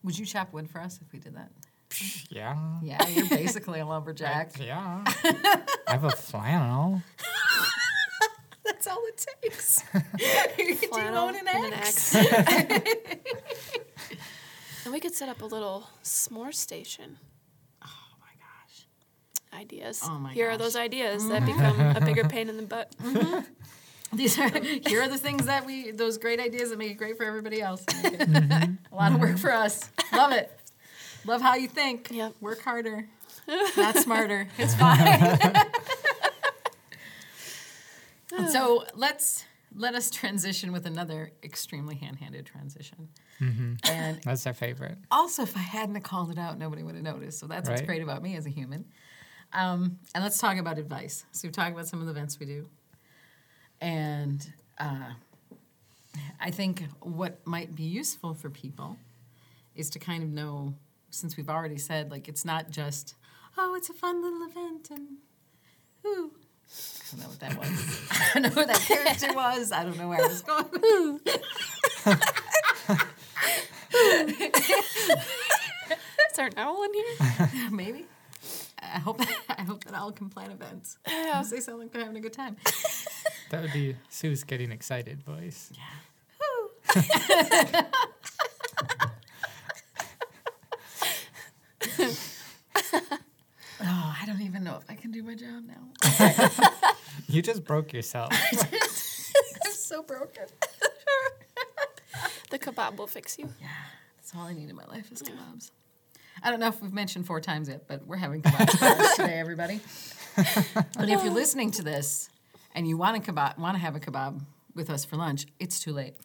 Would 0.03 0.17
you 0.17 0.25
chop 0.25 0.53
wood 0.53 0.69
for 0.69 0.79
us 0.79 0.99
if 1.05 1.11
we 1.11 1.19
did 1.19 1.35
that? 1.35 1.51
Yeah. 2.29 2.55
Yeah, 2.83 3.07
you're 3.07 3.29
basically 3.29 3.79
a 3.79 3.85
lumberjack. 3.85 4.59
Yeah. 4.59 5.03
I 5.87 5.91
have 5.91 6.03
a 6.03 6.11
flannel. 6.11 7.01
That's 8.65 8.87
all 8.87 9.01
it 9.07 9.25
takes. 9.43 9.83
Do 10.57 10.63
you 10.63 10.75
Flannel 10.75 11.25
own 11.25 11.35
an 11.35 11.47
and 11.47 11.65
an 11.65 11.73
axe? 11.73 12.15
axe. 12.15 13.01
and 14.83 14.93
we 14.93 14.99
could 14.99 15.13
set 15.13 15.29
up 15.29 15.41
a 15.41 15.45
little 15.45 15.87
s'more 16.03 16.53
station. 16.53 17.17
Oh 17.83 17.87
my 18.19 18.33
gosh. 18.39 18.87
Ideas. 19.61 20.01
Oh 20.03 20.17
my 20.17 20.33
Here 20.33 20.49
are 20.49 20.57
those 20.57 20.75
ideas 20.75 21.27
that 21.29 21.43
mm-hmm. 21.43 21.57
become 21.57 21.95
a 21.95 22.01
bigger 22.01 22.27
pain 22.27 22.49
in 22.49 22.57
the 22.57 22.63
butt. 22.63 22.91
Mm-hmm. 23.01 23.39
These 24.13 24.39
are 24.39 24.49
here 24.87 25.01
are 25.01 25.09
the 25.09 25.17
things 25.17 25.45
that 25.45 25.65
we 25.65 25.91
those 25.91 26.17
great 26.17 26.39
ideas 26.39 26.69
that 26.69 26.79
make 26.79 26.91
it 26.91 26.95
great 26.95 27.17
for 27.17 27.25
everybody 27.25 27.61
else. 27.61 27.83
It 28.03 28.29
A 28.91 28.95
lot 28.95 29.11
of 29.11 29.19
work 29.19 29.37
for 29.37 29.51
us. 29.51 29.89
Love 30.13 30.31
it. 30.31 30.51
Love 31.25 31.41
how 31.41 31.55
you 31.55 31.67
think. 31.67 32.09
Yep. 32.11 32.35
Work 32.39 32.61
harder. 32.61 33.09
Not 33.75 33.97
smarter. 33.97 34.47
It's 34.57 34.73
fine. 34.75 35.37
So 38.51 38.85
let's 38.95 39.45
let 39.77 39.93
us 39.93 40.09
transition 40.09 40.71
with 40.71 40.85
another 40.85 41.31
extremely 41.43 41.95
hand-handed 41.95 42.45
transition. 42.45 43.09
And 43.41 44.21
That's 44.23 44.47
our 44.47 44.53
favorite. 44.53 44.97
also, 45.11 45.43
if 45.43 45.55
I 45.57 45.59
hadn't 45.59 45.99
called 46.01 46.31
it 46.31 46.37
out, 46.37 46.57
nobody 46.57 46.81
would 46.81 46.95
have 46.95 47.03
noticed. 47.03 47.39
So 47.39 47.47
that's 47.47 47.69
what's 47.69 47.81
great 47.81 48.01
about 48.01 48.23
me 48.23 48.37
as 48.37 48.45
a 48.45 48.49
human. 48.49 48.85
Um, 49.51 49.99
and 50.13 50.23
let's 50.23 50.37
talk 50.37 50.57
about 50.57 50.77
advice. 50.77 51.25
So 51.31 51.47
we've 51.47 51.53
talked 51.53 51.73
about 51.73 51.87
some 51.87 51.99
of 51.99 52.05
the 52.05 52.11
events 52.11 52.39
we 52.39 52.45
do, 52.45 52.69
and 53.81 54.45
uh, 54.77 55.11
I 56.39 56.51
think 56.51 56.83
what 57.01 57.45
might 57.45 57.75
be 57.75 57.83
useful 57.83 58.33
for 58.33 58.49
people 58.49 58.97
is 59.75 59.89
to 59.91 59.99
kind 59.99 60.23
of 60.23 60.29
know, 60.29 60.73
since 61.09 61.35
we've 61.37 61.49
already 61.49 61.77
said, 61.77 62.11
like 62.11 62.27
it's 62.29 62.45
not 62.45 62.69
just, 62.69 63.15
oh, 63.57 63.75
it's 63.75 63.89
a 63.89 63.93
fun 63.93 64.21
little 64.23 64.43
event 64.47 64.89
and, 64.89 65.17
ooh. 66.05 66.31
I 66.69 67.11
don't 67.11 67.21
know 67.21 67.29
what 67.29 67.39
that 67.39 67.57
was. 67.57 68.07
I 68.11 68.29
don't 68.33 68.43
know 68.43 68.49
who 68.49 68.65
that 68.65 68.79
character 68.79 69.33
was. 69.35 69.71
I 69.71 69.83
don't 69.83 69.97
know 69.97 70.09
where 70.09 70.23
I 70.23 70.27
was 70.27 70.41
going. 70.41 71.19
Is 76.29 76.37
there 76.37 76.47
an 76.47 76.53
owl 76.57 76.83
in 76.83 76.93
here? 76.93 77.69
Maybe. 77.71 78.05
I 78.81 78.99
hope 78.99 79.21
I 79.49 79.61
hope 79.63 79.83
that 79.85 79.95
I'll 79.95 80.11
can 80.11 80.29
plan 80.29 80.51
events. 80.51 80.97
Yeah. 81.07 81.43
They 81.49 81.59
sound 81.59 81.79
like 81.79 81.91
they're 81.91 82.01
having 82.01 82.17
a 82.17 82.21
good 82.21 82.33
time. 82.33 82.57
That 83.49 83.61
would 83.61 83.73
be 83.73 83.95
Sue's 84.09 84.43
getting 84.43 84.71
excited 84.71 85.23
voice. 85.23 85.71
Oh, 86.41 86.71
I 94.25 94.27
don't 94.27 94.41
even 94.41 94.63
know 94.63 94.79
if 94.81 94.89
I 94.89 94.95
can 94.95 95.11
do 95.11 95.21
my 95.21 95.35
job 95.35 95.63
now. 95.67 96.71
You 97.29 97.41
just 97.41 97.63
broke 97.63 97.93
yourself. 97.93 98.29
I'm 99.63 99.71
so 99.71 100.01
broken. 100.03 100.43
The 102.49 102.59
kebab 102.59 102.97
will 102.97 103.07
fix 103.07 103.37
you. 103.39 103.47
Yeah, 103.61 103.67
that's 104.17 104.33
all 104.35 104.41
I 104.43 104.53
need 104.53 104.69
in 104.69 104.75
my 104.75 104.85
life 104.85 105.11
is 105.11 105.21
kebabs. 105.21 105.71
I 106.43 106.49
don't 106.51 106.59
know 106.59 106.67
if 106.67 106.81
we've 106.81 106.91
mentioned 106.93 107.25
four 107.25 107.39
times 107.39 107.69
yet, 107.69 107.87
but 107.87 108.05
we're 108.05 108.17
having 108.17 108.41
kebabs 108.41 109.15
today, 109.15 109.39
everybody. 109.39 109.79
but 110.35 111.07
if 111.09 111.23
you're 111.23 111.33
listening 111.33 111.71
to 111.71 111.83
this 111.83 112.29
and 112.73 112.87
you 112.87 112.97
want 112.97 113.15
a 113.17 113.31
kebab, 113.31 113.57
want 113.57 113.75
to 113.75 113.79
have 113.81 113.95
a 113.95 113.99
kebab 113.99 114.41
with 114.73 114.89
us 114.89 115.05
for 115.05 115.15
lunch, 115.15 115.45
it's 115.59 115.79
too 115.79 115.93
late. 115.93 116.15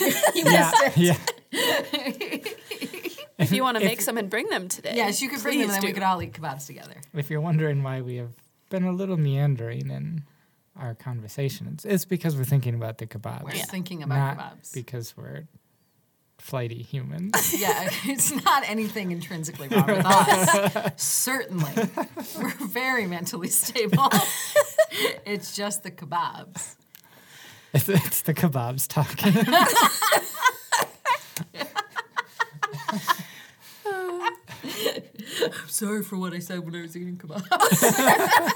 you 0.00 0.12
Yeah, 0.34 0.70
missed 0.84 0.98
it. 0.98 1.18
yeah. 1.52 2.52
If 3.38 3.52
you 3.52 3.62
want 3.66 3.78
to 3.78 3.84
make 3.84 4.00
some 4.00 4.18
and 4.18 4.28
bring 4.28 4.48
them 4.48 4.68
today. 4.68 4.92
Yes, 4.96 5.22
you 5.22 5.28
could 5.28 5.42
bring 5.42 5.58
them, 5.60 5.68
and 5.70 5.76
then 5.76 5.82
we 5.82 5.88
do. 5.88 5.94
could 5.94 6.02
all 6.02 6.22
eat 6.22 6.32
kebabs 6.32 6.66
together. 6.66 6.94
If 7.14 7.30
you're 7.30 7.40
wondering 7.40 7.82
why 7.82 8.00
we 8.00 8.16
have 8.16 8.32
been 8.70 8.84
a 8.84 8.92
little 8.92 9.16
meandering 9.16 9.90
in 9.90 10.24
our 10.78 10.94
conversations, 10.94 11.84
it's 11.84 12.04
because 12.04 12.36
we're 12.36 12.44
thinking 12.44 12.74
about 12.74 12.98
the 12.98 13.06
kebabs. 13.06 13.44
We're 13.44 13.54
Yeah. 13.54 13.64
thinking 13.64 14.02
about 14.02 14.36
not 14.36 14.56
kebabs. 14.60 14.72
because 14.74 15.16
we're 15.16 15.46
flighty 16.38 16.82
humans. 16.82 17.32
yeah, 17.60 17.88
it's 18.04 18.30
not 18.44 18.68
anything 18.68 19.10
intrinsically 19.12 19.68
wrong 19.68 19.86
with 19.86 20.04
us. 20.06 20.92
Certainly, 21.02 21.72
we're 22.38 22.54
very 22.68 23.06
mentally 23.06 23.48
stable. 23.48 24.08
it's 25.26 25.56
just 25.56 25.82
the 25.82 25.90
kebabs. 25.90 26.76
it's, 27.72 27.88
it's 27.88 28.22
the 28.22 28.34
kebabs 28.34 28.86
talking. 28.86 29.34
I'm 35.44 35.68
sorry 35.68 36.02
for 36.02 36.16
what 36.16 36.32
I 36.32 36.38
said 36.38 36.64
when 36.64 36.76
I 36.76 36.82
was 36.82 36.96
eating 36.96 37.16
kebabs. 37.16 37.46
I 37.50 38.52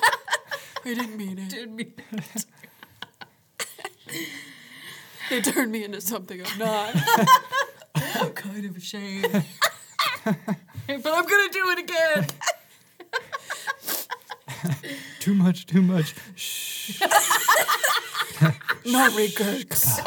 didn't 0.85 1.17
mean 1.17 1.39
it. 1.39 1.51
Didn't 1.51 1.77
mean 1.77 1.93
it. 2.13 2.45
They 5.31 5.41
turned 5.41 5.73
me 5.73 5.85
into 5.85 6.01
something 6.01 6.43
I'm 6.45 6.59
not. 6.59 6.95
I'm 7.95 8.31
kind 8.33 8.67
of 8.67 8.77
ashamed. 8.77 9.45
but 10.25 10.37
I'm 10.87 11.27
gonna 11.27 11.53
do 11.53 11.71
it 11.71 11.79
again. 11.79 12.27
too 15.21 15.35
much, 15.35 15.67
too 15.67 15.83
much. 15.83 16.15
Shh. 16.35 17.01
not 18.87 19.15
regrets. 19.17 20.01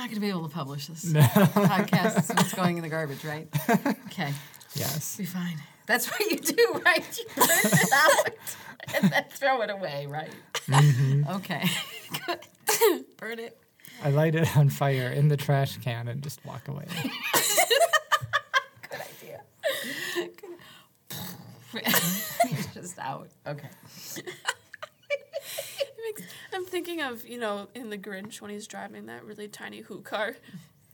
Not 0.00 0.08
gonna 0.08 0.20
be 0.22 0.30
able 0.30 0.48
to 0.48 0.54
publish 0.54 0.86
this 0.86 1.04
podcast. 1.12 2.22
So 2.24 2.34
it's 2.38 2.54
going 2.54 2.78
in 2.78 2.82
the 2.82 2.88
garbage, 2.88 3.22
right? 3.22 3.46
Okay, 4.06 4.32
Yes. 4.74 5.16
be 5.18 5.26
fine. 5.26 5.58
That's 5.84 6.10
what 6.10 6.20
you 6.30 6.38
do, 6.38 6.80
right? 6.86 7.18
You 7.18 7.24
burn 7.36 7.48
it 7.50 7.92
out 7.94 8.30
and 8.94 9.12
then 9.12 9.24
throw 9.28 9.60
it 9.60 9.68
away, 9.68 10.06
right? 10.06 10.30
Mm-hmm. 10.54 11.28
Okay. 11.36 11.68
Good. 12.26 13.04
Burn 13.18 13.40
it. 13.40 13.58
I 14.02 14.08
light 14.08 14.34
it 14.34 14.56
on 14.56 14.70
fire 14.70 15.10
in 15.10 15.28
the 15.28 15.36
trash 15.36 15.76
can 15.76 16.08
and 16.08 16.22
just 16.22 16.42
walk 16.46 16.68
away. 16.68 16.86
Good 18.88 19.00
idea. 19.20 19.42
You're 21.74 22.62
just 22.72 22.98
out. 22.98 23.28
Okay. 23.46 23.68
It 26.20 26.24
makes- 26.24 26.54
I'm 26.54 26.64
thinking 26.66 27.00
of, 27.02 27.26
you 27.26 27.38
know, 27.38 27.68
in 27.74 27.90
the 27.90 27.98
Grinch 27.98 28.40
when 28.40 28.50
he's 28.50 28.66
driving 28.66 29.06
that 29.06 29.24
really 29.24 29.48
tiny 29.48 29.80
hoot 29.80 30.04
car. 30.04 30.36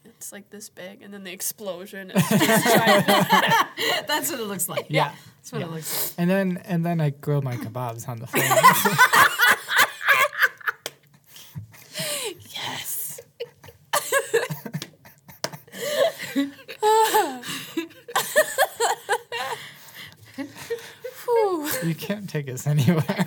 It's 0.04 0.30
like 0.32 0.50
this 0.50 0.68
big, 0.68 1.02
and 1.02 1.12
then 1.12 1.24
the 1.24 1.32
explosion. 1.32 2.10
Is 2.12 2.28
just 2.28 2.64
giant. 2.76 3.06
That's 4.06 4.30
what 4.30 4.38
it 4.40 4.44
looks 4.46 4.68
like. 4.68 4.86
Yeah. 4.88 5.12
That's 5.38 5.52
what 5.52 5.62
it 5.62 5.68
looks 5.70 6.12
like. 6.16 6.22
And 6.22 6.30
then 6.30 6.62
and 6.64 6.86
then 6.86 7.00
I 7.00 7.10
grill 7.10 7.42
my 7.42 7.56
kebabs 7.56 8.08
on 8.08 8.20
the 8.20 8.26
flame. 8.28 8.44
yes. 12.50 13.20
You 21.84 21.94
can't 21.94 22.28
take 22.28 22.48
us 22.48 22.66
anywhere. 22.66 23.26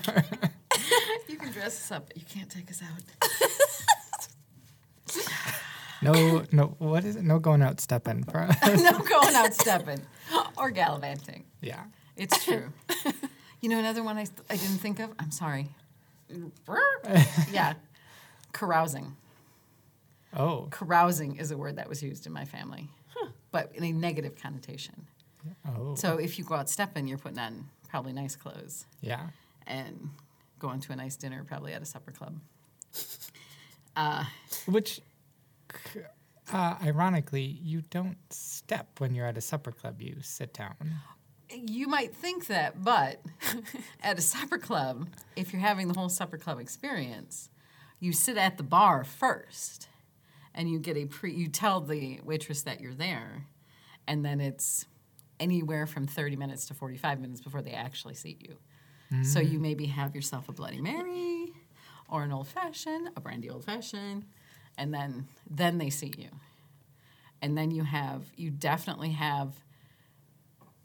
Like. 1.70 1.70
You 1.70 1.70
can 1.70 1.70
dress 1.70 1.86
us 1.86 1.91
up, 1.91 2.07
but 2.07 2.17
you 2.17 2.24
can't 2.26 2.49
take 2.49 2.72
us 2.72 2.82
out. 2.82 3.30
No, 6.01 6.43
no. 6.53 6.76
What 6.78 7.03
is 7.03 7.17
it? 7.17 7.24
No 7.24 7.39
going 7.39 7.61
out 7.61 7.82
stepping. 7.82 8.24
For 8.24 8.39
us. 8.39 8.55
no 8.82 8.99
going 8.99 9.36
out 9.36 9.53
stepping 9.53 9.99
or 10.57 10.72
gallivanting. 10.72 11.43
Yeah. 11.61 11.84
It's 12.15 12.41
true. 12.45 12.72
you 13.59 13.67
know, 13.67 13.80
another 13.80 14.01
one 14.01 14.17
I, 14.17 14.26
I 14.49 14.55
didn't 14.55 14.78
think 14.78 14.99
of? 14.99 15.09
I'm 15.20 15.32
sorry. 15.32 15.67
yeah. 17.51 17.74
Carousing. 18.53 19.17
Oh. 20.34 20.70
Carousing 20.72 21.36
is 21.36 21.51
a 21.51 21.57
word 21.57 21.76
that 21.76 21.89
was 21.89 22.01
used 22.01 22.26
in 22.26 22.32
my 22.32 22.45
family, 22.45 22.88
but 23.51 23.70
in 23.76 23.84
a 23.84 23.91
negative 23.91 24.38
connotation. 24.41 25.05
Oh. 25.67 25.95
So 25.95 26.15
if 26.17 26.39
you 26.39 26.45
go 26.45 26.55
out 26.55 26.70
stepping, 26.70 27.09
you're 27.09 27.17
putting 27.17 27.39
on 27.39 27.65
probably 27.89 28.13
nice 28.13 28.38
clothes 28.38 28.86
Yeah. 29.01 29.28
and 29.67 30.11
going 30.60 30.80
to 30.82 30.91
a 30.91 30.95
nice 30.95 31.16
dinner, 31.16 31.43
probably 31.43 31.74
at 31.74 31.82
a 31.82 31.86
supper 31.86 32.12
club. 32.12 32.39
Which, 34.66 35.01
uh, 36.51 36.76
ironically, 36.82 37.43
you 37.43 37.82
don't 37.89 38.18
step 38.30 38.99
when 38.99 39.16
you're 39.16 39.26
at 39.26 39.38
a 39.38 39.41
supper 39.41 39.72
club. 39.72 40.01
You 40.01 40.18
sit 40.22 40.53
down. 40.53 40.76
You 41.51 41.88
might 41.88 42.16
think 42.16 42.47
that, 42.47 42.84
but 42.84 43.22
at 44.03 44.20
a 44.20 44.22
supper 44.22 44.57
club, 44.57 45.07
if 45.36 45.51
you're 45.51 45.62
having 45.62 45.88
the 45.88 45.99
whole 45.99 46.10
supper 46.10 46.38
club 46.38 46.60
experience, 46.60 47.49
you 47.99 48.14
sit 48.14 48.38
at 48.38 48.57
the 48.57 48.64
bar 48.64 49.03
first 49.03 49.88
and 50.53 50.70
you 50.70 50.80
get 50.80 50.95
a 50.95 51.05
pre 51.05 51.34
you 51.34 51.47
tell 51.47 51.82
the 51.82 52.20
waitress 52.24 52.62
that 52.64 52.80
you're 52.82 52.93
there 52.93 53.45
and 54.07 54.26
then 54.26 54.41
it's 54.41 54.86
anywhere 55.39 55.86
from 55.86 56.07
30 56.07 56.36
minutes 56.36 56.66
to 56.66 56.74
45 56.74 57.20
minutes 57.20 57.41
before 57.41 57.62
they 57.62 57.72
actually 57.72 58.16
seat 58.16 58.45
you. 58.47 58.57
So 59.24 59.39
you 59.39 59.57
mm. 59.57 59.62
maybe 59.62 59.88
have 59.88 60.16
yourself 60.16 60.49
a 60.49 60.51
bloody 60.51 60.82
mary 60.82 61.51
or 62.07 62.24
an 62.24 62.32
old 62.32 62.47
fashioned, 62.47 63.10
a 63.16 63.20
brandy 63.20 63.49
old 63.49 63.66
fashioned, 63.66 64.26
and 64.78 64.93
then 64.93 65.28
then 65.49 65.78
they 65.78 65.89
see 65.89 66.14
you. 66.18 66.30
And 67.41 67.57
then 67.57 67.72
you 67.72 67.84
have 67.84 68.24
you 68.36 68.51
definitely 68.51 69.12
have 69.12 69.53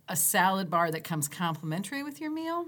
a 0.08 0.16
salad 0.16 0.70
bar 0.70 0.90
that 0.90 1.04
comes 1.04 1.28
complimentary 1.28 2.02
with 2.02 2.20
your 2.20 2.30
meal, 2.30 2.66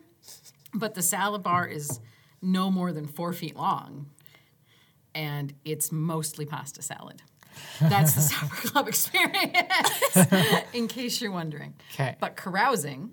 but 0.75 0.95
the 0.95 1.03
salad 1.03 1.43
bar 1.43 1.67
is 1.67 2.01
no 2.43 2.71
more 2.71 2.93
than 2.93 3.07
four 3.07 3.33
feet 3.33 3.57
long, 3.57 4.07
and 5.15 5.55
it's 5.65 5.91
mostly 5.91 6.47
pasta 6.47 6.83
salad. 6.83 7.23
That's 7.81 8.15
the 8.15 8.21
supper 8.23 8.69
club 8.69 8.89
experience, 8.89 10.17
in 10.73 10.89
case 10.89 11.21
you're 11.21 11.33
wondering. 11.33 11.75
'Kay. 11.93 12.17
But 12.21 12.37
carousing, 12.37 13.11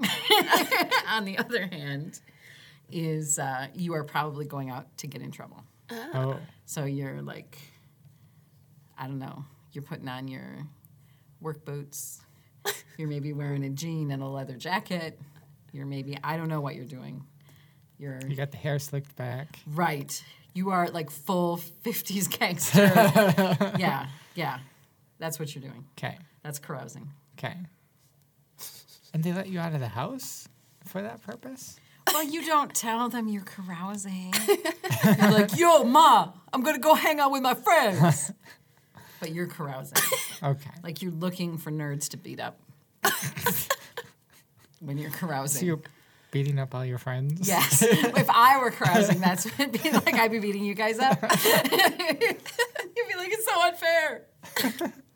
on 1.09 1.25
the 1.25 1.37
other 1.37 1.67
hand, 1.67 2.19
is 2.93 3.39
uh, 3.39 3.67
you 3.73 3.93
are 3.93 4.03
probably 4.03 4.45
going 4.45 4.69
out 4.69 4.95
to 4.99 5.07
get 5.07 5.21
in 5.21 5.31
trouble. 5.31 5.63
Oh. 5.91 6.37
So 6.65 6.85
you're 6.85 7.21
like, 7.21 7.57
I 8.97 9.07
don't 9.07 9.19
know, 9.19 9.43
you're 9.71 9.83
putting 9.83 10.07
on 10.07 10.27
your 10.27 10.67
work 11.41 11.65
boots. 11.65 12.21
You're 12.97 13.09
maybe 13.09 13.33
wearing 13.33 13.65
a 13.65 13.69
jean 13.69 14.11
and 14.11 14.23
a 14.23 14.27
leather 14.27 14.55
jacket. 14.55 15.19
You're 15.73 15.85
maybe, 15.85 16.17
I 16.23 16.37
don't 16.37 16.47
know 16.47 16.61
what 16.61 16.75
you're 16.75 16.85
doing. 16.85 17.25
You're 17.97 18.19
You 18.25 18.37
got 18.37 18.51
the 18.51 18.57
hair 18.57 18.79
slicked 18.79 19.15
back. 19.17 19.59
right. 19.73 20.23
You 20.53 20.69
are 20.69 20.87
like 20.89 21.09
full 21.09 21.57
50s 21.83 22.39
gangster. 22.39 22.83
yeah, 23.79 24.07
yeah. 24.35 24.59
That's 25.19 25.39
what 25.39 25.53
you're 25.53 25.63
doing. 25.63 25.83
Okay. 25.97 26.17
That's 26.43 26.59
carousing. 26.59 27.09
Okay. 27.37 27.55
And 29.13 29.23
they 29.23 29.33
let 29.33 29.49
you 29.49 29.59
out 29.59 29.73
of 29.73 29.79
the 29.79 29.87
house 29.89 30.47
for 30.85 31.01
that 31.01 31.21
purpose? 31.23 31.79
Well, 32.07 32.23
you 32.23 32.45
don't 32.45 32.73
tell 32.75 33.09
them 33.09 33.27
you're 33.27 33.43
carousing. 33.43 34.33
you're 35.19 35.31
like, 35.31 35.57
yo, 35.57 35.83
Ma, 35.83 36.31
I'm 36.51 36.61
going 36.61 36.75
to 36.75 36.81
go 36.81 36.93
hang 36.93 37.19
out 37.19 37.31
with 37.31 37.41
my 37.41 37.53
friends. 37.53 38.31
But 39.19 39.31
you're 39.33 39.47
carousing. 39.47 39.97
Okay. 40.41 40.69
Like 40.83 41.01
you're 41.01 41.11
looking 41.11 41.57
for 41.57 41.71
nerds 41.71 42.09
to 42.09 42.17
beat 42.17 42.39
up 42.39 42.59
when 44.81 44.97
you're 44.97 45.11
carousing. 45.11 45.59
So 45.61 45.65
you're 45.65 45.81
beating 46.31 46.59
up 46.59 46.75
all 46.75 46.83
your 46.83 46.97
friends? 46.97 47.47
yes. 47.47 47.81
if 47.83 48.29
I 48.29 48.59
were 48.59 48.71
carousing, 48.71 49.19
that's 49.19 49.45
what 49.45 49.59
it'd 49.59 49.81
be 49.81 49.91
like. 49.91 50.13
I'd 50.15 50.31
be 50.31 50.39
beating 50.39 50.65
you 50.65 50.73
guys 50.73 50.99
up. 50.99 51.21
You'd 51.21 51.39
be 51.41 53.15
like, 53.15 53.31
it's 53.31 53.45
so 53.45 53.61
unfair. 53.65 54.25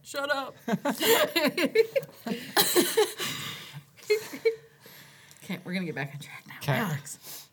Shut 0.03 0.31
up. 0.33 0.55
Okay, 5.49 5.59
we're 5.63 5.73
gonna 5.73 5.85
get 5.85 5.95
back 5.95 6.11
on 6.13 6.19
track 6.19 6.43
now. 6.47 6.55
'Kay. 6.61 6.73
Alex, 6.73 7.47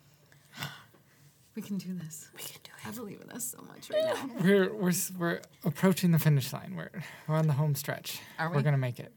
we 1.55 1.63
can 1.63 1.79
do 1.79 1.95
this. 1.95 2.29
We 2.37 2.43
can 2.43 2.61
do 2.65 2.71
it. 2.83 2.89
I 2.89 2.91
believe 2.91 3.21
in 3.21 3.31
us 3.31 3.45
so 3.51 3.63
much 3.63 3.89
right 3.91 4.05
now. 4.05 4.31
We're, 4.45 4.75
we're, 4.75 4.93
we're 5.17 5.41
approaching 5.65 6.11
the 6.11 6.19
finish 6.19 6.53
line. 6.53 6.75
We're, 6.77 6.91
we're 7.29 7.37
on 7.37 7.47
the 7.47 7.53
home 7.55 7.75
stretch. 7.75 8.21
Are 8.39 8.51
we? 8.51 8.57
We're 8.57 8.63
going 8.63 8.75
to 8.75 8.79
make 8.79 8.99
it. 9.01 9.15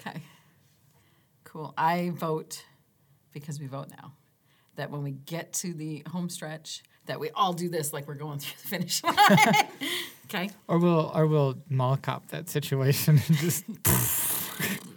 Okay. 0.00 0.20
Cool. 1.44 1.74
I 1.76 2.10
vote 2.10 2.64
because 3.32 3.58
we 3.58 3.66
vote 3.66 3.88
now 3.90 4.12
that 4.76 4.90
when 4.92 5.02
we 5.02 5.12
get 5.12 5.52
to 5.54 5.72
the 5.74 6.04
home 6.10 6.28
stretch, 6.28 6.82
that 7.06 7.18
we 7.18 7.30
all 7.30 7.52
do 7.54 7.68
this 7.68 7.92
like 7.92 8.06
we're 8.06 8.14
going 8.14 8.38
through 8.38 8.60
the 8.62 8.68
finish 8.68 9.02
line. 9.02 9.16
okay, 10.26 10.50
Or 10.68 10.78
we'll 10.78 11.10
or 11.14 11.26
we'll 11.26 11.56
mall 11.68 11.96
cop 11.96 12.28
that 12.28 12.48
situation 12.50 13.20
and 13.26 13.36
just 13.38 13.64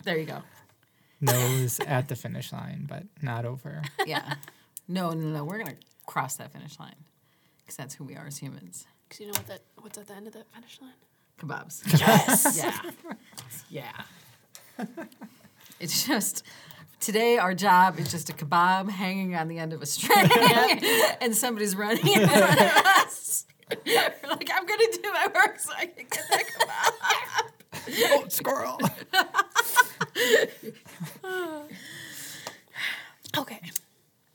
there 0.04 0.18
you 0.20 0.26
go. 0.26 0.44
Nose 1.22 1.80
at 1.86 2.08
the 2.08 2.16
finish 2.16 2.52
line, 2.52 2.86
but 2.90 3.04
not 3.22 3.46
over. 3.46 3.82
Yeah. 4.06 4.36
No, 4.88 5.12
no, 5.12 5.28
no. 5.30 5.44
We're 5.46 5.60
gonna 5.60 5.76
cross 6.06 6.36
that 6.38 6.52
finish 6.52 6.78
line 6.80 6.96
because 7.60 7.78
that's 7.78 7.94
who 7.96 8.04
we 8.04 8.16
are 8.16 8.26
as 8.28 8.38
humans. 8.38 8.86
Because 9.08 9.20
you 9.22 9.28
know 9.28 9.34
what 9.34 9.48
that 9.48 9.62
what's 9.80 9.98
at 9.98 10.08
the 10.08 10.16
end 10.16 10.28
of 10.28 10.34
that 10.34 10.52
finish 10.54 10.80
line? 10.82 10.92
Kebabs. 11.40 11.82
Yes. 12.00 12.58
yeah. 13.70 13.96
Yeah. 14.80 15.06
It's 15.80 16.06
just 16.06 16.44
today 17.00 17.38
our 17.38 17.54
job 17.54 18.00
is 18.00 18.12
just 18.12 18.30
a 18.30 18.34
kebab 18.34 18.90
hanging 18.90 19.36
on 19.36 19.48
the 19.48 19.60
end 19.60 19.74
of 19.74 19.82
a 19.82 19.86
string 19.86 20.30
and 21.22 21.36
somebody's 21.36 21.76
running 21.76 22.06
in 22.08 22.28
front 22.28 22.60
of 22.62 22.86
us. 22.86 23.46
We're 23.86 24.30
like, 24.30 24.50
I'm 24.54 24.66
gonna 24.66 24.92
do 24.92 25.12
my 25.14 25.28
work 25.34 25.60
so 25.60 25.72
I 25.78 25.86
can 25.86 26.06
get 26.10 26.24
that 26.32 26.44
kebab. 26.60 28.12
oh, 28.12 28.26
squirrel. 28.28 28.80
Okay. 33.38 33.62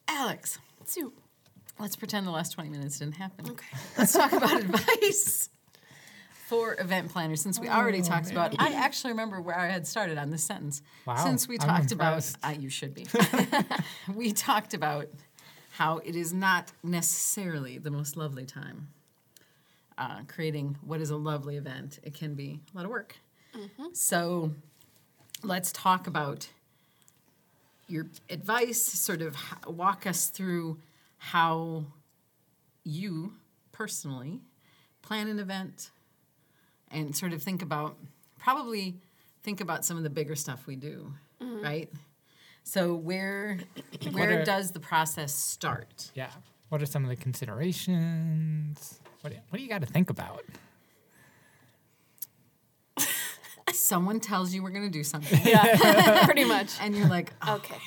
Alex, 0.09 0.59
So, 0.87 1.13
let's 1.79 1.97
pretend 1.97 2.27
the 2.27 2.31
last 2.31 2.53
20 2.53 2.71
minutes 2.71 2.99
didn't 2.99 3.17
happen. 3.17 3.51
okay. 3.51 3.67
Let's 3.99 4.13
talk 4.15 4.33
about 4.33 4.59
advice 4.61 5.51
for 6.47 6.77
event 6.81 7.11
planners. 7.13 7.43
Since 7.43 7.61
we 7.61 7.69
already 7.69 8.01
talked 8.01 8.31
about, 8.31 8.55
I 8.59 8.73
actually 8.73 9.11
remember 9.11 9.41
where 9.43 9.59
I 9.59 9.67
had 9.69 9.87
started 9.87 10.17
on 10.17 10.31
this 10.31 10.43
sentence. 10.45 10.81
Wow, 11.05 11.17
Since 11.17 11.47
we 11.47 11.59
I'm 11.61 11.69
talked 11.69 11.93
about, 11.93 12.27
uh, 12.43 12.55
you 12.59 12.71
should 12.71 12.95
be. 12.95 13.07
we 14.15 14.33
talked 14.33 14.73
about 14.73 15.09
how 15.73 15.99
it 15.99 16.17
is 16.17 16.33
not 16.33 16.73
necessarily 16.83 17.77
the 17.77 17.91
most 17.91 18.17
lovely 18.17 18.47
time. 18.47 18.89
Uh, 19.99 20.21
creating 20.27 20.79
what 20.83 21.01
is 21.03 21.11
a 21.11 21.17
lovely 21.17 21.57
event, 21.57 21.99
it 22.03 22.15
can 22.15 22.35
be 22.35 22.61
a 22.73 22.77
lot 22.77 22.85
of 22.87 22.91
work. 22.91 23.17
So, 23.93 24.53
let's 25.47 25.73
talk 25.73 26.07
about 26.07 26.49
your 27.89 28.07
advice. 28.29 28.83
Sort 28.83 29.23
of 29.23 29.37
walk 29.67 30.07
us 30.07 30.29
through 30.29 30.79
how 31.19 31.87
you 32.85 33.35
personally 33.73 34.41
plan 35.03 35.29
an 35.29 35.39
event 35.39 35.91
and 36.91 37.15
sort 37.17 37.33
of 37.33 37.43
think 37.43 37.63
about 37.63 37.97
probably 38.39 38.97
think 39.43 39.61
about 39.61 39.85
some 39.85 39.97
of 39.97 40.03
the 40.03 40.11
bigger 40.11 40.35
stuff 40.35 40.67
we 40.67 40.77
do 40.77 41.13
mm-hmm. 41.43 41.63
right 41.63 41.91
so 42.63 42.95
where 42.95 43.59
where 44.13 44.41
are- 44.41 44.45
does 44.45 44.73
the 44.73 44.81
process 44.81 45.35
start 45.35 46.11
Yeah. 46.15 46.31
What 46.69 46.83
are 46.83 46.87
some 46.87 47.05
of 47.05 47.11
the 47.11 47.17
considerations? 47.17 48.99
What 49.21 49.33
what 49.51 49.59
do 49.59 49.63
you 49.63 49.69
got 49.69 49.83
to 49.83 49.87
think 49.87 50.11
about? 50.11 50.45
Someone 53.77 54.21
tells 54.21 54.53
you 54.55 54.63
we're 54.63 54.71
going 54.71 54.85
to 54.85 54.91
do 54.91 55.05
something 55.05 55.41
Yeah, 55.45 56.25
pretty 56.25 56.45
much. 56.45 56.73
and 56.81 56.97
you're 56.97 57.09
like 57.09 57.33
oh, 57.43 57.57
Okay. 57.57 57.79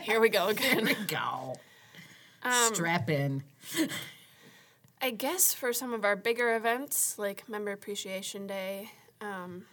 Here 0.02 0.20
we 0.20 0.28
go 0.28 0.46
here 0.54 0.72
again. 0.78 0.84
we 0.84 0.94
go 1.06 1.54
Um, 2.42 2.74
strap 2.74 3.08
in 3.10 3.42
I 5.00 5.10
guess 5.10 5.52
for 5.52 5.72
some 5.72 5.92
of 5.92 6.04
our 6.04 6.14
bigger 6.14 6.54
events, 6.54 7.18
like 7.18 7.48
Member 7.48 7.72
Appreciation 7.72 8.46
Day, 8.46 8.90
um, 9.20 9.64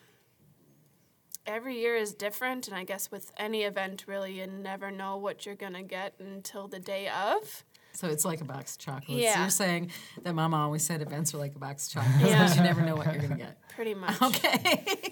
every 1.46 1.80
year 1.80 1.96
is 1.96 2.16
different, 2.16 2.68
and 2.68 2.76
I 2.76 2.84
guess 2.84 3.12
with 3.12 3.32
any 3.38 3.62
event, 3.64 4.06
really, 4.08 4.40
you 4.40 4.48
never 4.48 4.90
know 4.90 5.18
what 5.18 5.46
you're 5.46 5.54
gonna 5.54 5.84
get 5.84 6.16
until 6.20 6.68
the 6.68 6.80
day 6.80 7.08
of. 7.10 7.64
So 7.94 8.08
it's 8.08 8.24
like 8.26 8.42
a 8.42 8.46
box 8.46 8.74
of 8.76 8.80
chocolates 8.80 9.24
Yeah. 9.24 9.42
you're 9.42 9.50
saying 9.50 9.92
that 10.24 10.34
mama 10.36 10.58
always 10.58 10.84
said 10.84 11.02
events 11.02 11.34
are 11.34 11.38
like 11.38 11.56
a 11.56 11.60
box 11.60 11.88
of 11.88 11.94
chocolates 11.94 12.30
Yeah. 12.30 12.44
because 12.44 12.58
you 12.58 12.64
never 12.64 12.82
know 12.82 12.96
what 12.96 13.08
you're 13.08 13.18
going 13.18 13.32
to 13.32 13.38
get 13.38 13.58
Pretty 13.76 13.94
much. 13.94 14.22
okay 14.22 14.84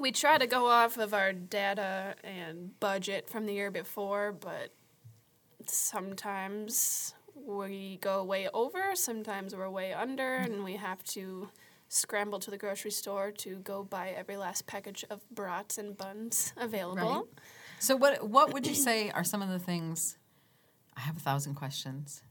We 0.00 0.10
try 0.12 0.38
to 0.38 0.46
go 0.48 0.66
off 0.66 0.98
of 0.98 1.14
our 1.14 1.32
data 1.32 2.16
and 2.24 2.78
budget 2.80 3.28
from 3.30 3.46
the 3.46 3.52
year 3.52 3.70
before, 3.70 4.32
but 4.32 4.72
sometimes 5.66 7.14
we 7.34 7.98
go 8.00 8.24
way 8.24 8.48
over, 8.52 8.94
sometimes 8.94 9.54
we're 9.54 9.68
way 9.70 9.92
under, 9.92 10.34
and 10.34 10.64
we 10.64 10.76
have 10.76 11.02
to 11.04 11.48
scramble 11.88 12.38
to 12.40 12.50
the 12.50 12.56
grocery 12.58 12.90
store 12.90 13.30
to 13.30 13.56
go 13.56 13.84
buy 13.84 14.08
every 14.16 14.36
last 14.36 14.66
package 14.66 15.04
of 15.10 15.20
brats 15.30 15.78
and 15.78 15.96
buns 15.96 16.52
available. 16.56 17.14
Right. 17.14 17.24
So 17.78 17.94
what 17.96 18.28
what 18.28 18.52
would 18.52 18.66
you 18.66 18.74
say 18.74 19.10
are 19.10 19.24
some 19.24 19.42
of 19.42 19.48
the 19.48 19.58
things? 19.58 20.16
I 20.96 21.00
have 21.00 21.16
a 21.16 21.20
thousand 21.20 21.54
questions, 21.54 22.22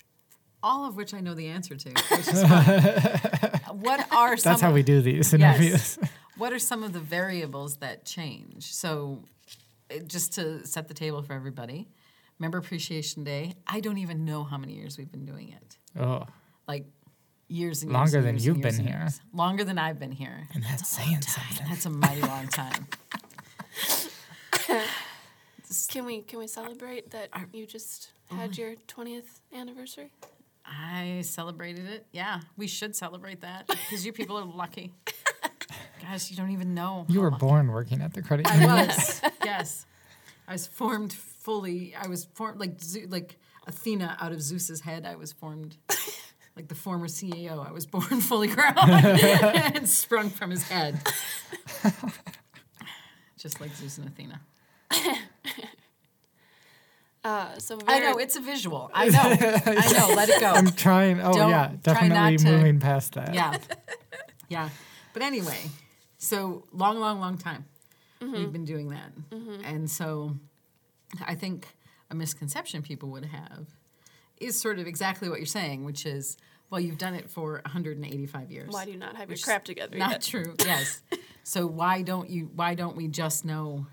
all 0.61 0.85
of 0.87 0.95
which 0.95 1.13
I 1.13 1.19
know 1.19 1.33
the 1.33 1.47
answer 1.47 1.75
to. 1.75 1.89
Which 2.11 2.27
is 2.27 2.43
what 3.73 4.11
are 4.13 4.37
some? 4.37 4.51
That's 4.51 4.61
how 4.61 4.69
of- 4.69 4.73
we 4.75 4.83
do 4.83 5.01
these 5.01 5.33
Yes. 5.33 5.59
interviews. 5.59 5.99
What 6.37 6.51
are 6.53 6.59
some 6.59 6.81
of 6.83 6.93
the 6.93 6.99
variables 6.99 7.77
that 7.77 8.05
change? 8.05 8.73
So, 8.73 9.23
uh, 9.93 9.99
just 10.07 10.33
to 10.33 10.65
set 10.65 10.87
the 10.87 10.93
table 10.93 11.21
for 11.21 11.33
everybody, 11.33 11.87
Member 12.39 12.57
Appreciation 12.57 13.23
Day. 13.23 13.53
I 13.67 13.79
don't 13.81 13.97
even 13.99 14.25
know 14.25 14.43
how 14.43 14.57
many 14.57 14.73
years 14.73 14.97
we've 14.97 15.11
been 15.11 15.25
doing 15.25 15.49
it. 15.51 15.77
oh, 15.99 16.25
Like 16.67 16.85
years 17.49 17.83
and 17.83 17.91
Longer 17.91 18.17
and 18.17 18.25
than 18.27 18.35
years 18.35 18.45
you've 18.47 18.57
years 18.57 18.77
been 18.77 18.87
here. 18.87 19.07
Longer 19.33 19.63
than 19.63 19.77
I've 19.77 19.99
been 19.99 20.11
here. 20.13 20.47
and 20.55 20.63
that's 20.63 20.87
saying 20.87 21.21
something. 21.21 21.67
That's 21.69 21.85
a 21.85 21.89
mighty 21.91 22.21
long 22.21 22.47
time. 22.47 22.87
Can 25.89 26.05
we 26.05 26.21
can 26.21 26.39
we 26.39 26.47
celebrate 26.47 27.11
that 27.11 27.29
you 27.53 27.65
just 27.65 28.09
oh 28.31 28.35
had 28.35 28.57
your 28.57 28.75
twentieth 28.87 29.41
anniversary? 29.55 30.11
I 30.65 31.21
celebrated 31.23 31.89
it. 31.89 32.05
Yeah, 32.11 32.39
we 32.57 32.67
should 32.67 32.95
celebrate 32.95 33.41
that 33.41 33.67
because 33.67 34.05
you 34.05 34.13
people 34.13 34.37
are 34.37 34.45
lucky. 34.45 34.93
Guys, 36.01 36.29
you 36.29 36.37
don't 36.37 36.51
even 36.51 36.73
know. 36.73 37.05
You 37.09 37.21
were 37.21 37.31
lucky 37.31 37.45
born 37.45 37.67
working 37.71 38.01
at 38.01 38.13
the 38.13 38.21
credit 38.21 38.47
union. 38.51 38.69
I 38.69 38.79
union. 38.81 38.87
was. 38.97 39.21
yes, 39.43 39.85
I 40.47 40.53
was 40.53 40.67
formed 40.67 41.13
fully. 41.13 41.95
I 41.95 42.07
was 42.07 42.25
formed 42.33 42.59
like 42.59 42.73
like 43.09 43.37
Athena 43.67 44.17
out 44.19 44.31
of 44.31 44.41
Zeus's 44.41 44.81
head. 44.81 45.05
I 45.05 45.15
was 45.15 45.31
formed 45.31 45.77
like 46.55 46.67
the 46.67 46.75
former 46.75 47.07
CEO. 47.07 47.65
I 47.65 47.71
was 47.71 47.85
born 47.85 48.03
fully 48.21 48.47
grown 48.47 48.77
and 48.77 49.87
sprung 49.87 50.29
from 50.29 50.51
his 50.51 50.63
head, 50.63 50.99
just 53.37 53.59
like 53.61 53.73
Zeus 53.75 53.97
and 53.97 54.07
Athena. 54.07 54.41
Uh, 57.23 57.57
so 57.57 57.79
I 57.87 57.99
know 57.99 58.17
it's 58.17 58.35
a 58.35 58.41
visual. 58.41 58.91
I 58.93 59.07
know. 59.09 59.19
I 59.21 59.91
know. 59.93 60.13
Let 60.15 60.29
it 60.29 60.39
go. 60.41 60.51
I'm 60.51 60.71
trying. 60.71 61.21
Oh 61.21 61.33
Don't- 61.33 61.49
yeah, 61.49 61.67
try 61.83 62.07
not 62.07 62.31
definitely 62.31 62.37
to- 62.37 62.51
moving 62.51 62.79
past 62.79 63.13
that. 63.13 63.33
yeah 63.33 63.57
yeah 64.49 64.69
but 65.13 65.23
anyway 65.23 65.57
so 66.17 66.65
long 66.73 66.99
long 66.99 67.19
long 67.19 67.37
time 67.37 67.65
we've 68.21 68.51
been 68.51 68.65
doing 68.65 68.89
that 68.89 69.11
and 69.63 69.89
so 69.89 70.35
i 71.25 71.33
think 71.33 71.65
a 72.11 72.15
misconception 72.15 72.81
people 72.81 73.09
would 73.09 73.25
have 73.25 73.65
is 74.37 74.59
sort 74.59 74.79
of 74.79 74.85
exactly 74.85 75.29
what 75.29 75.39
you're 75.39 75.45
saying 75.45 75.85
which 75.85 76.05
is 76.05 76.37
well 76.69 76.79
you've 76.79 76.97
done 76.97 77.15
it 77.15 77.29
for 77.29 77.61
185 77.65 78.51
years 78.51 78.71
Why 78.73 78.85
do 78.85 78.91
you 78.91 78.97
not 78.97 79.15
have 79.15 79.29
your 79.29 79.33
Which 79.35 79.43
crap 79.43 79.63
together 79.63 79.97
not 79.97 80.11
yet? 80.11 80.21
true 80.21 80.55
yes 80.59 81.01
so 81.43 81.65
why 81.65 82.01
don't 82.01 82.29
you 82.29 82.51
why 82.53 82.75
don't 82.75 82.95
we 82.97 83.07
just 83.07 83.45
know 83.45 83.87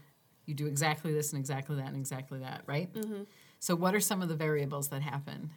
you 0.51 0.55
do 0.55 0.66
exactly 0.66 1.12
this 1.18 1.32
and 1.32 1.38
exactly 1.40 1.76
that 1.76 1.86
and 1.86 1.96
exactly 1.96 2.38
that 2.40 2.61
right 2.66 2.88
so 3.61 3.74
what 3.82 3.94
are 3.94 4.01
some 4.11 4.20
of 4.24 4.28
the 4.28 4.34
variables 4.48 4.88
that 4.88 5.01
happen 5.03 5.51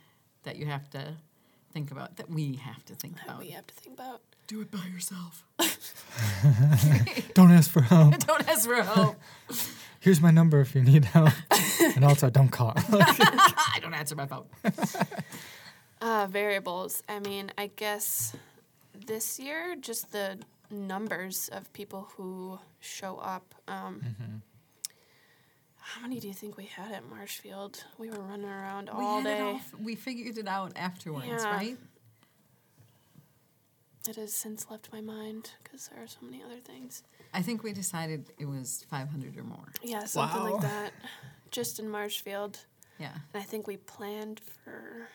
that 0.44 0.56
you 0.58 0.66
have 0.68 0.90
to 0.92 1.02
think 1.74 1.92
about 1.92 2.16
that 2.18 2.30
we 2.30 2.56
have 2.70 2.84
to 2.86 2.94
think 2.96 3.16
about 3.26 3.40
We 3.40 3.50
have 3.58 3.66
to 3.68 3.74
think 3.74 3.98
about. 4.00 4.22
do 4.48 4.62
it 4.62 4.70
by 4.72 4.86
yourself. 4.94 5.44
Don't 7.34 7.52
ask 7.52 7.70
for 7.72 7.82
help. 7.82 8.18
Don't 8.28 8.48
ask 8.48 8.68
for 8.68 8.82
help. 8.84 9.16
Here's 10.00 10.22
my 10.22 10.32
number 10.32 10.60
if 10.62 10.76
you 10.76 10.82
need 10.84 11.06
help. 11.06 11.32
and 11.96 12.04
also, 12.06 12.30
don't 12.30 12.50
call. 12.50 12.74
I 12.76 13.80
don't 13.82 13.94
answer 13.94 14.16
my 14.16 14.26
phone. 14.28 14.46
Uh, 16.02 16.28
variables. 16.30 17.02
I 17.08 17.20
mean, 17.20 17.52
I 17.58 17.68
guess 17.76 18.36
this 19.08 19.40
year, 19.40 19.78
just 19.80 20.12
the 20.12 20.38
numbers 20.70 21.50
of 21.54 21.72
people 21.72 22.10
who 22.18 22.60
show 22.82 23.18
up. 23.20 23.56
Um, 23.68 24.02
Mm-hmm. 24.04 24.36
How 25.86 26.02
many 26.02 26.20
do 26.20 26.28
you 26.28 26.34
think 26.34 26.56
we 26.58 26.66
had 26.66 26.92
at 26.92 27.04
Marshfield? 27.10 27.84
We 27.98 28.10
were 28.10 28.20
running 28.24 28.46
around 28.50 28.90
We 28.98 29.04
all 29.04 29.18
had 29.22 29.26
day. 29.26 29.40
all 29.42 29.56
f- 29.56 29.74
we 29.80 29.96
figured 29.96 30.38
it 30.38 30.48
out 30.48 30.72
afterwards, 30.76 31.28
Yeah. 31.28 31.52
right? 31.52 31.78
It 34.08 34.16
has 34.18 34.34
since 34.34 34.70
left 34.70 34.90
my 34.92 35.02
mind 35.02 35.52
because 35.64 35.88
there 35.88 36.04
are 36.04 36.08
so 36.08 36.20
many 36.22 36.42
other 36.44 36.60
things. 36.60 37.04
I 37.34 37.42
think 37.42 37.64
we 37.64 37.72
decided 37.74 38.32
it 38.38 38.46
was 38.46 38.86
500 38.90 39.38
or 39.38 39.44
more. 39.44 39.72
Yeah, 39.82 40.06
something 40.06 40.42
Wow. 40.44 40.52
like 40.54 40.62
that. 40.62 40.94
Just 41.52 41.80
in 41.80 41.90
Marshfield. 41.90 42.60
Yeah. 43.00 43.14
And 43.34 43.42
I 43.42 43.46
think 43.46 43.66
we 43.68 43.78
planned 43.78 44.40
for 44.64 45.10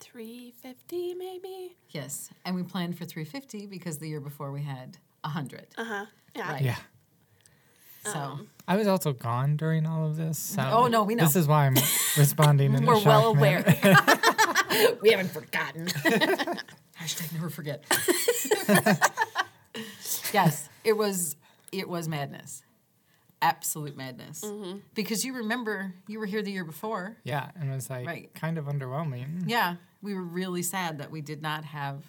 350 0.00 1.14
maybe. 1.14 1.76
Yes. 1.90 2.30
And 2.44 2.54
we 2.54 2.62
planned 2.62 2.96
for 2.98 3.04
350 3.04 3.66
because 3.66 3.98
the 3.98 4.08
year 4.08 4.20
before 4.20 4.52
we 4.52 4.62
had 4.62 4.98
100. 5.24 5.68
Uh 5.76 5.84
huh. 5.84 6.06
Yeah. 6.34 6.52
Right. 6.52 6.62
yeah. 6.62 6.76
So 8.12 8.38
oh. 8.40 8.40
I 8.66 8.76
was 8.76 8.86
also 8.86 9.12
gone 9.12 9.56
during 9.56 9.86
all 9.86 10.06
of 10.06 10.16
this. 10.16 10.38
So 10.38 10.62
Oh, 10.62 10.86
no, 10.88 11.02
we 11.04 11.14
know. 11.14 11.24
This 11.24 11.36
is 11.36 11.46
why 11.48 11.66
I'm 11.66 11.74
responding 12.18 12.74
in 12.74 12.84
we're 12.84 13.02
well 13.02 13.26
aware. 13.28 13.64
we 15.02 15.10
haven't 15.10 15.30
forgotten. 15.30 15.86
Hashtag 17.00 17.32
never 17.32 17.48
forget. 17.48 17.84
yes, 20.32 20.68
it 20.84 20.96
was 20.96 21.36
it 21.72 21.88
was 21.88 22.08
madness. 22.08 22.62
Absolute 23.40 23.96
madness. 23.96 24.42
Mm-hmm. 24.42 24.78
Because 24.94 25.24
you 25.24 25.34
remember 25.36 25.94
you 26.06 26.18
were 26.18 26.26
here 26.26 26.42
the 26.42 26.50
year 26.50 26.64
before. 26.64 27.16
Yeah, 27.24 27.50
and 27.58 27.70
it 27.70 27.74
was 27.74 27.88
like 27.88 28.06
Right. 28.06 28.34
kind 28.34 28.58
of 28.58 28.66
underwhelming. 28.66 29.44
Yeah. 29.46 29.76
We 30.02 30.14
were 30.14 30.22
really 30.22 30.62
sad 30.62 30.98
that 30.98 31.10
we 31.10 31.20
did 31.20 31.40
not 31.42 31.64
have 31.64 32.02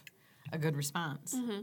a 0.52 0.58
good 0.58 0.76
response. 0.76 1.36
Mm-hmm. 1.36 1.62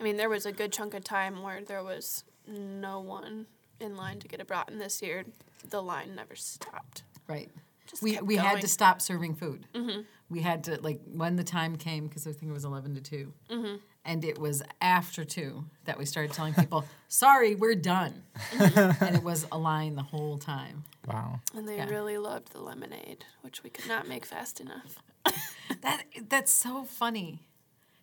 I 0.00 0.02
mean, 0.04 0.16
there 0.16 0.28
was 0.28 0.46
a 0.46 0.52
good 0.52 0.72
chunk 0.72 0.94
of 0.94 1.04
time 1.04 1.42
where 1.42 1.62
there 1.62 1.82
was 1.82 2.24
no 2.46 3.00
one 3.00 3.46
in 3.80 3.96
line 3.96 4.18
to 4.20 4.28
get 4.28 4.40
a 4.40 4.44
broughton 4.44 4.78
this 4.78 5.02
year. 5.02 5.24
The 5.68 5.82
line 5.82 6.14
never 6.14 6.34
stopped. 6.36 7.02
Right. 7.26 7.50
Just 7.86 8.02
we 8.02 8.12
kept 8.12 8.24
we 8.24 8.36
had 8.36 8.60
to 8.60 8.68
stop 8.68 9.00
serving 9.00 9.34
food. 9.34 9.66
Mm-hmm. 9.74 10.02
We 10.30 10.40
had 10.40 10.64
to 10.64 10.80
like 10.80 11.00
when 11.12 11.36
the 11.36 11.44
time 11.44 11.76
came 11.76 12.06
because 12.06 12.26
I 12.26 12.32
think 12.32 12.50
it 12.50 12.54
was 12.54 12.64
eleven 12.64 12.94
to 12.94 13.00
2 13.00 13.32
mm-hmm. 13.50 13.76
and 14.04 14.24
it 14.24 14.38
was 14.38 14.62
after 14.80 15.24
two 15.24 15.64
that 15.84 15.98
we 15.98 16.06
started 16.06 16.32
telling 16.32 16.54
people, 16.54 16.84
"Sorry, 17.08 17.54
we're 17.54 17.74
done," 17.74 18.22
mm-hmm. 18.52 19.04
and 19.04 19.16
it 19.16 19.22
was 19.22 19.46
a 19.52 19.58
line 19.58 19.94
the 19.96 20.02
whole 20.02 20.38
time. 20.38 20.84
Wow. 21.06 21.40
And 21.54 21.68
they 21.68 21.76
Yeah. 21.76 21.88
really 21.88 22.18
loved 22.18 22.52
the 22.52 22.60
lemonade, 22.60 23.24
which 23.42 23.62
we 23.62 23.70
could 23.70 23.88
not 23.88 24.08
make 24.08 24.24
fast 24.24 24.60
enough. 24.60 25.02
That 25.80 26.04
that's 26.28 26.52
so 26.52 26.84
funny 26.84 27.48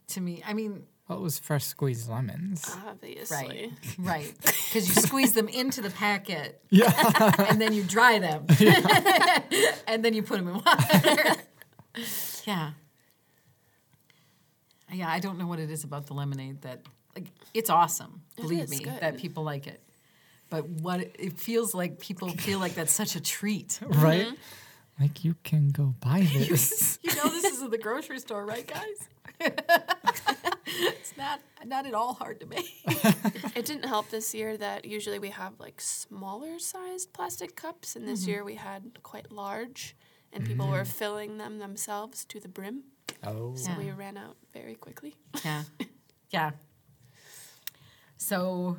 to 0.08 0.20
me. 0.22 0.42
I 0.46 0.54
mean, 0.54 0.86
Well, 1.10 1.18
it 1.18 1.22
was 1.22 1.40
fresh 1.40 1.66
squeezed 1.66 2.08
lemons. 2.08 2.70
Obviously. 2.88 3.36
right, 3.36 3.72
right, 3.98 4.34
because 4.42 4.88
you 4.88 4.94
squeeze 5.02 5.34
them 5.34 5.48
into 5.50 5.82
the 5.82 5.90
packet 5.90 6.62
Yeah. 6.70 6.94
and 7.50 7.60
then 7.60 7.74
you 7.74 7.82
dry 7.84 8.20
them, 8.20 8.46
and 9.88 10.06
then 10.06 10.14
you 10.14 10.22
put 10.22 10.38
them 10.38 10.48
in 10.50 10.54
water. 10.64 11.36
yeah. 12.46 12.72
Yeah, 14.92 15.10
I 15.12 15.20
don't 15.20 15.38
know 15.40 15.48
what 15.48 15.60
it 15.60 15.70
is 15.72 15.84
about 15.84 16.06
the 16.08 16.14
lemonade 16.14 16.62
that 16.62 16.82
like 17.16 17.26
it's 17.56 17.70
awesome. 17.72 18.22
Believe 18.36 18.66
is 18.66 18.70
me, 18.70 18.80
good. 18.80 19.00
that 19.02 19.18
people 19.18 19.44
like 19.44 19.66
it. 19.68 19.82
But 20.52 20.68
what 20.70 21.00
it, 21.02 21.16
it 21.20 21.40
feels 21.40 21.74
like 21.76 22.00
people 22.00 22.30
feel 22.30 22.60
like 22.60 22.74
that's 22.76 22.94
such 22.94 23.16
a 23.16 23.22
treat. 23.22 23.80
right? 23.84 24.28
Mm-hmm. 24.28 24.36
Like 25.00 25.24
you 25.24 25.36
can 25.44 25.70
go 25.70 25.96
buy 26.00 26.22
this. 26.34 27.00
You 27.04 27.16
know 27.16 27.30
this 27.30 27.46
is 27.46 27.62
at 27.64 27.72
the 27.72 27.78
grocery 27.78 28.20
store, 28.20 28.46
right, 28.46 28.68
guys? 28.68 29.10
it's 30.82 31.18
not 31.18 31.40
not 31.66 31.86
at 31.86 31.94
all 31.94 32.14
hard 32.14 32.40
to 32.42 32.46
make. 32.46 32.70
It 33.56 33.66
didn't 33.66 33.86
help 33.86 34.10
this 34.10 34.34
year 34.34 34.56
that 34.58 34.86
usually 34.86 35.20
we 35.20 35.30
have 35.30 35.60
like 35.60 35.82
smaller 35.82 36.60
sized 36.60 37.12
plastic 37.14 37.56
cups, 37.56 37.96
and 37.96 38.08
this 38.08 38.22
mm-hmm. 38.22 38.30
year 38.30 38.44
we 38.44 38.56
had 38.56 39.00
quite 39.04 39.32
large, 39.32 39.96
and 40.32 40.46
people 40.46 40.68
were 40.70 40.86
filling 40.86 41.38
them 41.38 41.60
themselves 41.60 42.24
to 42.26 42.40
the 42.40 42.48
brim. 42.48 42.84
oh. 43.24 43.56
So 43.56 43.72
Yeah. 43.72 43.78
we 43.80 43.92
ran 43.92 44.18
out 44.18 44.38
very 44.54 44.76
quickly. 44.76 45.16
Yeah. 45.44 45.64
Yeah. 46.32 46.52
So, 48.18 48.78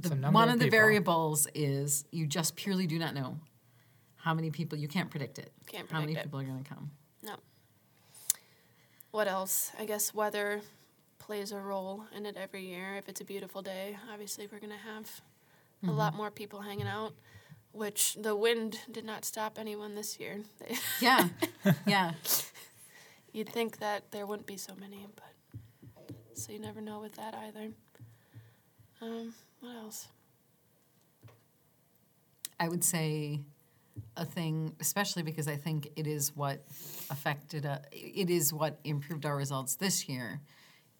the, 0.00 0.08
So 0.08 0.14
one 0.32 0.48
of 0.48 0.54
of 0.54 0.60
the 0.60 0.68
variables 0.68 1.46
is 1.54 2.04
you 2.10 2.26
just 2.26 2.56
purely 2.56 2.88
do 2.88 2.98
not 2.98 3.14
know 3.14 3.38
how 4.16 4.34
many 4.34 4.50
people, 4.50 4.76
you 4.76 4.88
can't 4.88 5.08
predict 5.08 5.38
it. 5.38 5.52
Can't 5.66 5.88
predict 5.88 5.92
how 5.92 6.00
many 6.00 6.14
it. 6.14 6.22
people 6.24 6.40
are 6.40 6.44
going 6.44 6.64
to 6.64 6.68
come. 6.68 6.90
No. 7.22 7.36
What 9.14 9.28
else? 9.28 9.70
I 9.78 9.84
guess 9.84 10.12
weather 10.12 10.60
plays 11.20 11.52
a 11.52 11.60
role 11.60 12.02
in 12.16 12.26
it 12.26 12.36
every 12.36 12.64
year. 12.64 12.96
If 12.96 13.08
it's 13.08 13.20
a 13.20 13.24
beautiful 13.24 13.62
day, 13.62 13.96
obviously 14.12 14.48
we're 14.50 14.58
going 14.58 14.72
to 14.72 14.76
have 14.76 15.20
a 15.86 15.92
lot 15.92 16.16
more 16.16 16.32
people 16.32 16.62
hanging 16.62 16.88
out, 16.88 17.12
which 17.70 18.16
the 18.16 18.34
wind 18.34 18.80
did 18.90 19.04
not 19.04 19.24
stop 19.24 19.56
anyone 19.56 19.94
this 19.94 20.18
year. 20.18 20.40
Yeah. 21.00 21.28
yeah. 21.86 22.14
You'd 23.32 23.50
think 23.50 23.78
that 23.78 24.10
there 24.10 24.26
wouldn't 24.26 24.48
be 24.48 24.56
so 24.56 24.74
many, 24.74 25.06
but 25.14 26.16
so 26.36 26.50
you 26.50 26.58
never 26.58 26.80
know 26.80 26.98
with 26.98 27.14
that 27.14 27.36
either. 27.36 27.68
Um, 29.00 29.32
what 29.60 29.76
else? 29.76 30.08
I 32.58 32.66
would 32.66 32.82
say 32.82 33.42
a 34.16 34.24
thing, 34.24 34.74
especially 34.80 35.22
because 35.22 35.48
I 35.48 35.56
think 35.56 35.90
it 35.96 36.06
is 36.06 36.34
what 36.34 36.64
affected, 37.10 37.66
uh, 37.66 37.78
it 37.92 38.30
is 38.30 38.52
what 38.52 38.78
improved 38.84 39.26
our 39.26 39.36
results 39.36 39.76
this 39.76 40.08
year, 40.08 40.40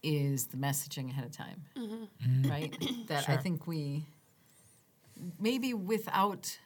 is 0.03 0.47
the 0.47 0.57
messaging 0.57 1.11
ahead 1.11 1.25
of 1.25 1.33
time, 1.33 1.63
mm-hmm. 1.77 2.51
right? 2.51 2.73
Mm-hmm. 2.73 3.07
that 3.07 3.29
I 3.29 3.37
think 3.37 3.67
we, 3.67 4.05
maybe 5.41 5.73
without 5.73 6.59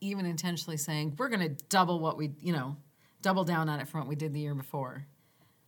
even 0.00 0.26
intentionally 0.26 0.76
saying 0.76 1.14
we're 1.18 1.28
going 1.28 1.40
to 1.56 1.64
double 1.68 1.98
what 1.98 2.16
we, 2.16 2.32
you 2.40 2.52
know, 2.52 2.76
double 3.22 3.44
down 3.44 3.68
on 3.68 3.80
it 3.80 3.88
from 3.88 4.00
what 4.00 4.08
we 4.08 4.16
did 4.16 4.34
the 4.34 4.40
year 4.40 4.54
before. 4.54 5.06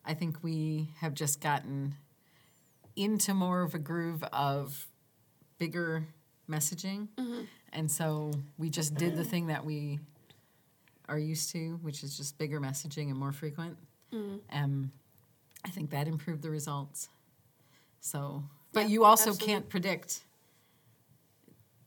I 0.04 0.14
think 0.14 0.42
we 0.42 0.90
have 1.00 1.14
just 1.14 1.40
gotten 1.40 1.94
into 2.94 3.34
more 3.34 3.62
of 3.62 3.74
a 3.74 3.78
groove 3.78 4.22
of 4.24 4.86
bigger 5.58 6.06
messaging. 6.48 7.08
Mm-hmm. 7.18 7.40
And 7.76 7.90
so 7.90 8.32
we 8.56 8.70
just 8.70 8.94
did 8.94 9.16
the 9.16 9.22
thing 9.24 9.48
that 9.48 9.64
we 9.64 10.00
are 11.10 11.18
used 11.18 11.50
to, 11.52 11.78
which 11.82 12.02
is 12.02 12.16
just 12.16 12.38
bigger 12.38 12.58
messaging 12.58 13.10
and 13.10 13.16
more 13.16 13.32
frequent. 13.32 13.76
Um, 14.50 14.90
I 15.62 15.68
think 15.68 15.90
that 15.90 16.08
improved 16.08 16.40
the 16.42 16.48
results. 16.48 17.10
So, 18.00 18.42
but 18.72 18.84
Yeah, 18.84 18.86
you 18.86 19.04
also 19.04 19.30
absolutely. 19.30 19.46
can't 19.46 19.68
predict, 19.68 20.24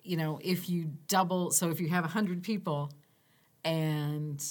you 0.04 0.16
know, 0.16 0.40
if 0.44 0.70
you 0.70 0.92
double, 1.08 1.50
so 1.50 1.72
if 1.72 1.80
you 1.82 1.90
have 1.90 2.04
a 2.04 2.08
100 2.08 2.44
people 2.44 2.92
and, 3.66 4.44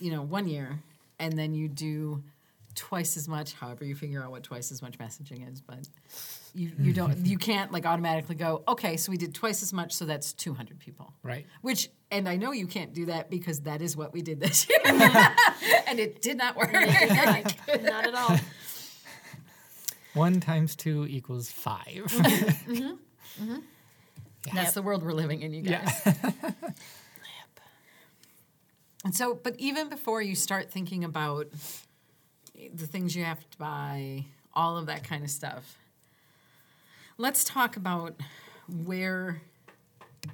you 0.00 0.12
know, 0.12 0.22
one 0.22 0.46
year, 0.46 0.80
and 1.18 1.36
then 1.36 1.54
you 1.54 1.66
do 1.66 2.22
twice 2.76 3.16
as 3.16 3.26
much, 3.26 3.54
however 3.54 3.84
you 3.84 3.96
figure 3.96 4.22
out 4.22 4.30
what 4.30 4.44
twice 4.44 4.70
as 4.70 4.80
much 4.80 4.96
messaging 4.98 5.50
is, 5.52 5.60
but 5.60 5.88
you, 6.54 6.72
you 6.78 6.92
don't, 6.92 7.12
mm-hmm. 7.12 7.26
you 7.26 7.38
can't 7.38 7.72
like 7.72 7.86
automatically 7.86 8.34
go, 8.34 8.62
okay, 8.68 8.96
so 8.96 9.10
we 9.10 9.16
did 9.16 9.34
twice 9.34 9.62
as 9.62 9.72
much, 9.72 9.92
so 9.92 10.04
that's 10.04 10.32
200 10.32 10.78
people. 10.78 11.12
Right. 11.22 11.46
Which, 11.62 11.90
and 12.10 12.28
I 12.28 12.36
know 12.36 12.52
you 12.52 12.66
can't 12.66 12.92
do 12.92 13.06
that 13.06 13.30
because 13.30 13.60
that 13.60 13.82
is 13.82 13.96
what 13.96 14.12
we 14.12 14.22
did 14.22 14.40
this 14.40 14.68
year. 14.68 14.78
and 15.86 15.98
it 15.98 16.22
did 16.22 16.36
not 16.38 16.56
work. 16.56 16.72
Not 16.72 18.06
at 18.06 18.14
all. 18.14 18.36
One 20.14 20.40
times 20.40 20.74
two 20.74 21.06
equals 21.08 21.50
5 21.50 21.84
Mm-hmm. 21.86 22.72
mm-hmm. 22.72 22.82
mm-hmm. 23.44 23.58
That's 24.54 24.72
the 24.72 24.82
world 24.82 25.02
we're 25.02 25.12
living 25.12 25.42
in, 25.42 25.52
you 25.52 25.62
guys. 25.62 26.00
yeah. 26.06 26.50
And 29.04 29.14
so, 29.14 29.34
but 29.34 29.54
even 29.58 29.88
before 29.88 30.22
you 30.22 30.34
start 30.34 30.70
thinking 30.70 31.04
about 31.04 31.48
the 32.74 32.86
things 32.86 33.14
you 33.14 33.24
have 33.24 33.40
to 33.48 33.58
buy, 33.58 34.24
all 34.54 34.76
of 34.76 34.86
that 34.86 35.04
kind 35.04 35.22
of 35.22 35.30
stuff, 35.30 35.78
let's 37.18 37.44
talk 37.44 37.76
about 37.76 38.14
where 38.84 39.42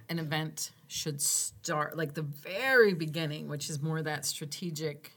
an 0.09 0.19
event 0.19 0.71
should 0.87 1.21
start, 1.21 1.97
like 1.97 2.15
the 2.15 2.23
very 2.23 2.95
beginning, 2.95 3.49
which 3.49 3.69
is 3.69 3.83
more 3.83 4.03
that 4.03 4.25
strategic 4.25 5.13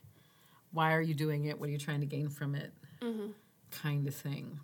why 0.72 0.93
are 0.93 1.01
you 1.01 1.13
doing 1.13 1.45
it? 1.45 1.59
What 1.59 1.70
are 1.70 1.72
you 1.72 1.78
trying 1.78 2.01
to 2.01 2.05
gain 2.05 2.30
from 2.30 2.53
it? 2.53 2.72
Mm-hmm. 3.01 3.28
Kind 3.72 4.07
of 4.07 4.13
thing. 4.13 4.59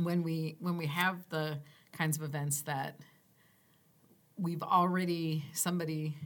When 0.00 0.22
we 0.22 0.56
when 0.60 0.76
we 0.76 0.86
have 0.86 1.28
the 1.28 1.58
kinds 1.92 2.16
of 2.16 2.22
events 2.22 2.62
that 2.62 2.98
we've 4.36 4.62
already 4.62 5.44
somebody 5.52 6.16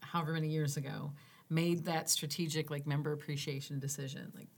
however 0.00 0.32
many 0.32 0.48
years 0.48 0.76
ago 0.76 1.12
made 1.50 1.84
that 1.84 2.08
strategic 2.08 2.70
like 2.70 2.86
member 2.86 3.12
appreciation 3.12 3.80
decision 3.80 4.30
like 4.36 4.48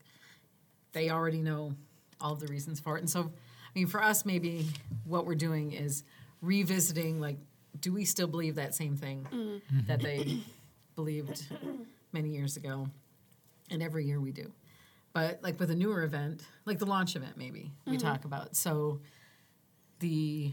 they 0.93 1.09
already 1.09 1.41
know 1.41 1.73
all 2.21 2.35
the 2.35 2.47
reasons 2.49 2.81
for 2.81 2.97
it 2.97 3.01
and 3.01 3.09
so 3.09 3.33
mean 3.75 3.87
for 3.87 4.03
us 4.03 4.25
maybe 4.25 4.67
what 5.05 5.27
we're 5.27 5.35
doing 5.35 5.73
is 5.73 6.05
revisiting 6.41 7.21
like 7.21 7.39
do 7.81 7.93
we 7.93 8.05
still 8.05 8.27
believe 8.27 8.55
that 8.55 8.75
same 8.75 8.97
thing 8.97 9.27
mm-hmm. 9.33 9.87
that 9.87 10.01
they 10.01 10.39
believed 10.95 11.45
many 12.13 12.31
years 12.31 12.57
ago? 12.57 12.89
And 13.71 13.83
every 13.83 14.05
year 14.05 14.21
we 14.21 14.31
do. 14.31 14.53
But 15.13 15.43
like 15.43 15.59
with 15.59 15.71
a 15.71 15.75
newer 15.75 16.03
event 16.03 16.45
like 16.65 16.79
the 16.79 16.87
launch 16.87 17.17
event 17.17 17.37
maybe 17.37 17.73
we 17.87 17.97
mm-hmm. 17.97 18.07
talk 18.07 18.25
about. 18.25 18.57
So 18.57 19.01
the 20.01 20.53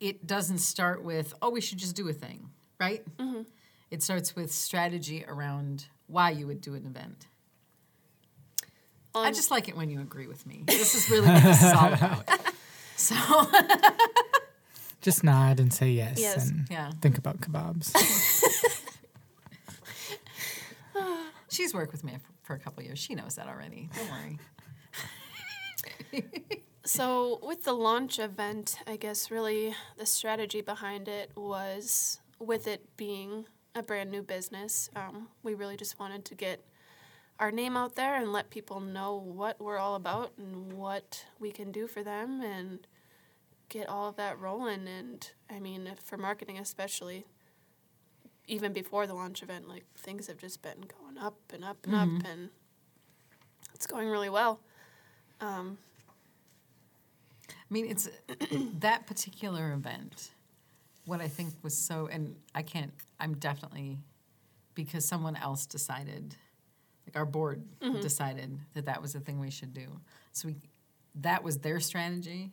it 0.00 0.26
doesn't 0.26 0.58
start 0.58 1.02
with 1.02 1.34
oh 1.40 1.50
we 1.50 1.60
should 1.60 1.78
just 1.78 1.96
do 1.96 2.08
a 2.08 2.12
thing 2.12 2.50
right? 2.78 3.02
Mm-hmm. 3.16 3.42
It 3.90 4.02
starts 4.02 4.36
with 4.36 4.52
strategy 4.52 5.24
around 5.26 5.86
why 6.08 6.30
you 6.30 6.46
would 6.46 6.60
do 6.60 6.74
an 6.74 6.86
event. 6.86 7.26
I 9.14 9.30
just 9.30 9.50
like 9.50 9.68
it 9.68 9.76
when 9.76 9.88
you 9.88 10.00
agree 10.00 10.26
with 10.26 10.46
me. 10.46 10.64
This 10.66 10.94
is 10.94 11.08
really 11.08 11.26
what 11.26 11.42
this 11.42 11.62
is 11.62 11.72
all 11.72 11.92
about 11.92 12.28
so 12.96 13.14
Just 15.02 15.22
nod 15.22 15.60
and 15.60 15.72
say 15.72 15.90
yes, 15.90 16.18
Yes. 16.18 16.48
and 16.50 16.66
yeah 16.70 16.90
think 17.00 17.16
about 17.18 17.40
kebabs. 17.40 17.92
she's 21.48 21.72
worked 21.74 21.92
with 21.92 22.02
me 22.04 22.12
for, 22.18 22.32
for 22.42 22.54
a 22.54 22.58
couple 22.58 22.82
years 22.82 22.98
she 22.98 23.14
knows 23.14 23.34
that 23.36 23.46
already 23.48 23.88
don't 23.94 24.10
worry 24.10 24.38
So, 26.84 27.40
with 27.42 27.64
the 27.64 27.72
launch 27.72 28.20
event, 28.20 28.78
I 28.86 28.94
guess 28.96 29.28
really 29.32 29.74
the 29.98 30.06
strategy 30.06 30.60
behind 30.60 31.08
it 31.08 31.32
was 31.34 32.20
with 32.38 32.68
it 32.68 32.96
being 32.96 33.46
a 33.74 33.82
brand 33.82 34.12
new 34.12 34.22
business, 34.22 34.88
um, 34.94 35.26
we 35.42 35.54
really 35.54 35.76
just 35.76 35.98
wanted 35.98 36.24
to 36.26 36.36
get 36.36 36.60
our 37.38 37.50
name 37.50 37.76
out 37.76 37.94
there 37.96 38.14
and 38.14 38.32
let 38.32 38.50
people 38.50 38.80
know 38.80 39.14
what 39.16 39.60
we're 39.60 39.78
all 39.78 39.94
about 39.94 40.32
and 40.38 40.72
what 40.72 41.24
we 41.38 41.50
can 41.52 41.70
do 41.70 41.86
for 41.86 42.02
them 42.02 42.40
and 42.40 42.86
get 43.68 43.88
all 43.88 44.08
of 44.08 44.16
that 44.16 44.38
rolling. 44.38 44.86
And 44.88 45.30
I 45.50 45.60
mean, 45.60 45.90
for 46.02 46.16
marketing 46.16 46.58
especially, 46.58 47.26
even 48.46 48.72
before 48.72 49.06
the 49.06 49.14
launch 49.14 49.42
event, 49.42 49.68
like 49.68 49.84
things 49.96 50.28
have 50.28 50.38
just 50.38 50.62
been 50.62 50.84
going 51.00 51.18
up 51.18 51.36
and 51.52 51.64
up 51.64 51.78
and 51.84 51.94
up, 51.94 52.08
and 52.26 52.50
it's 53.74 53.86
going 53.86 54.08
really 54.08 54.30
well. 54.30 54.60
Um, 55.40 55.78
I 57.50 57.52
mean, 57.70 57.86
it's 57.90 58.08
that 58.80 59.06
particular 59.06 59.72
event. 59.72 60.30
What 61.04 61.20
I 61.20 61.28
think 61.28 61.54
was 61.62 61.76
so, 61.76 62.08
and 62.10 62.36
I 62.54 62.62
can't. 62.62 62.92
I'm 63.20 63.34
definitely 63.34 63.98
because 64.74 65.04
someone 65.04 65.36
else 65.36 65.66
decided, 65.66 66.36
like 67.06 67.16
our 67.16 67.26
board 67.26 67.62
decided 68.00 68.58
that 68.74 68.86
that 68.86 69.00
was 69.00 69.12
the 69.12 69.20
thing 69.20 69.38
we 69.38 69.50
should 69.50 69.72
do. 69.72 69.86
So 70.32 70.48
we, 70.48 70.56
that 71.16 71.42
was 71.42 71.58
their 71.58 71.80
strategy, 71.80 72.52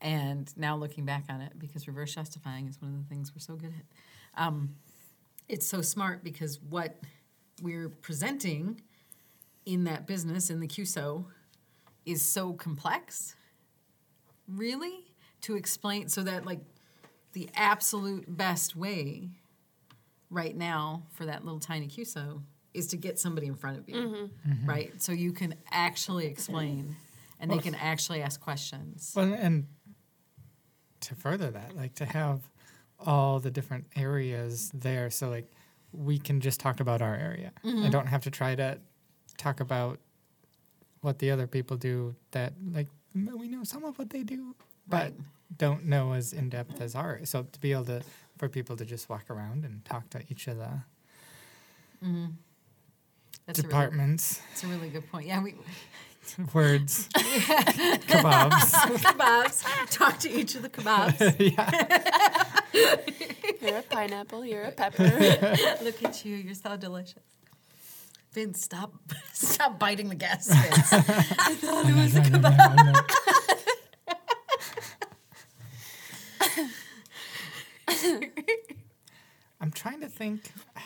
and 0.00 0.52
now 0.56 0.76
looking 0.76 1.04
back 1.04 1.24
on 1.28 1.40
it, 1.40 1.58
because 1.58 1.86
reverse 1.86 2.14
justifying 2.14 2.68
is 2.68 2.80
one 2.80 2.92
of 2.92 3.02
the 3.02 3.08
things 3.08 3.32
we're 3.34 3.40
so 3.40 3.56
good 3.56 3.72
at. 3.72 4.42
Um, 4.42 4.76
it's 5.48 5.66
so 5.66 5.80
smart 5.80 6.22
because 6.22 6.60
what 6.60 6.96
we're 7.62 7.88
presenting 7.88 8.80
in 9.64 9.84
that 9.84 10.06
business 10.06 10.50
in 10.50 10.60
the 10.60 10.68
CUSO 10.68 11.24
is 12.04 12.22
so 12.22 12.52
complex 12.52 13.34
really 14.48 15.06
to 15.40 15.56
explain 15.56 16.08
so 16.08 16.22
that 16.22 16.46
like 16.46 16.60
the 17.32 17.48
absolute 17.54 18.24
best 18.36 18.76
way 18.76 19.30
right 20.30 20.56
now 20.56 21.02
for 21.10 21.26
that 21.26 21.44
little 21.44 21.60
tiny 21.60 21.88
CUSO 21.88 22.42
is 22.76 22.88
to 22.88 22.96
get 22.96 23.18
somebody 23.18 23.46
in 23.46 23.54
front 23.54 23.78
of 23.78 23.88
you, 23.88 23.96
mm-hmm. 23.96 24.50
Mm-hmm. 24.50 24.68
right? 24.68 25.02
So 25.02 25.12
you 25.12 25.32
can 25.32 25.54
actually 25.70 26.26
explain 26.26 26.96
and 27.40 27.50
they 27.50 27.58
can 27.58 27.74
actually 27.74 28.22
ask 28.22 28.40
questions. 28.40 29.12
Well, 29.14 29.32
and 29.32 29.66
to 31.00 31.14
further 31.14 31.50
that, 31.50 31.76
like 31.76 31.94
to 31.96 32.04
have 32.04 32.40
all 32.98 33.40
the 33.40 33.50
different 33.50 33.86
areas 33.96 34.70
there, 34.74 35.10
so 35.10 35.28
like 35.28 35.50
we 35.92 36.18
can 36.18 36.40
just 36.40 36.60
talk 36.60 36.80
about 36.80 37.02
our 37.02 37.14
area 37.14 37.52
mm-hmm. 37.64 37.82
and 37.84 37.92
don't 37.92 38.06
have 38.06 38.22
to 38.22 38.30
try 38.30 38.54
to 38.54 38.78
talk 39.36 39.60
about 39.60 39.98
what 41.00 41.18
the 41.18 41.30
other 41.30 41.46
people 41.46 41.76
do. 41.76 42.14
That 42.30 42.54
like 42.72 42.88
we 43.14 43.48
know 43.48 43.64
some 43.64 43.84
of 43.84 43.98
what 43.98 44.10
they 44.10 44.22
do, 44.22 44.54
but 44.86 44.96
Right. 44.96 45.14
don't 45.56 45.84
know 45.84 46.12
as 46.12 46.32
in 46.32 46.48
depth 46.48 46.80
as 46.80 46.94
ours. 46.94 47.30
So 47.30 47.44
to 47.44 47.60
be 47.60 47.72
able 47.72 47.84
to 47.86 48.02
for 48.38 48.48
people 48.48 48.76
to 48.76 48.84
just 48.84 49.08
walk 49.08 49.30
around 49.30 49.64
and 49.64 49.84
talk 49.84 50.10
to 50.10 50.22
each 50.28 50.46
of 50.48 50.58
the 50.58 50.80
That's 53.46 53.60
a 53.60 53.62
really, 53.62 53.68
departments, 53.70 54.40
that's 54.48 54.64
a 54.64 54.66
really 54.66 54.88
good 54.88 55.08
point. 55.10 55.26
Yeah, 55.26 55.42
we 55.42 55.54
words, 56.54 57.08
kebabs. 57.14 58.72
kebabs. 58.98 59.90
Talk 59.90 60.18
to 60.20 60.30
each 60.30 60.56
of 60.56 60.62
the 60.62 60.68
kebabs. 60.68 61.20
You're 63.62 63.78
a 63.78 63.82
pineapple. 63.82 64.44
You're 64.44 64.64
a 64.64 64.72
pepper. 64.72 65.04
Look 65.82 66.02
at 66.04 66.24
you, 66.24 66.36
you're 66.36 66.54
so 66.54 66.76
delicious. 66.76 67.22
Vince, 68.32 68.62
stop 68.62 68.92
stop 69.32 69.78
biting 69.78 70.08
the 70.08 70.14
gas, 70.16 70.48
Vince. 70.48 70.92
I 70.92 71.00
thought 71.54 71.86
it 71.88 71.94
oh 71.94 72.02
was 72.02 72.16
a 72.16 72.20
kebab. 72.20 72.96
I'm 79.60 79.70
trying 79.70 80.00
to 80.00 80.08
think. 80.08 80.52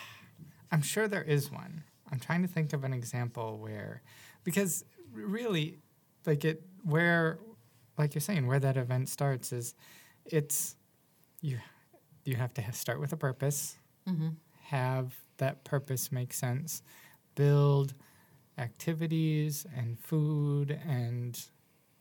I'm 0.73 0.83
sure 0.83 1.09
there 1.09 1.23
is 1.25 1.51
one. 1.51 1.83
I'm 2.11 2.19
trying 2.19 2.43
to 2.43 2.49
think 2.49 2.73
of 2.73 2.85
an 2.85 2.93
example 2.93 3.59
where, 3.59 4.03
because 4.45 4.85
really, 5.13 5.79
like 6.27 6.45
it, 6.45 6.63
where, 6.83 7.39
like 7.99 8.15
you're 8.15 8.21
saying, 8.21 8.47
where 8.47 8.61
that 8.61 8.77
event 8.77 9.09
starts 9.09 9.53
is, 9.53 9.75
it's, 10.25 10.77
you, 11.41 11.59
you 12.25 12.37
have 12.37 12.55
to 12.55 12.63
ha- 12.63 12.73
start 12.73 13.01
with 13.01 13.13
a 13.13 13.17
purpose, 13.17 13.77
mm-hmm. 14.09 14.31
have 14.65 15.15
that 15.39 15.65
purpose 15.65 16.13
make 16.13 16.33
sense, 16.33 16.83
build 17.35 17.95
activities 18.59 19.67
and 19.77 19.99
food 19.99 20.79
and 20.87 21.47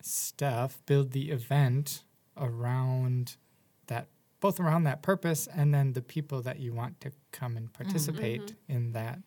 stuff, 0.01 0.79
build 0.85 1.11
the 1.11 1.31
event 1.31 2.03
around 2.37 3.35
that 3.87 4.07
both 4.39 4.59
around 4.59 4.85
that 4.85 5.01
purpose 5.01 5.47
and 5.53 5.73
then 5.73 5.93
the 5.93 6.01
people 6.01 6.41
that 6.41 6.59
you 6.59 6.73
want 6.73 6.99
to 7.01 7.11
come 7.31 7.57
and 7.57 7.67
mm-hmm. 7.67 7.83
participate 7.83 8.41
mm-hmm. 8.41 8.75
in 8.75 8.91
that. 8.93 9.19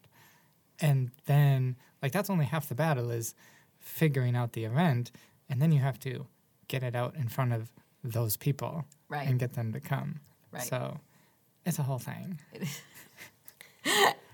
And 0.80 1.10
then 1.26 1.76
like 2.02 2.12
that's 2.12 2.30
only 2.30 2.46
half 2.46 2.68
the 2.68 2.74
battle 2.74 3.10
is 3.10 3.34
figuring 3.78 4.34
out 4.36 4.52
the 4.52 4.64
event 4.64 5.10
and 5.48 5.60
then 5.60 5.72
you 5.72 5.80
have 5.80 5.98
to 6.00 6.26
get 6.68 6.82
it 6.82 6.94
out 6.94 7.14
in 7.16 7.28
front 7.28 7.52
of 7.52 7.70
those 8.04 8.36
people 8.36 8.84
Right. 9.08 9.28
and 9.28 9.38
get 9.38 9.52
them 9.54 9.72
to 9.72 9.80
come. 9.80 10.20
Right. 10.50 10.62
So 10.62 10.98
it's 11.66 11.78
a 11.78 11.82
whole 11.82 11.98
thing. 11.98 12.40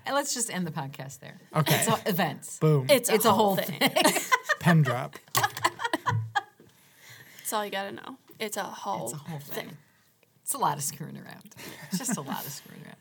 And 0.05 0.15
let's 0.15 0.33
just 0.33 0.51
end 0.51 0.65
the 0.65 0.71
podcast 0.71 1.19
there. 1.19 1.39
Okay. 1.55 1.81
So 1.83 1.95
events. 2.07 2.57
Boom. 2.57 2.87
It's 2.89 3.09
a, 3.11 3.13
It's 3.13 3.25
a 3.25 3.31
whole 3.31 3.55
whole 3.55 3.57
thing. 3.57 3.91
Pen 4.59 4.81
drop. 4.81 5.17
That's 7.37 7.53
all 7.53 7.63
you 7.65 7.69
gotta 7.71 7.91
know. 7.91 8.17
It's 8.39 8.57
a 8.57 8.63
whole, 8.63 9.05
It's 9.05 9.13
a 9.13 9.17
whole 9.17 9.39
thing. 9.39 9.77
It's 10.41 10.53
a 10.53 10.57
lot 10.57 10.77
of 10.77 10.83
screwing 10.83 11.17
around. 11.17 11.53
It's 11.89 11.97
just 12.05 12.17
a 12.17 12.21
lot 12.21 12.43
of 12.45 12.51
screwing 12.51 12.81
around. 12.85 12.95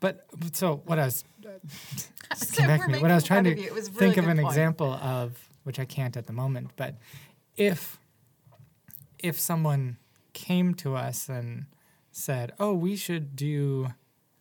But 0.00 0.26
so 0.52 0.82
what 0.86 0.98
I 0.98 1.06
was 1.06 1.24
So 2.36 2.56
came 2.56 2.66
back 2.68 2.82
to 2.82 2.88
me. 2.88 3.00
What 3.00 3.10
I 3.10 3.14
was 3.14 3.24
trying 3.24 3.44
to 3.44 3.68
of 3.68 3.74
was 3.74 3.88
a 3.88 3.92
think 3.92 4.16
of 4.16 4.28
an 4.28 4.36
point. 4.38 4.48
example 4.48 4.92
of 4.92 5.48
which 5.64 5.78
I 5.78 5.84
can't 5.84 6.16
at 6.16 6.26
the 6.26 6.32
moment, 6.32 6.70
but 6.76 6.96
if 7.56 7.98
if 9.18 9.38
someone 9.40 9.96
came 10.32 10.74
to 10.74 10.94
us 10.94 11.28
and 11.28 11.66
said, 12.12 12.52
"Oh, 12.58 12.74
we 12.74 12.96
should 12.96 13.34
do 13.36 13.88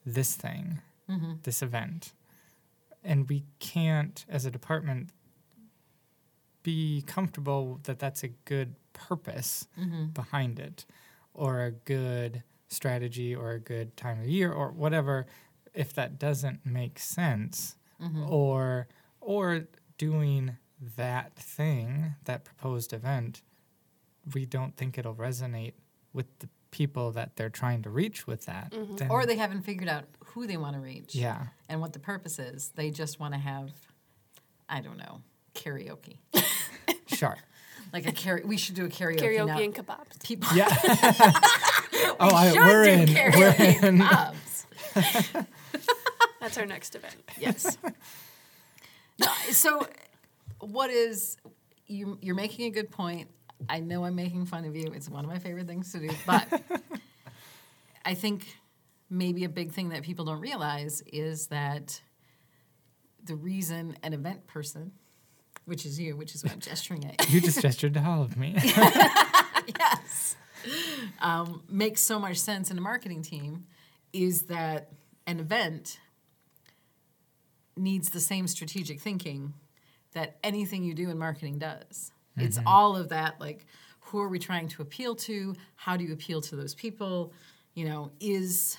this 0.06 0.36
thing, 0.36 0.82
Mm-hmm. 1.10 1.34
this 1.44 1.62
event," 1.62 2.14
and 3.04 3.28
we 3.28 3.44
can't, 3.60 4.26
as 4.30 4.46
a 4.46 4.52
department, 4.52 5.10
be 6.64 7.04
comfortable 7.08 7.80
that 7.84 7.98
that's 8.00 8.24
a 8.24 8.28
good 8.28 8.76
purpose 8.94 9.68
Mm-hmm. 9.80 10.08
behind 10.08 10.60
it, 10.60 10.86
or 11.34 11.64
a 11.64 11.72
good 11.72 12.44
strategy, 12.68 13.34
or 13.36 13.52
a 13.52 13.60
good 13.60 13.96
time 13.98 14.20
of 14.20 14.28
year, 14.28 14.52
or 14.52 14.72
whatever. 14.72 15.26
If 15.78 15.94
that 15.94 16.18
doesn't 16.20 16.66
make 16.66 17.00
sense, 17.00 17.76
Mm-hmm. 18.02 18.30
or 18.32 18.88
or 19.22 19.68
doing 19.98 20.58
that 20.98 21.36
thing, 21.36 22.14
that 22.26 22.44
proposed 22.46 22.94
event, 22.94 23.42
we 24.36 24.46
don't 24.46 24.76
think 24.78 24.98
it'll 25.00 25.16
resonate 25.16 25.74
with 26.14 26.28
the 26.40 26.48
people 26.70 27.12
that 27.14 27.36
they're 27.36 27.50
trying 27.50 27.82
to 27.84 27.90
reach 27.90 28.28
with 28.28 28.46
that. 28.46 28.72
then- 28.98 29.10
Or 29.10 29.26
they 29.26 29.36
haven't 29.38 29.62
figured 29.64 29.90
out 29.90 30.04
who 30.28 30.46
they 30.46 30.58
want 30.58 30.76
to 30.76 30.80
reach. 30.80 31.16
yeah, 31.16 31.48
And 31.70 31.82
what 31.82 31.94
the 31.94 32.00
purpose 32.00 32.38
is. 32.38 32.72
They 32.76 32.92
just 32.92 33.20
want 33.20 33.34
to 33.34 33.40
have, 33.40 33.72
I 34.70 34.82
don't 34.82 34.98
know, 34.98 35.22
karaoke. 35.56 36.18
sure. 37.08 37.38
Like 37.92 38.06
a 38.06 38.12
karaoke. 38.12 38.46
We 38.46 38.58
should 38.58 38.76
do 38.76 38.86
a 38.86 38.90
karaoke. 38.90 39.20
karaoke 39.22 39.48
now. 39.48 39.60
and 39.60 39.74
kebabs. 39.74 40.22
People 40.24 40.50
Yeah. 40.56 40.68
oh, 42.20 42.30
I, 42.36 42.52
should 42.52 42.60
we're 42.60 42.84
do 42.84 42.90
in. 42.92 43.14
We're 43.40 43.54
karaoke 43.54 43.84
in. 43.84 45.46
pubs. 46.48 46.56
That's 46.56 46.64
our 46.64 46.66
next 46.66 46.96
event. 46.96 47.16
Yes. 47.40 47.78
so, 49.52 49.88
what 50.60 50.90
is 50.90 51.38
you? 51.88 52.18
You're 52.22 52.36
making 52.36 52.66
a 52.66 52.70
good 52.70 52.92
point. 52.92 53.30
I 53.70 53.80
know 53.80 54.06
I'm 54.06 54.16
making 54.16 54.46
fun 54.46 54.66
of 54.66 54.76
you. 54.76 54.92
It's 54.94 55.10
one 55.10 55.26
of 55.26 55.32
my 55.32 55.40
favorite 55.40 55.68
things 55.68 55.92
to 55.94 56.00
do, 56.00 56.10
but 56.26 56.62
I 58.06 58.14
think 58.14 58.58
maybe 59.10 59.44
a 59.44 59.50
big 59.50 59.72
thing 59.72 59.90
that 59.90 60.04
people 60.04 60.26
don't 60.26 60.40
realize 60.40 61.02
is 61.12 61.48
that 61.48 62.00
the 63.24 63.36
reason 63.36 63.98
an 64.04 64.14
event 64.14 64.46
person, 64.48 64.92
which 65.66 65.86
is 65.86 66.00
you, 66.00 66.16
which 66.16 66.36
is 66.36 66.44
what 66.44 66.54
I'm 66.54 66.60
gesturing 66.60 67.06
at, 67.06 67.30
You 67.30 67.42
just 67.42 67.62
gestured 67.62 67.94
to 67.96 68.04
all 68.04 68.22
of 68.22 68.38
me. 68.38 68.54
yes, 69.80 70.36
um, 71.20 71.64
makes 71.70 72.02
so 72.02 72.20
much 72.20 72.38
sense 72.38 72.70
in 72.72 72.78
a 72.78 72.82
marketing 72.82 73.22
team 73.24 73.66
is 74.14 74.44
that 74.44 74.92
an 75.26 75.40
event 75.40 76.00
needs 77.78 78.10
the 78.10 78.20
same 78.20 78.48
strategic 78.48 79.00
thinking 79.00 79.54
that 80.14 80.38
anything 80.44 80.84
you 80.84 80.94
do 80.94 81.10
in 81.10 81.18
marketing 81.18 81.60
does. 81.60 82.12
It's 82.40 82.60
all 82.68 82.96
of 82.96 83.10
that, 83.10 83.40
like, 83.40 83.66
who 84.00 84.20
are 84.20 84.28
we 84.28 84.40
trying 84.40 84.68
to 84.70 84.82
appeal 84.82 85.16
to? 85.16 85.56
How 85.76 85.98
do 85.98 86.04
you 86.04 86.14
appeal 86.14 86.42
to 86.42 86.56
those 86.56 86.76
people? 86.76 87.34
You 87.74 87.86
know, 87.86 88.12
is 88.20 88.78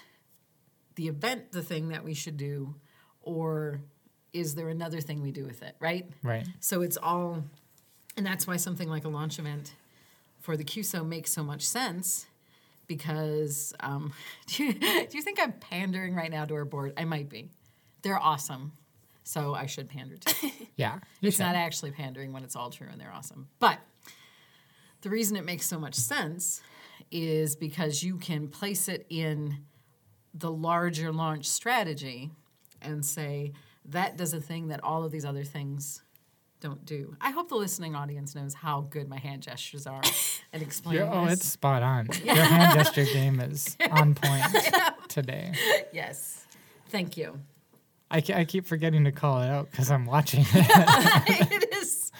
the 0.95 1.09
event 1.09 1.53
the 1.53 1.63
thing 1.63 1.89
that 1.89 2.05
we 2.05 2.15
should 2.15 2.37
do, 2.37 2.75
or 3.23 3.81
is 4.33 4.55
there 4.55 4.69
another 4.69 5.01
thing 5.01 5.23
we 5.23 5.33
do 5.33 5.45
with 5.45 5.63
it, 5.63 5.77
right? 5.81 6.09
right. 6.23 6.47
So 6.61 6.83
it's 6.83 6.97
all, 6.97 7.43
and 8.17 8.25
that's 8.25 8.47
why 8.47 8.57
something 8.57 8.89
like 8.89 9.05
a 9.05 9.09
launch 9.09 9.39
event 9.39 9.75
for 10.41 10.57
the 10.57 10.65
CUSO 10.65 11.07
makes 11.07 11.33
so 11.33 11.43
much 11.43 11.63
sense 11.63 12.27
because 12.87 13.75
um, 13.81 14.13
do, 14.47 14.65
you, 14.65 14.73
do 14.73 15.09
you 15.13 15.23
think 15.23 15.39
I'm 15.41 15.53
pandering 15.53 16.15
right 16.15 16.31
now 16.31 16.45
to 16.45 16.55
our 16.55 16.65
board? 16.65 16.95
I 16.97 17.05
might 17.05 17.29
be. 17.29 17.51
They're 18.03 18.19
awesome, 18.19 18.73
so 19.29 19.55
I 19.55 19.67
should 19.67 19.89
pander 19.91 20.17
to. 20.17 20.51
Yeah. 20.77 21.01
It's 21.21 21.37
should. 21.37 21.43
not 21.43 21.55
actually 21.57 21.91
pandering 21.91 22.33
when 22.33 22.45
it's 22.45 22.55
all 22.57 22.71
true 22.71 22.87
and 22.91 23.01
they're 23.01 23.13
awesome. 23.13 23.49
But 23.59 23.79
the 25.03 25.11
reason 25.11 25.37
it 25.37 25.45
makes 25.45 25.67
so 25.67 25.79
much 25.79 25.97
sense 25.97 26.63
is 27.11 27.57
because 27.57 28.03
you 28.03 28.17
can 28.17 28.47
place 28.49 28.89
it 28.89 29.05
in 29.11 29.59
the 30.33 30.51
larger 30.53 31.13
launch 31.13 31.47
strategy 31.47 32.31
and 32.81 33.05
say 33.05 33.53
that 33.87 34.17
does 34.17 34.33
a 34.35 34.41
thing 34.41 34.69
that 34.69 34.83
all 34.85 35.03
of 35.05 35.11
these 35.11 35.25
other 35.25 35.43
things 35.45 36.01
don't 36.61 36.85
do. 36.85 37.17
I 37.21 37.31
hope 37.31 37.49
the 37.49 37.57
listening 37.57 37.95
audience 37.97 38.35
knows 38.37 38.55
how 38.55 38.83
good 38.83 39.09
my 39.09 39.19
hand 39.19 39.43
gestures 39.43 39.87
are 39.87 40.01
at 40.53 40.63
explaining 40.63 41.03
You're- 41.05 41.13
oh, 41.13 41.25
this. 41.27 41.41
it's 41.41 41.47
spot 41.49 41.83
on. 41.83 42.09
Your 42.25 42.37
hand 42.37 42.79
gesture 42.79 43.05
game 43.05 43.41
is 43.41 43.77
on 43.91 44.15
point 44.15 44.45
today. 45.09 45.53
yes. 45.93 46.47
Thank 46.89 47.17
you. 47.17 47.41
I, 48.11 48.23
I 48.35 48.45
keep 48.45 48.67
forgetting 48.67 49.05
to 49.05 49.13
call 49.13 49.43
it 49.43 49.49
out 49.49 49.71
because 49.71 49.91
I'm 49.91 50.07
watching 50.07 50.41
it. 50.49 51.51
it 51.53 51.75
is. 51.75 52.11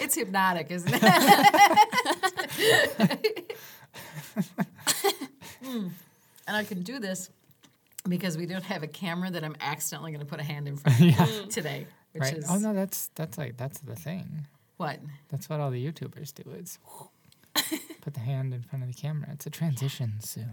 It's 0.00 0.14
hypnotic, 0.14 0.70
isn't 0.70 0.90
it? 0.94 1.02
And 6.46 6.54
I 6.56 6.64
can 6.64 6.82
do 6.82 6.98
this 6.98 7.30
because 8.06 8.36
we 8.36 8.44
don't 8.46 8.64
have 8.64 8.82
a 8.82 8.86
camera 8.86 9.30
that 9.30 9.42
I'm 9.42 9.56
accidentally 9.60 10.12
going 10.12 10.20
to 10.20 10.26
put 10.26 10.40
a 10.40 10.42
hand 10.42 10.68
in 10.68 10.76
front 10.76 11.18
of 11.18 11.48
today, 11.48 11.86
which 12.12 12.22
right? 12.22 12.36
is 12.36 12.44
Oh 12.50 12.58
no, 12.58 12.74
that's 12.74 13.08
that's 13.14 13.38
like 13.38 13.56
that's 13.56 13.78
the 13.80 13.96
thing. 13.96 14.46
what? 14.76 14.98
That's 15.30 15.48
what 15.48 15.60
all 15.60 15.70
the 15.70 15.84
YouTubers 15.84 16.34
do. 16.34 16.50
Is 16.50 16.78
put 18.02 18.12
the 18.12 18.20
hand 18.20 18.52
in 18.52 18.62
front 18.62 18.82
of 18.84 18.94
the 18.94 19.00
camera. 19.00 19.30
It's 19.32 19.46
a 19.46 19.50
transition, 19.50 20.14
Sue. 20.20 20.44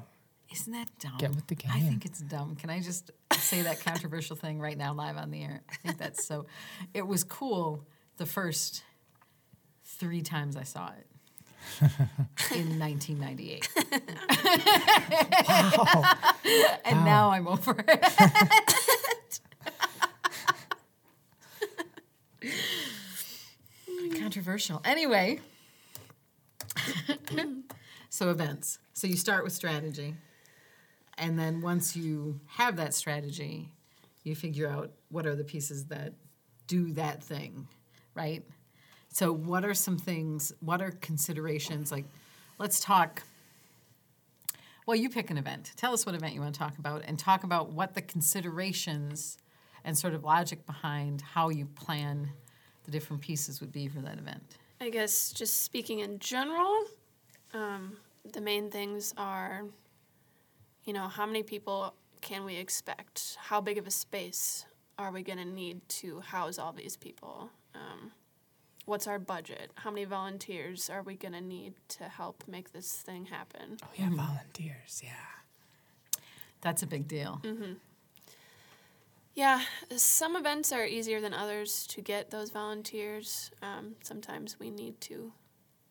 Isn't 0.52 0.74
that 0.74 0.88
dumb? 1.00 1.18
Get 1.18 1.34
with 1.34 1.48
the 1.48 1.56
game. 1.56 1.72
I 1.74 1.80
think 1.80 2.06
it's 2.06 2.20
dumb. 2.20 2.56
Can 2.56 2.70
I 2.70 2.82
just 2.82 3.12
say 3.34 3.62
that 3.62 3.80
controversial 3.80 4.36
thing 4.36 4.60
right 4.60 4.78
now, 4.78 4.94
live 4.94 5.16
on 5.18 5.32
the 5.32 5.44
air? 5.44 5.62
I 5.72 5.76
think 5.78 5.98
that's 5.98 6.26
so. 6.26 6.46
It 6.94 7.08
was 7.08 7.24
cool 7.24 7.86
the 8.18 8.26
first 8.26 8.84
three 9.86 10.22
times 10.22 10.58
I 10.58 10.64
saw 10.64 10.90
it 10.90 11.08
in 12.56 12.78
1998. 12.80 13.70
wow. 15.78 16.14
and 16.86 16.98
Wow. 17.00 17.06
now 17.06 17.30
I'm 17.32 17.48
over 17.48 17.76
it. 17.88 19.40
Controversial. 24.20 24.82
Anyway, 24.86 25.40
so 28.10 28.30
events. 28.30 28.80
So 28.94 29.08
you 29.08 29.16
start 29.18 29.44
with 29.44 29.54
strategy. 29.54 30.16
And 31.18 31.38
then 31.38 31.62
once 31.62 31.96
you 31.96 32.40
have 32.48 32.78
that 32.78 32.94
strategy, 32.94 33.70
you 34.24 34.36
figure 34.36 34.68
out 34.68 34.92
what 35.10 35.26
are 35.26 35.36
the 35.36 35.44
pieces 35.44 35.86
that 35.86 36.14
do 36.68 36.94
that 36.94 37.24
thing, 37.24 37.68
right? 38.16 38.44
So, 39.10 39.34
what 39.34 39.66
are 39.66 39.74
some 39.74 39.98
things, 39.98 40.54
what 40.62 40.82
are 40.82 40.92
considerations? 40.92 41.92
Like, 41.92 42.06
let's 42.58 42.80
talk. 42.80 43.24
Well, 44.86 44.96
you 44.96 45.10
pick 45.10 45.30
an 45.30 45.38
event. 45.38 45.74
Tell 45.76 45.94
us 45.94 46.06
what 46.06 46.16
event 46.16 46.34
you 46.34 46.42
want 46.42 46.54
to 46.54 46.60
talk 46.60 46.78
about 46.78 47.04
and 47.06 47.20
talk 47.20 47.44
about 47.44 47.72
what 47.72 47.94
the 47.94 48.02
considerations 48.02 49.38
and 49.84 49.98
sort 49.98 50.14
of 50.14 50.24
logic 50.24 50.66
behind 50.66 51.22
how 51.22 51.50
you 51.50 51.66
plan 51.66 52.30
the 52.86 52.92
different 52.92 53.22
pieces 53.22 53.62
would 53.62 53.72
be 53.72 53.88
for 53.88 54.00
that 54.00 54.18
event. 54.18 54.58
I 54.80 54.90
guess 54.90 55.32
just 55.32 55.64
speaking 55.64 56.00
in 56.00 56.20
general, 56.20 56.86
um, 57.54 57.98
the 58.34 58.42
main 58.42 58.72
things 58.72 59.14
are, 59.18 59.64
you 60.86 60.94
know, 60.94 61.08
how 61.08 61.26
many 61.26 61.44
people 61.44 61.94
can 62.22 62.46
we 62.46 62.56
expect? 62.56 63.38
How 63.40 63.62
big 63.62 63.78
of 63.78 63.88
a 63.88 63.92
space 63.92 64.66
are 64.98 65.12
we 65.12 65.24
going 65.24 65.40
to 65.40 65.46
need 65.46 65.88
to 65.90 66.20
house 66.22 66.60
all 66.60 66.74
these 66.74 66.96
people? 66.98 67.50
Um, 67.74 68.12
what's 68.86 69.08
our 69.08 69.20
budget? 69.20 69.72
How 69.76 69.90
many 69.92 70.06
volunteers 70.06 70.90
are 70.90 71.02
we 71.02 71.16
going 71.16 71.34
to 71.34 71.42
need 71.42 71.74
to 71.90 72.04
help 72.06 72.44
make 72.48 72.74
this 72.74 72.94
thing 72.94 73.26
happen? 73.26 73.78
Oh 73.84 73.88
yeah, 73.96 74.10
volunteers. 74.10 75.02
Yeah. 75.04 75.12
That's 76.62 76.84
a 76.84 76.88
big 76.88 77.08
deal. 77.08 77.42
Yeah, 79.34 79.62
some 79.96 80.36
events 80.36 80.72
are 80.72 80.86
easier 80.86 81.22
than 81.22 81.34
others 81.34 81.88
to 81.88 82.02
get 82.02 82.32
those 82.32 82.50
volunteers. 82.50 83.50
Um, 83.62 83.96
sometimes 84.04 84.60
we 84.60 84.70
need 84.70 85.00
to 85.02 85.32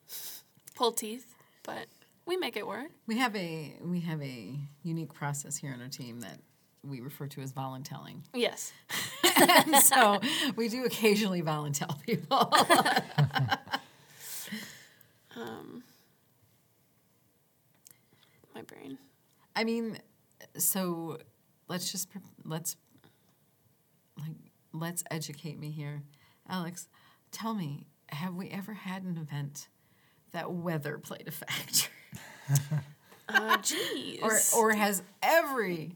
pull 0.75 0.93
teeth, 0.93 1.35
but 1.63 1.87
we 2.31 2.37
make 2.37 2.57
it 2.57 2.65
work. 2.65 2.93
We 3.09 3.19
have 3.19 3.35
a 3.35 3.75
we 3.83 3.99
have 4.03 4.23
a 4.23 4.57
unique 4.85 5.13
process 5.13 5.57
here 5.57 5.73
on 5.73 5.83
our 5.83 5.89
team 5.89 6.21
that 6.21 6.39
we 6.85 7.01
refer 7.01 7.27
to 7.27 7.41
as 7.41 7.53
voluntelling. 7.53 8.21
Yes. 8.33 8.73
and 9.37 9.75
so 9.83 10.21
we 10.57 10.69
do 10.69 10.85
occasionally 10.85 11.43
voluntel 11.43 12.01
people. 12.07 12.55
Um, 15.37 15.83
my 18.55 18.63
brain. 18.63 18.97
I 19.57 19.65
mean, 19.65 19.99
so 20.57 21.19
let's 21.67 21.91
just 21.91 22.11
let's 22.45 22.77
like 24.17 24.37
let's 24.73 25.03
educate 25.11 25.59
me 25.59 25.71
here, 25.71 26.03
Alex. 26.49 26.87
Tell 27.33 27.55
me, 27.55 27.89
have 28.11 28.35
we 28.37 28.51
ever 28.51 28.75
had 28.75 29.03
an 29.03 29.17
event 29.17 29.67
that 30.33 30.53
weather 30.53 30.99
played 30.99 31.27
a 31.27 31.33
factor, 31.33 31.91
Uh, 33.33 33.57
geez. 33.59 34.19
or 34.23 34.41
or 34.57 34.73
has 34.73 35.05
every 35.23 35.93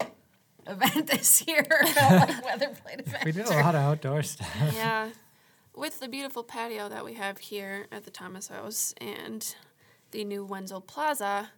event 0.69 1.07
this 1.11 1.45
year 1.49 1.65
felt 1.65 2.29
like 2.29 2.45
weather 2.45 2.69
played 2.85 3.01
a 3.01 3.03
factor? 3.03 3.27
We 3.27 3.33
did 3.33 3.47
a 3.47 3.51
lot 3.61 3.75
of 3.75 3.81
outdoor 3.81 4.23
stuff. 4.23 4.49
yeah, 4.73 5.09
with 5.75 5.99
the 5.99 6.07
beautiful 6.07 6.45
patio 6.45 6.89
that 6.89 7.05
we 7.05 7.15
have 7.15 7.39
here 7.39 7.87
at 7.91 8.05
the 8.05 8.13
Thomas 8.13 8.47
House 8.47 8.95
and 9.01 9.53
the 10.13 10.23
new 10.25 10.45
Wenzel 10.45 10.81
Plaza, 10.81 11.51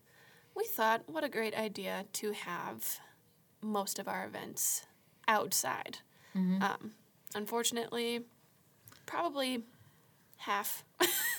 we 0.55 0.64
thought 0.64 1.03
what 1.07 1.24
a 1.24 1.28
great 1.28 1.55
idea 1.55 2.07
to 2.14 2.32
have 2.32 3.01
most 3.61 3.99
of 3.99 4.09
our 4.09 4.24
events 4.24 4.86
outside. 5.28 5.99
Um, 6.34 6.92
unfortunately, 7.34 8.20
probably 9.05 9.62
half. 10.38 10.84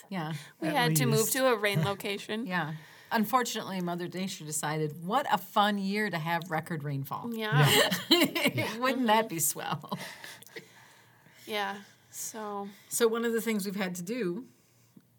Yeah, 0.09 0.33
we 0.61 0.67
At 0.69 0.75
had 0.75 0.95
to 0.97 1.05
move 1.07 1.29
to 1.31 1.47
a 1.47 1.55
rain 1.55 1.83
location. 1.83 2.45
yeah. 2.45 2.73
Unfortunately, 3.11 3.79
Mother 3.81 4.07
Nature 4.07 4.43
decided 4.45 5.05
what 5.05 5.25
a 5.31 5.37
fun 5.37 5.77
year 5.77 6.09
to 6.09 6.17
have 6.17 6.49
record 6.49 6.83
rainfall. 6.83 7.29
Yeah. 7.33 7.67
Wouldn't 8.79 9.07
that 9.07 9.29
be 9.29 9.39
swell? 9.39 9.97
Yeah. 11.45 11.77
So, 12.11 12.67
So 12.89 13.07
one 13.07 13.23
of 13.25 13.31
the 13.33 13.41
things 13.41 13.65
we've 13.65 13.75
had 13.75 13.95
to 13.95 14.03
do 14.03 14.45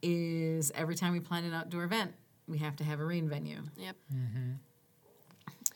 is 0.03 0.71
every 0.75 0.95
time 0.95 1.13
we 1.13 1.21
plan 1.21 1.45
an 1.45 1.55
outdoor 1.55 1.85
event, 1.85 2.13
we 2.47 2.59
have 2.59 2.77
to 2.77 2.85
have 2.85 3.01
a 3.01 3.05
rain 3.05 3.29
venue. 3.29 3.61
yep. 3.77 3.97
Mm-hmm. 4.15 4.53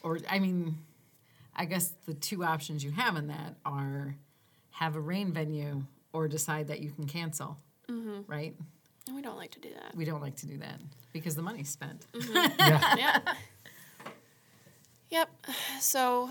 Or 0.03 0.19
I 0.29 0.39
mean, 0.39 0.79
I 1.55 1.65
guess 1.65 1.93
the 2.07 2.15
two 2.15 2.45
options 2.45 2.83
you 2.83 2.91
have 2.91 3.17
in 3.17 3.29
that 3.29 3.57
are 3.65 4.17
have 4.73 4.97
a 4.97 5.01
rain 5.01 5.33
venue 5.33 5.85
or 6.13 6.29
decide 6.29 6.69
that 6.69 6.81
you 6.81 6.91
can 6.91 7.07
cancel. 7.07 7.57
Mm-hmm. 7.89 8.21
Right? 8.27 8.57
And 9.07 9.17
we 9.17 9.23
don't 9.23 9.37
like 9.37 9.51
to 9.53 9.61
do 9.61 9.71
that. 9.75 9.95
We 9.97 10.05
don't 10.05 10.21
like 10.21 10.37
to 10.37 10.47
do 10.47 10.59
that 10.59 10.81
because 11.13 11.35
the 11.35 11.43
money's 11.43 11.69
spent. 11.71 12.07
Mm-hmm. 12.13 12.33
Yeah. 12.59 12.95
yeah. 12.97 13.19
Yep. 15.11 15.47
So, 15.81 16.31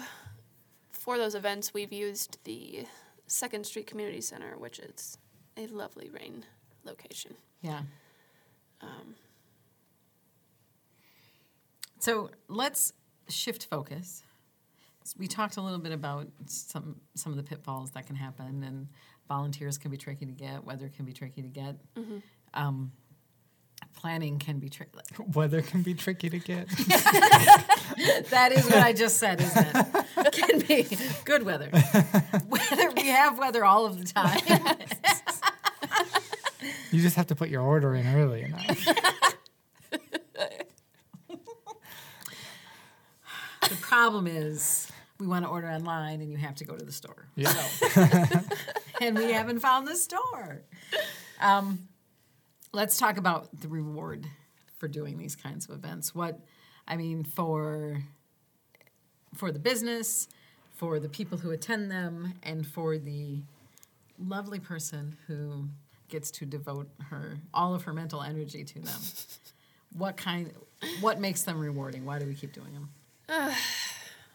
for 0.91 1.17
those 1.17 1.35
events, 1.35 1.73
we've 1.73 1.93
used 1.93 2.39
the 2.45 2.85
Second 3.27 3.65
Street 3.65 3.85
Community 3.87 4.21
Center, 4.21 4.57
which 4.57 4.79
is 4.79 5.17
a 5.57 5.67
lovely 5.67 6.09
rain 6.09 6.45
location. 6.83 7.35
Yeah. 7.61 7.81
Um, 8.81 9.15
so 11.99 12.31
let's 12.47 12.93
shift 13.29 13.67
focus. 13.69 14.23
We 15.17 15.27
talked 15.27 15.57
a 15.57 15.61
little 15.61 15.79
bit 15.79 15.91
about 15.91 16.27
some 16.45 16.95
some 17.15 17.31
of 17.31 17.37
the 17.37 17.43
pitfalls 17.43 17.91
that 17.91 18.05
can 18.07 18.15
happen, 18.15 18.63
and 18.63 18.87
volunteers 19.27 19.77
can 19.77 19.91
be 19.91 19.97
tricky 19.97 20.25
to 20.25 20.31
get. 20.31 20.63
Weather 20.63 20.89
can 20.89 21.05
be 21.05 21.13
tricky 21.13 21.41
to 21.41 21.47
get. 21.47 21.75
Mm-hmm. 21.95 22.17
Um, 22.53 22.91
planning 23.95 24.39
can 24.39 24.59
be 24.59 24.69
tricky. 24.69 24.91
Weather 25.33 25.61
can 25.61 25.81
be 25.83 25.93
tricky 25.93 26.29
to 26.29 26.39
get. 26.39 26.67
That 28.29 28.51
is 28.51 28.65
what 28.65 28.77
I 28.77 28.93
just 28.93 29.17
said, 29.17 29.41
isn't 29.41 29.67
it? 29.75 30.31
Can 30.31 30.59
be 30.59 30.97
good 31.25 31.43
weather. 31.43 31.69
Weather 32.47 32.91
we 32.95 33.07
have 33.09 33.37
weather 33.37 33.63
all 33.65 33.85
of 33.85 33.99
the 33.99 34.05
time. 34.05 34.39
You 36.91 37.01
just 37.01 37.15
have 37.17 37.27
to 37.27 37.35
put 37.35 37.49
your 37.49 37.61
order 37.61 37.93
in 37.93 38.07
early 38.07 38.43
enough. 38.43 38.85
The 43.69 43.75
problem 43.81 44.25
is 44.25 44.91
we 45.19 45.27
want 45.27 45.45
to 45.45 45.49
order 45.49 45.67
online 45.67 46.21
and 46.21 46.31
you 46.31 46.37
have 46.37 46.55
to 46.55 46.65
go 46.65 46.75
to 46.75 46.83
the 46.83 46.91
store. 46.91 47.27
Yeah. 47.35 47.49
So. 47.49 48.39
and 49.01 49.17
we 49.17 49.31
haven't 49.31 49.59
found 49.59 49.87
the 49.87 49.95
store. 49.95 50.61
Um, 51.39 51.87
let's 52.73 52.97
talk 52.97 53.17
about 53.17 53.61
the 53.61 53.67
reward 53.67 54.27
for 54.77 54.87
doing 54.87 55.17
these 55.17 55.35
kinds 55.35 55.67
of 55.67 55.75
events? 55.75 56.15
What, 56.15 56.39
I 56.87 56.97
mean, 56.97 57.23
for 57.23 58.03
for 59.35 59.51
the 59.51 59.59
business, 59.59 60.27
for 60.75 60.99
the 60.99 61.07
people 61.07 61.37
who 61.37 61.51
attend 61.51 61.89
them, 61.89 62.33
and 62.43 62.67
for 62.67 62.97
the 62.97 63.41
lovely 64.19 64.59
person 64.59 65.17
who 65.27 65.69
gets 66.09 66.29
to 66.29 66.45
devote 66.45 66.89
her 67.09 67.39
all 67.53 67.73
of 67.73 67.83
her 67.83 67.93
mental 67.93 68.21
energy 68.21 68.63
to 68.63 68.79
them. 68.79 68.99
What 69.97 70.17
kind? 70.17 70.51
What 70.99 71.19
makes 71.19 71.43
them 71.43 71.59
rewarding? 71.59 72.05
Why 72.05 72.19
do 72.19 72.25
we 72.25 72.35
keep 72.35 72.53
doing 72.53 72.73
them? 72.73 73.53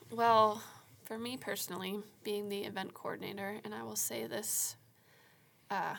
Well, 0.09 0.63
for 1.05 1.19
me 1.19 1.37
personally, 1.37 1.99
being 2.23 2.49
the 2.49 2.61
event 2.61 2.95
coordinator, 2.95 3.61
and 3.65 3.75
I 3.75 3.83
will 3.83 3.97
say 3.97 4.29
this 4.29 4.77
uh, 5.69 5.97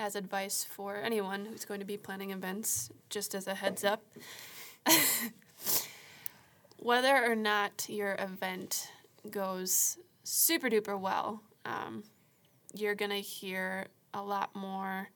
as 0.00 0.16
advice 0.16 0.64
for 0.64 0.96
anyone 0.96 1.44
who's 1.44 1.66
going 1.66 1.78
to 1.78 1.86
be 1.86 1.98
planning 1.98 2.30
events, 2.30 2.90
just 3.10 3.34
as 3.34 3.46
a 3.46 3.54
heads 3.54 3.84
up. 3.84 4.02
Whether 6.78 7.14
or 7.30 7.36
not 7.36 7.86
your 7.88 8.16
event 8.18 8.88
goes 9.30 9.98
super 10.24 10.70
duper 10.70 10.98
well, 10.98 11.42
um, 11.66 12.02
you're 12.74 12.94
going 12.94 13.10
to 13.10 13.20
hear 13.20 13.88
a 14.14 14.22
lot 14.22 14.56
more 14.56 15.10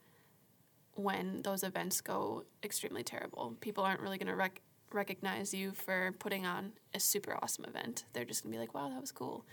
when 0.96 1.40
those 1.42 1.64
events 1.64 2.02
go 2.02 2.44
extremely 2.62 3.02
terrible. 3.02 3.56
People 3.62 3.84
aren't 3.84 4.00
really 4.00 4.18
going 4.18 4.28
to 4.28 4.36
rec- 4.36 4.60
recognize 4.92 5.54
you 5.54 5.72
for 5.72 6.12
putting 6.18 6.44
on 6.44 6.72
a 6.92 7.00
super 7.00 7.38
awesome 7.42 7.64
event. 7.64 8.04
They're 8.12 8.26
just 8.26 8.42
going 8.42 8.52
to 8.52 8.58
be 8.58 8.60
like, 8.60 8.74
wow, 8.74 8.90
that 8.90 9.00
was 9.00 9.12
cool. 9.12 9.46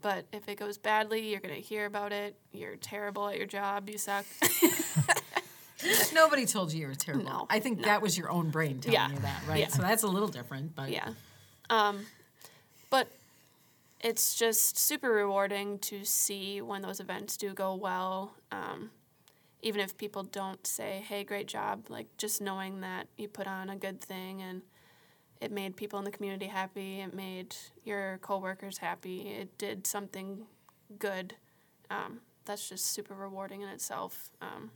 But 0.00 0.26
if 0.32 0.48
it 0.48 0.56
goes 0.56 0.78
badly, 0.78 1.28
you're 1.30 1.40
going 1.40 1.54
to 1.54 1.60
hear 1.60 1.86
about 1.86 2.12
it. 2.12 2.36
You're 2.52 2.76
terrible 2.76 3.28
at 3.28 3.36
your 3.36 3.46
job. 3.46 3.88
You 3.88 3.98
suck. 3.98 4.24
Nobody 6.14 6.46
told 6.46 6.72
you 6.72 6.80
you 6.80 6.86
were 6.86 6.94
terrible. 6.94 7.24
No, 7.24 7.46
I 7.50 7.60
think 7.60 7.78
no. 7.78 7.84
that 7.84 8.02
was 8.02 8.16
your 8.16 8.30
own 8.30 8.50
brain 8.50 8.80
telling 8.80 8.94
Yeah, 8.94 9.10
you 9.10 9.18
that, 9.20 9.42
right? 9.48 9.60
yeah. 9.60 9.68
So 9.68 9.82
that's 9.82 10.02
a 10.02 10.08
little 10.08 10.28
different, 10.28 10.74
but 10.74 10.90
yeah. 10.90 11.10
Um, 11.70 12.06
but 12.90 13.08
it's 14.00 14.36
just 14.36 14.78
super 14.78 15.10
rewarding 15.10 15.78
to 15.80 16.04
see 16.04 16.60
when 16.60 16.82
those 16.82 17.00
events 17.00 17.36
do 17.36 17.52
go 17.54 17.74
well. 17.74 18.34
Um, 18.52 18.90
even 19.62 19.80
if 19.80 19.96
people 19.98 20.22
don't 20.22 20.64
say, 20.66 21.04
hey, 21.08 21.24
great 21.24 21.48
job, 21.48 21.86
like 21.88 22.06
just 22.16 22.40
knowing 22.40 22.80
that 22.80 23.08
you 23.16 23.26
put 23.28 23.46
on 23.46 23.68
a 23.68 23.76
good 23.76 24.00
thing 24.00 24.40
and 24.40 24.62
it 25.40 25.52
made 25.52 25.76
people 25.76 25.98
in 25.98 26.04
the 26.04 26.10
community 26.10 26.46
happy, 26.46 27.00
it 27.00 27.14
made 27.14 27.54
your 27.84 28.18
coworkers 28.22 28.78
happy, 28.78 29.28
it 29.28 29.56
did 29.58 29.86
something 29.86 30.46
good. 30.98 31.34
Um, 31.90 32.20
that's 32.44 32.68
just 32.68 32.86
super 32.86 33.14
rewarding 33.14 33.62
in 33.62 33.68
itself. 33.68 34.30
Um, 34.40 34.70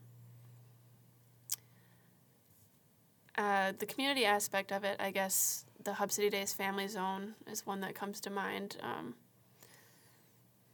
uh, 3.37 3.73
the 3.79 3.87
community 3.87 4.25
aspect 4.25 4.73
of 4.73 4.85
it, 4.85 4.97
I 5.01 5.11
guess 5.11 5.65
the 5.83 5.95
Hub 5.95 6.13
City 6.13 6.31
Days 6.31 6.53
Family 6.53 6.87
Zone 6.87 7.35
is 7.51 7.67
one 7.67 7.81
that 7.81 7.95
comes 7.95 8.21
to 8.21 8.31
mind. 8.31 8.77
Um, 8.83 9.15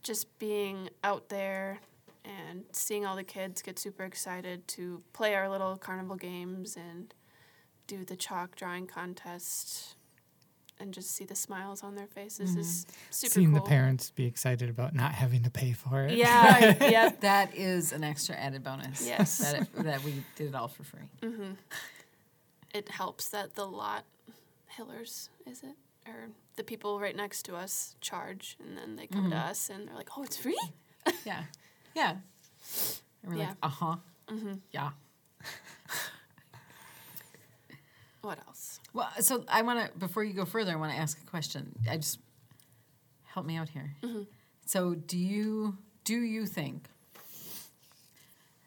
just 0.03 0.39
being 0.39 0.89
out 1.05 1.28
there 1.28 1.80
and 2.24 2.64
seeing 2.72 3.07
all 3.07 3.16
the 3.16 3.24
kids 3.24 3.62
get 3.62 3.78
super 3.78 4.05
excited 4.05 4.66
to 4.68 5.03
play 5.12 5.34
our 5.34 5.49
little 5.49 5.76
carnival 5.76 6.16
games 6.16 6.76
and 6.76 7.14
do 7.89 8.05
the 8.05 8.14
chalk 8.14 8.55
drawing 8.55 8.86
contest 8.86 9.97
and 10.80 10.95
just 10.95 11.11
see 11.11 11.24
the 11.24 11.34
smiles 11.34 11.82
on 11.82 11.97
their 11.97 12.07
faces 12.07 12.55
is 12.55 12.84
mm-hmm. 12.84 12.93
super 13.11 13.30
cool. 13.30 13.34
Seeing 13.34 13.53
cool. 13.53 13.64
the 13.64 13.68
parents 13.68 14.11
be 14.11 14.26
excited 14.26 14.70
about 14.70 14.95
not 14.95 15.12
having 15.12 15.43
to 15.43 15.51
pay 15.51 15.72
for 15.72 16.03
it. 16.03 16.16
Yeah, 16.16 16.76
yeah. 16.89 17.11
that 17.20 17.57
is 17.57 17.93
an 17.93 18.05
extra 18.05 18.36
added 18.36 18.62
bonus. 18.62 19.05
Yes. 19.05 19.39
that 19.39 19.62
it, 19.62 19.74
that 19.82 20.05
we 20.05 20.22
did 20.36 20.49
it 20.49 20.55
all 20.55 20.68
for 20.68 20.84
free. 20.84 21.09
Mm-hmm. 21.22 21.53
It 22.72 22.89
helps 22.91 23.28
that 23.30 23.55
the 23.55 23.66
lot 23.66 24.05
hillers, 24.68 25.30
is 25.47 25.62
it? 25.62 25.74
Or 26.07 26.28
the 26.57 26.64
people 26.64 27.01
right 27.01 27.16
next 27.16 27.43
to 27.45 27.57
us 27.57 27.97
charge 28.01 28.57
and 28.64 28.76
then 28.76 28.97
they 28.97 29.07
come 29.07 29.30
to 29.30 29.36
mm-hmm. 29.36 29.49
us 29.49 29.68
and 29.68 29.89
they're 29.89 29.97
like, 29.97 30.11
oh, 30.16 30.22
it's 30.22 30.36
free? 30.36 30.59
Yeah, 31.24 31.45
yeah. 31.95 32.16
And 33.22 33.32
we're 33.32 33.39
like, 33.39 33.57
uh 33.62 33.68
huh, 33.68 33.97
yeah. 34.70 34.86
Uh-huh. 34.86 35.97
What 38.23 38.39
else? 38.47 38.81
Well, 38.93 39.09
so 39.21 39.45
I 39.49 39.62
want 39.62 39.93
to 39.93 39.99
before 39.99 40.25
you 40.25 40.33
go 40.33 40.45
further, 40.45 40.73
I 40.73 40.77
want 40.77 40.93
to 40.93 40.99
ask 40.99 41.21
a 41.21 41.27
question. 41.27 41.79
I 41.89 41.97
just 41.97 42.19
help 43.25 43.47
me 43.47 43.57
out 43.57 43.69
here. 43.69 43.95
Mm-hmm. 44.03 44.23
So, 44.66 44.95
do 44.95 45.16
you 45.16 45.79
do 46.05 46.19
you 46.19 46.47
think? 46.47 46.89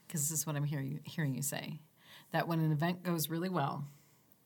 Because 0.07 0.29
this 0.29 0.39
is 0.39 0.47
what 0.47 0.55
I'm 0.55 0.63
hearing 0.63 0.99
hearing 1.03 1.35
you 1.35 1.41
say, 1.41 1.79
that 2.31 2.47
when 2.47 2.59
an 2.59 2.71
event 2.71 3.03
goes 3.03 3.29
really 3.29 3.49
well, 3.49 3.85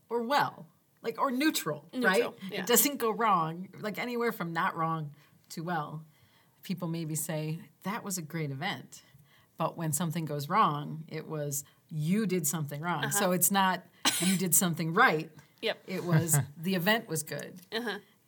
or 0.09 0.23
well, 0.23 0.67
like 1.01 1.19
or 1.19 1.31
neutral, 1.31 1.85
right? 1.93 2.31
Yeah. 2.51 2.61
It 2.61 2.67
doesn't 2.67 2.97
go 2.97 3.11
wrong, 3.11 3.69
like 3.79 3.99
anywhere 3.99 4.31
from 4.31 4.53
not 4.53 4.75
wrong 4.75 5.11
to 5.49 5.61
well. 5.61 6.03
People 6.63 6.87
maybe 6.87 7.13
say 7.13 7.59
that 7.83 8.03
was 8.03 8.17
a 8.17 8.23
great 8.23 8.49
event, 8.49 9.03
but 9.57 9.77
when 9.77 9.93
something 9.93 10.25
goes 10.25 10.49
wrong, 10.49 11.03
it 11.07 11.27
was 11.27 11.63
you 11.95 12.25
did 12.25 12.45
something 12.45 12.81
wrong. 12.81 13.09
So 13.11 13.31
it's 13.31 13.49
not 13.51 13.83
you 14.19 14.35
did 14.37 14.53
something 14.53 14.93
right. 14.93 15.29
Yep. 15.61 15.77
It 15.87 16.03
was 16.03 16.37
the 16.61 16.75
event 16.75 17.07
was 17.09 17.23
good. 17.23 17.59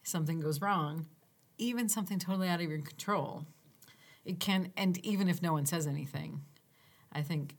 Something 0.01 0.39
goes 0.39 0.59
wrong, 0.59 1.05
even 1.59 1.87
something 1.87 2.17
totally 2.17 2.47
out 2.47 2.61
of 2.61 2.67
your 2.67 2.79
control. 2.79 3.45
It 4.25 4.39
can, 4.39 4.71
and 4.75 4.97
even 5.05 5.27
if 5.27 5.39
no 5.39 5.53
one 5.53 5.67
says 5.67 5.85
anything, 5.85 6.41
I 7.11 7.21
think. 7.21 7.55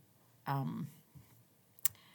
Um, 0.49 0.89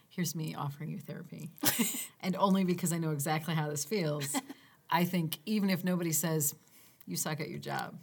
here's 0.09 0.35
me 0.35 0.55
offering 0.55 0.89
you 0.89 0.99
therapy, 0.99 1.51
and 2.21 2.35
only 2.35 2.65
because 2.65 2.91
I 2.91 2.97
know 2.97 3.11
exactly 3.11 3.53
how 3.53 3.69
this 3.69 3.85
feels. 3.85 4.35
I 4.89 5.05
think 5.05 5.37
even 5.45 5.69
if 5.69 5.85
nobody 5.85 6.11
says 6.11 6.55
you 7.05 7.15
suck 7.15 7.39
at 7.39 7.49
your 7.49 7.59
job, 7.59 7.97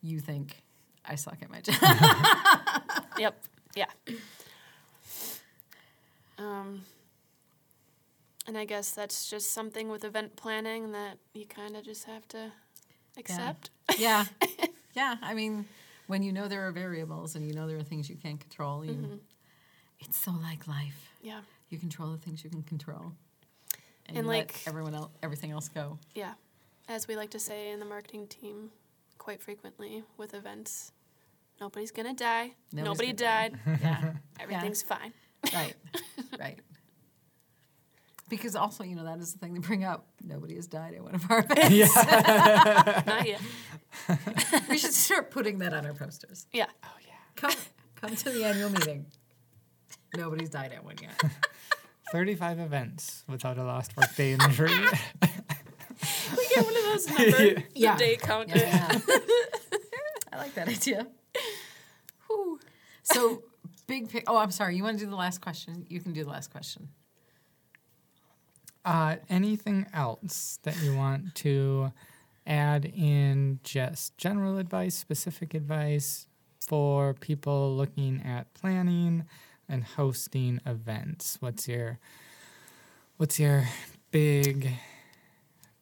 you 0.00 0.20
think 0.20 0.62
I 1.04 1.16
suck 1.16 1.38
at 1.42 1.50
my 1.50 1.60
job. 1.60 1.74
Yep. 3.18 3.44
Yeah. 3.76 4.14
Um, 6.40 6.82
and 8.46 8.56
I 8.56 8.64
guess 8.64 8.90
that's 8.92 9.28
just 9.28 9.52
something 9.52 9.88
with 9.90 10.04
event 10.04 10.34
planning 10.36 10.92
that 10.92 11.18
you 11.34 11.46
kind 11.46 11.76
of 11.76 11.84
just 11.84 12.04
have 12.04 12.26
to 12.28 12.50
accept. 13.18 13.70
yeah, 13.98 14.24
yeah. 14.94 15.16
I 15.22 15.34
mean, 15.34 15.66
when 16.06 16.22
you 16.22 16.32
know 16.32 16.48
there 16.48 16.66
are 16.66 16.72
variables 16.72 17.36
and 17.36 17.46
you 17.46 17.52
know 17.54 17.68
there 17.68 17.76
are 17.76 17.82
things 17.82 18.08
you 18.08 18.16
can't 18.16 18.40
control, 18.40 18.84
you, 18.84 19.20
it's 20.00 20.16
so 20.16 20.32
like 20.32 20.66
life. 20.66 21.12
Yeah. 21.22 21.40
You 21.68 21.78
control 21.78 22.10
the 22.10 22.18
things 22.18 22.42
you 22.42 22.50
can 22.50 22.62
control, 22.62 23.12
and, 24.06 24.16
And, 24.16 24.26
like- 24.26 24.60
everyone 24.66 24.94
else, 24.94 25.10
everything 25.22 25.50
else 25.52 25.68
go. 25.68 25.98
Yeah. 26.14 26.32
As 26.88 27.06
we 27.06 27.14
like 27.14 27.30
to 27.30 27.38
say 27.38 27.70
in 27.70 27.78
the 27.78 27.84
marketing 27.84 28.26
team 28.26 28.70
quite 29.18 29.40
frequently 29.42 30.02
with 30.16 30.34
events, 30.34 30.90
nobody's 31.60 31.92
going 31.92 32.08
to 32.08 32.14
die. 32.24 32.54
Nobody's 32.72 32.84
Nobody 32.98 33.12
died. 33.12 33.58
Yeah, 33.80 34.12
Everything's 34.40 34.82
fine. 34.82 35.12
right, 35.54 35.74
right. 36.40 36.58
Because 38.28 38.54
also, 38.54 38.84
you 38.84 38.94
know, 38.94 39.04
that 39.04 39.18
is 39.18 39.32
the 39.32 39.38
thing 39.40 39.54
they 39.54 39.60
bring 39.60 39.82
up. 39.84 40.06
Nobody 40.22 40.54
has 40.54 40.66
died 40.68 40.94
at 40.94 41.02
one 41.02 41.14
of 41.16 41.28
our 41.30 41.40
events. 41.50 41.96
Not 43.06 43.26
yet. 43.26 43.40
we 44.68 44.78
should 44.78 44.92
start 44.92 45.30
putting 45.32 45.58
that 45.58 45.74
on 45.74 45.84
our 45.84 45.94
posters. 45.94 46.46
Yeah. 46.52 46.66
Oh 46.84 46.88
yeah. 47.04 47.14
Come, 47.36 47.52
come 47.96 48.14
to 48.14 48.30
the 48.30 48.44
annual 48.44 48.70
meeting. 48.70 49.06
Nobody's 50.16 50.50
died 50.50 50.72
at 50.72 50.84
one 50.84 50.96
yet. 51.02 51.20
35 52.12 52.58
events 52.60 53.24
without 53.28 53.58
a 53.58 53.64
lost 53.64 53.96
workday 53.96 54.32
injury. 54.32 54.70
We 56.34 56.48
get 56.54 56.64
one 56.64 56.74
of 56.76 56.82
those 56.84 57.06
numbered 57.10 57.64
Yeah. 57.74 57.96
day 57.98 58.16
counters. 58.16 58.62
Yeah. 58.62 58.98
I 60.32 60.36
like 60.38 60.54
that 60.54 60.66
idea. 60.68 61.06
Whew. 62.26 62.58
So, 63.02 63.42
big 63.90 64.08
pic. 64.08 64.24
Oh, 64.26 64.36
I'm 64.36 64.52
sorry. 64.52 64.76
You 64.76 64.84
want 64.84 64.98
to 64.98 65.04
do 65.04 65.10
the 65.10 65.16
last 65.16 65.40
question? 65.40 65.84
You 65.88 66.00
can 66.00 66.12
do 66.12 66.24
the 66.24 66.30
last 66.30 66.50
question. 66.50 66.88
Uh, 68.84 69.16
anything 69.28 69.86
else 69.92 70.58
that 70.62 70.80
you 70.82 70.96
want 70.96 71.34
to 71.34 71.92
add 72.46 72.84
in 72.86 73.58
just 73.64 74.16
general 74.16 74.56
advice, 74.58 74.94
specific 74.94 75.52
advice 75.54 76.26
for 76.60 77.14
people 77.14 77.76
looking 77.76 78.22
at 78.24 78.54
planning 78.54 79.24
and 79.68 79.84
hosting 79.84 80.60
events? 80.64 81.36
What's 81.40 81.68
your 81.68 81.98
what's 83.16 83.38
your 83.38 83.68
big 84.12 84.70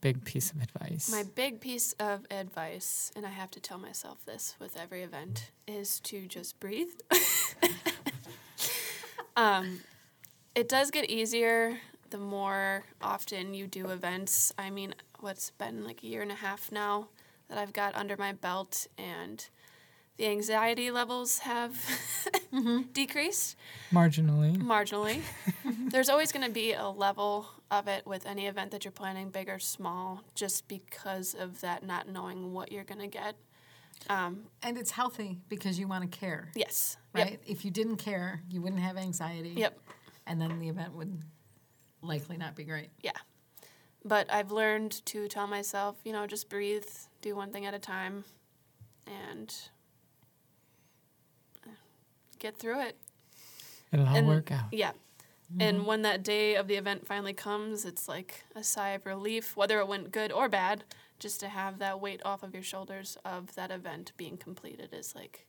big 0.00 0.24
piece 0.24 0.50
of 0.50 0.62
advice? 0.62 1.10
My 1.10 1.24
big 1.34 1.60
piece 1.60 1.92
of 1.94 2.26
advice, 2.30 3.12
and 3.14 3.26
I 3.26 3.30
have 3.30 3.50
to 3.52 3.60
tell 3.60 3.78
myself 3.78 4.24
this 4.24 4.56
with 4.58 4.76
every 4.76 5.02
event, 5.02 5.50
is 5.66 6.00
to 6.00 6.26
just 6.26 6.58
breathe. 6.58 6.88
um, 9.38 9.80
it 10.54 10.68
does 10.68 10.90
get 10.90 11.08
easier 11.08 11.78
the 12.10 12.18
more 12.18 12.84
often 13.00 13.54
you 13.54 13.66
do 13.66 13.88
events. 13.90 14.52
I 14.58 14.70
mean, 14.70 14.94
what's 15.20 15.50
been 15.50 15.84
like 15.84 16.02
a 16.02 16.06
year 16.06 16.22
and 16.22 16.32
a 16.32 16.36
half 16.36 16.72
now 16.72 17.08
that 17.48 17.56
I've 17.56 17.72
got 17.72 17.94
under 17.94 18.16
my 18.16 18.32
belt, 18.32 18.88
and 18.98 19.46
the 20.16 20.26
anxiety 20.26 20.90
levels 20.90 21.38
have 21.40 21.78
decreased 22.92 23.56
Marginally. 23.92 24.56
marginally. 24.56 25.20
there's 25.90 26.08
always 26.08 26.32
going 26.32 26.44
to 26.44 26.52
be 26.52 26.72
a 26.72 26.88
level 26.88 27.46
of 27.70 27.86
it 27.86 28.06
with 28.06 28.26
any 28.26 28.46
event 28.46 28.72
that 28.72 28.84
you're 28.84 28.92
planning, 28.92 29.30
big 29.30 29.48
or 29.48 29.58
small, 29.60 30.22
just 30.34 30.66
because 30.66 31.34
of 31.34 31.60
that 31.60 31.86
not 31.86 32.08
knowing 32.08 32.52
what 32.52 32.72
you're 32.72 32.84
going 32.84 33.00
to 33.00 33.06
get. 33.06 33.36
Um, 34.08 34.44
And 34.62 34.78
it's 34.78 34.90
healthy 34.90 35.38
because 35.48 35.78
you 35.78 35.88
want 35.88 36.10
to 36.10 36.18
care, 36.18 36.50
yes. 36.54 36.96
Yep. 37.14 37.26
right? 37.26 37.40
If 37.46 37.64
you 37.64 37.70
didn't 37.70 37.96
care, 37.96 38.40
you 38.48 38.62
wouldn't 38.62 38.80
have 38.82 38.96
anxiety. 38.96 39.54
Yep. 39.56 39.78
And 40.26 40.40
then 40.40 40.58
the 40.60 40.68
event 40.68 40.94
would 40.94 41.22
likely 42.02 42.36
not 42.36 42.54
be 42.54 42.64
great. 42.64 42.90
Yeah. 43.02 43.12
But 44.04 44.32
I've 44.32 44.50
learned 44.52 45.04
to 45.06 45.26
tell 45.28 45.46
myself, 45.46 45.96
you 46.04 46.12
know, 46.12 46.26
just 46.26 46.48
breathe, 46.48 46.86
do 47.20 47.34
one 47.34 47.52
thing 47.52 47.66
at 47.66 47.74
a 47.74 47.78
time, 47.78 48.24
and 49.06 49.54
uh, 51.66 51.70
get 52.38 52.56
through 52.58 52.80
it. 52.82 52.96
It'll 53.92 54.06
all 54.06 54.16
And- 54.16 54.28
work 54.28 54.52
out. 54.52 54.72
Yeah. 54.72 54.92
And 55.58 55.86
when 55.86 56.02
that 56.02 56.22
day 56.22 56.56
of 56.56 56.68
the 56.68 56.74
event 56.74 57.06
finally 57.06 57.32
comes, 57.32 57.86
it's 57.86 58.06
like 58.06 58.44
a 58.54 58.62
sigh 58.62 58.90
of 58.90 59.06
relief, 59.06 59.56
whether 59.56 59.78
it 59.80 59.88
went 59.88 60.12
good 60.12 60.30
or 60.30 60.46
bad, 60.46 60.84
just 61.18 61.40
to 61.40 61.48
have 61.48 61.78
that 61.78 62.00
weight 62.00 62.20
off 62.24 62.42
of 62.42 62.54
your 62.54 62.62
shoulders 62.62 63.16
of 63.24 63.54
that 63.54 63.70
event 63.70 64.12
being 64.16 64.36
completed 64.36 64.90
is 64.92 65.14
like, 65.14 65.46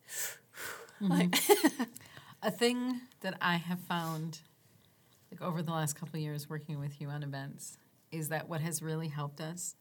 like 1.01 1.31
mm-hmm. 1.31 1.83
A 2.41 2.51
thing 2.51 3.01
that 3.19 3.37
I 3.41 3.57
have 3.57 3.81
found, 3.81 4.39
like 5.29 5.41
over 5.41 5.61
the 5.61 5.71
last 5.71 5.97
couple 5.97 6.15
of 6.15 6.21
years 6.21 6.49
working 6.49 6.79
with 6.79 7.01
you 7.01 7.09
on 7.09 7.21
events, 7.21 7.77
is 8.13 8.29
that 8.29 8.47
what 8.47 8.61
has 8.61 8.81
really 8.81 9.09
helped 9.09 9.41
us 9.41 9.75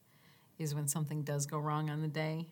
is 0.57 0.75
when 0.75 0.85
something 0.85 1.23
does 1.23 1.45
go 1.45 1.57
wrong 1.57 1.89
on 1.89 2.01
the 2.01 2.09
day. 2.09 2.47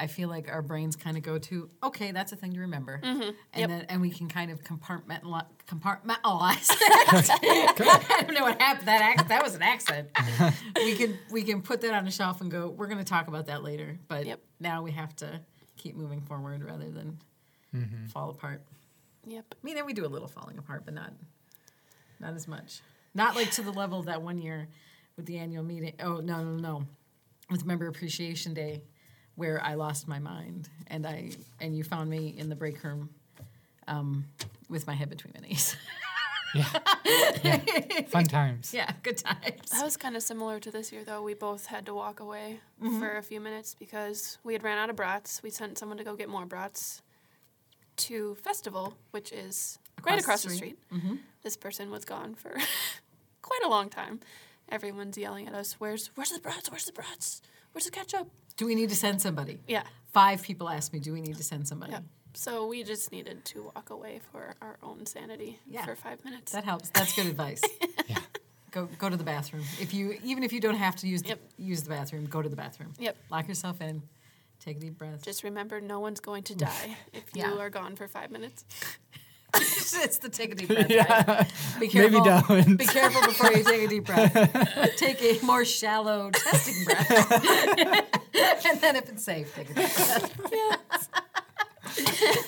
I 0.00 0.06
feel 0.06 0.28
like 0.28 0.48
our 0.50 0.62
brains 0.62 0.94
kind 0.94 1.16
of 1.16 1.24
go 1.24 1.38
to, 1.38 1.68
okay, 1.82 2.12
that's 2.12 2.30
a 2.32 2.36
thing 2.36 2.52
to 2.52 2.60
remember, 2.60 3.00
mm-hmm. 3.02 3.20
and 3.22 3.34
Yep. 3.56 3.68
then 3.68 3.86
and 3.88 4.00
we 4.00 4.10
can 4.10 4.28
kind 4.28 4.50
of 4.52 4.62
compartmentalize. 4.62 5.46
compartmentalize. 5.68 6.68
I 6.70 8.22
don't 8.24 8.34
know 8.34 8.42
what 8.44 8.60
happened. 8.60 8.86
That 8.88 9.16
ac- 9.18 9.28
that 9.28 9.42
was 9.42 9.54
an 9.54 9.62
accent. 9.62 10.08
we 10.76 10.94
can 10.94 11.18
we 11.30 11.42
can 11.42 11.62
put 11.62 11.80
that 11.80 11.92
on 11.94 12.06
a 12.06 12.10
shelf 12.10 12.40
and 12.40 12.50
go. 12.50 12.68
We're 12.68 12.86
going 12.86 12.98
to 12.98 13.04
talk 13.04 13.28
about 13.28 13.46
that 13.46 13.62
later. 13.64 13.98
But 14.08 14.26
Yep. 14.26 14.40
now 14.60 14.82
we 14.82 14.92
have 14.92 15.14
to 15.16 15.40
keep 15.76 15.96
moving 15.96 16.20
forward 16.20 16.62
rather 16.62 16.90
than 16.90 17.18
mm-hmm. 17.74 18.06
fall 18.06 18.30
apart. 18.30 18.62
yep. 19.26 19.44
I 19.52 19.66
mean, 19.66 19.76
and 19.76 19.86
we 19.86 19.92
do 19.94 20.06
a 20.06 20.08
little 20.08 20.28
falling 20.28 20.58
apart, 20.58 20.84
but 20.84 20.94
not 20.94 21.12
not 22.20 22.34
as 22.34 22.46
much. 22.48 22.80
Not 23.14 23.34
like 23.34 23.50
to 23.52 23.62
the 23.62 23.72
level 23.72 23.98
of 23.98 24.06
that 24.06 24.22
one 24.22 24.38
year 24.38 24.68
with 25.16 25.26
the 25.26 25.38
annual 25.38 25.64
meeting. 25.64 25.94
Oh 26.00 26.16
no, 26.18 26.44
no, 26.44 26.56
no, 26.56 26.84
with 27.50 27.64
Member 27.66 27.88
Appreciation 27.88 28.54
Day, 28.54 28.82
where 29.38 29.58
I 29.64 29.74
lost 29.74 30.06
my 30.08 30.18
mind 30.18 30.68
and 30.88 31.06
I 31.06 31.30
and 31.60 31.76
you 31.76 31.84
found 31.84 32.10
me 32.10 32.34
in 32.36 32.48
the 32.48 32.56
break 32.56 32.82
room, 32.84 33.08
um, 33.86 34.24
with 34.68 34.86
my 34.86 34.94
head 34.94 35.08
between 35.08 35.32
my 35.40 35.46
knees. 35.48 35.76
Yeah. 36.54 36.64
Fun 38.08 38.24
times. 38.38 38.72
yeah, 38.74 38.90
good 39.02 39.18
times. 39.18 39.70
That 39.70 39.84
was 39.84 39.96
kind 39.96 40.16
of 40.16 40.22
similar 40.22 40.58
to 40.60 40.70
this 40.70 40.90
year, 40.92 41.04
though. 41.04 41.22
We 41.22 41.34
both 41.34 41.66
had 41.66 41.84
to 41.86 41.94
walk 41.94 42.20
away 42.20 42.60
Mm-hmm. 42.82 43.00
for 43.00 43.16
a 43.16 43.22
few 43.22 43.40
minutes 43.40 43.74
because 43.74 44.38
we 44.44 44.52
had 44.54 44.62
ran 44.62 44.78
out 44.78 44.88
of 44.88 44.96
brats. 44.96 45.42
We 45.42 45.50
sent 45.50 45.78
someone 45.78 45.98
to 45.98 46.04
go 46.04 46.14
get 46.16 46.28
more 46.28 46.46
brats 46.46 47.02
to 47.96 48.36
Festival, 48.36 48.94
which 49.10 49.32
is 49.32 49.78
right 50.06 50.18
Across 50.18 50.20
across 50.22 50.42
the 50.44 50.48
the 50.50 50.54
street. 50.56 50.78
street. 50.94 51.18
This 51.42 51.56
person 51.56 51.90
was 51.90 52.04
gone 52.04 52.34
for 52.34 52.52
quite 53.42 53.60
a 53.64 53.68
long 53.68 53.88
time. 53.90 54.20
Everyone's 54.70 55.18
yelling 55.18 55.48
at 55.48 55.54
us, 55.54 55.74
"Where's 55.80 56.10
where's 56.14 56.30
the 56.30 56.40
brats? 56.40 56.70
Where's 56.70 56.84
the 56.84 56.92
brats? 56.92 57.42
Where's 57.72 57.88
catch 57.90 58.14
up. 58.14 58.28
Do 58.56 58.66
we 58.66 58.74
need 58.74 58.88
to 58.90 58.96
send 58.96 59.20
somebody? 59.22 59.58
Yeah, 59.68 59.84
Five 60.12 60.42
people 60.42 60.68
asked 60.68 60.92
me, 60.92 60.98
do 61.00 61.12
we 61.12 61.20
need 61.20 61.36
to 61.36 61.44
send 61.44 61.68
somebody? 61.68 61.92
yeah. 61.92 62.00
So 62.34 62.66
we 62.66 62.84
just 62.84 63.10
needed 63.10 63.44
to 63.46 63.70
walk 63.74 63.90
away 63.90 64.20
for 64.30 64.54
our 64.60 64.78
own 64.82 65.06
sanity 65.06 65.58
Yeah. 65.66 65.84
for 65.84 65.96
five 65.96 66.24
minutes. 66.24 66.52
That 66.52 66.64
helps. 66.64 66.90
That's 66.90 67.14
good 67.14 67.26
advice. 67.26 67.62
Yeah. 68.08 68.18
Go 68.70 68.86
go 68.98 69.08
to 69.10 69.16
the 69.16 69.24
bathroom. 69.24 69.64
If 69.80 69.92
you 69.92 70.18
even 70.24 70.42
if 70.42 70.52
you 70.52 70.60
don't 70.60 70.76
have 70.76 70.96
to 70.96 71.08
use 71.08 71.22
the, 71.22 71.28
Yep. 71.30 71.40
use 71.58 71.82
the 71.82 71.90
bathroom, 71.90 72.26
go 72.26 72.40
to 72.42 72.48
the 72.48 72.56
bathroom. 72.56 72.92
Yep. 72.98 73.16
Lock 73.30 73.48
yourself 73.48 73.80
in. 73.80 74.02
Take 74.60 74.76
a 74.76 74.80
deep 74.80 74.98
breath. 74.98 75.22
Just 75.22 75.42
remember, 75.44 75.80
no 75.80 76.00
one's 76.00 76.20
going 76.20 76.42
to 76.44 76.54
die 76.54 76.96
if 77.12 77.24
you 77.34 77.42
Yeah. 77.42 77.58
are 77.58 77.70
gone 77.70 77.96
for 77.96 78.08
five 78.08 78.30
minutes. 78.30 78.64
it's 79.54 80.18
the 80.18 80.28
take 80.28 80.52
a 80.52 80.54
deep 80.54 80.68
breath. 80.68 80.90
Yeah. 80.90 81.24
Right? 81.26 81.52
Be 81.80 81.86
Maybe 81.86 82.20
careful. 82.20 82.24
don't. 82.24 82.76
Be 82.76 82.86
careful 82.86 83.22
before 83.22 83.52
you 83.52 83.64
take 83.64 83.82
a 83.82 83.88
deep 83.88 84.04
breath. 84.04 84.96
take 84.96 85.22
a 85.22 85.44
more 85.44 85.64
shallow 85.64 86.30
testing 86.30 86.84
breath, 86.84 87.10
and 88.66 88.80
then 88.80 88.96
if 88.96 89.08
it's 89.08 89.24
safe, 89.24 89.54
take 89.54 89.70
a 89.70 89.74
deep 89.74 89.88
breath. 90.36 91.08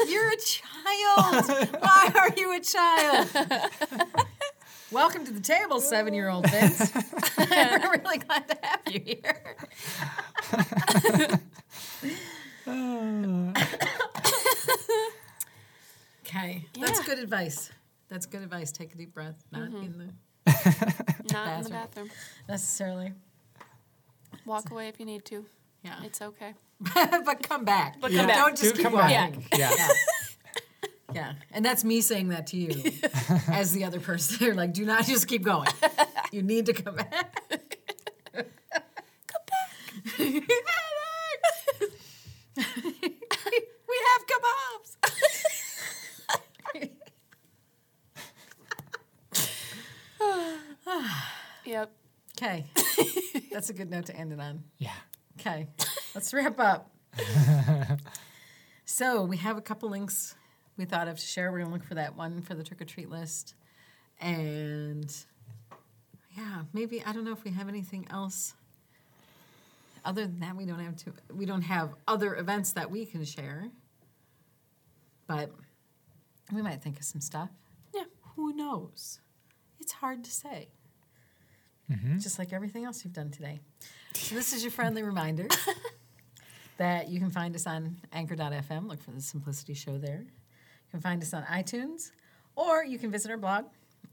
You're 0.08 0.30
a 0.30 0.36
child. 0.36 1.70
Why 1.80 2.12
are 2.14 2.30
you 2.36 2.52
a 2.56 2.60
child? 2.60 3.28
Welcome 4.92 5.24
to 5.24 5.32
the 5.32 5.40
table, 5.40 5.80
seven-year-old 5.80 6.50
Vince. 6.50 6.92
We're 7.38 7.80
really 8.02 8.18
glad 8.18 8.48
to 8.48 8.58
have 8.62 8.80
you 8.86 9.00
here. 9.06 9.56
Okay, 16.30 16.64
that's 16.78 17.00
good 17.00 17.18
advice. 17.18 17.72
That's 18.08 18.24
good 18.24 18.42
advice. 18.42 18.70
Take 18.70 18.94
a 18.94 18.96
deep 18.96 19.12
breath, 19.12 19.42
not 19.50 19.62
mm-hmm. 19.62 19.82
in 19.82 19.98
the 19.98 20.04
Not 21.32 21.58
in 21.58 21.64
the 21.64 21.70
Bathroom. 21.70 21.72
bathroom. 21.72 22.10
necessarily. 22.48 23.12
Walk 24.46 24.70
away 24.70 24.86
if 24.86 25.00
you 25.00 25.06
need 25.06 25.24
to. 25.24 25.44
Yeah, 25.82 25.96
It's 26.04 26.22
okay. 26.22 26.54
but 26.94 27.42
come 27.42 27.64
back. 27.64 28.00
But 28.00 28.12
come 28.12 28.28
back. 28.28 28.36
Don't 28.36 28.56
just 28.56 28.62
Do 28.62 28.72
keep 28.74 28.82
come 28.82 28.92
walking. 28.92 29.40
back. 29.40 29.58
Yeah. 29.58 29.74
Yeah. 29.76 29.88
yeah, 31.14 31.32
and 31.50 31.64
that's 31.64 31.82
me 31.82 32.00
saying 32.00 32.28
that 32.28 32.46
to 32.48 32.56
you, 32.56 32.92
as 33.48 33.72
the 33.72 33.82
other 33.84 33.98
person. 33.98 34.36
They're 34.38 34.54
like, 34.54 34.72
do 34.72 34.84
not 34.84 35.06
just 35.06 35.26
keep 35.26 35.42
going. 35.42 35.68
You 36.30 36.42
need 36.42 36.66
to 36.66 36.74
come 36.74 36.94
back. 36.94 37.42
come 38.30 38.44
back. 38.70 38.86
we 40.16 40.44
have 44.06 44.26
kebabs. 44.26 44.96
Yep. 51.70 51.90
Okay, 52.36 52.64
that's 53.60 53.68
a 53.68 53.74
good 53.74 53.90
note 53.90 54.06
to 54.06 54.16
end 54.16 54.32
it 54.32 54.40
on. 54.40 54.64
Yeah. 54.78 54.94
Okay, 55.38 55.68
let's 56.14 56.32
wrap 56.32 56.58
up. 56.58 56.90
so 58.86 59.22
we 59.22 59.36
have 59.36 59.58
a 59.58 59.60
couple 59.60 59.90
links 59.90 60.34
we 60.78 60.86
thought 60.86 61.08
of 61.08 61.18
to 61.18 61.26
share. 61.26 61.52
We're 61.52 61.58
gonna 61.58 61.74
look 61.74 61.84
for 61.84 61.96
that 61.96 62.16
one 62.16 62.40
for 62.40 62.54
the 62.54 62.64
trick 62.64 62.80
or 62.80 62.86
treat 62.86 63.10
list, 63.10 63.54
and 64.18 65.14
yeah, 66.38 66.62
maybe 66.72 67.04
I 67.04 67.12
don't 67.12 67.26
know 67.26 67.32
if 67.32 67.44
we 67.44 67.50
have 67.50 67.68
anything 67.68 68.06
else. 68.08 68.54
Other 70.06 70.22
than 70.22 70.40
that, 70.40 70.56
we 70.56 70.64
don't 70.64 70.78
have 70.78 70.96
to. 70.96 71.12
We 71.30 71.44
don't 71.44 71.60
have 71.60 71.90
other 72.08 72.36
events 72.36 72.72
that 72.72 72.90
we 72.90 73.04
can 73.04 73.26
share, 73.26 73.68
but 75.26 75.50
we 76.50 76.62
might 76.62 76.82
think 76.82 76.98
of 76.98 77.04
some 77.04 77.20
stuff. 77.20 77.50
Yeah. 77.94 78.04
Who 78.36 78.54
knows? 78.54 79.20
It's 79.78 79.92
hard 79.92 80.24
to 80.24 80.30
say. 80.30 80.68
Mm-hmm. 81.90 82.18
Just 82.18 82.38
like 82.38 82.52
everything 82.52 82.84
else 82.84 83.04
you've 83.04 83.14
done 83.14 83.30
today. 83.30 83.60
So 84.14 84.34
this 84.34 84.52
is 84.52 84.62
your 84.62 84.70
friendly 84.70 85.02
reminder 85.02 85.48
that 86.78 87.08
you 87.08 87.18
can 87.18 87.30
find 87.30 87.54
us 87.54 87.66
on 87.66 87.96
anchor.fm. 88.12 88.88
Look 88.88 89.02
for 89.02 89.10
the 89.10 89.20
Simplicity 89.20 89.74
Show 89.74 89.98
there. 89.98 90.20
You 90.20 90.90
can 90.90 91.00
find 91.00 91.22
us 91.22 91.34
on 91.34 91.42
iTunes, 91.44 92.10
or 92.56 92.84
you 92.84 92.98
can 92.98 93.10
visit 93.10 93.30
our 93.30 93.36
blog, 93.36 93.66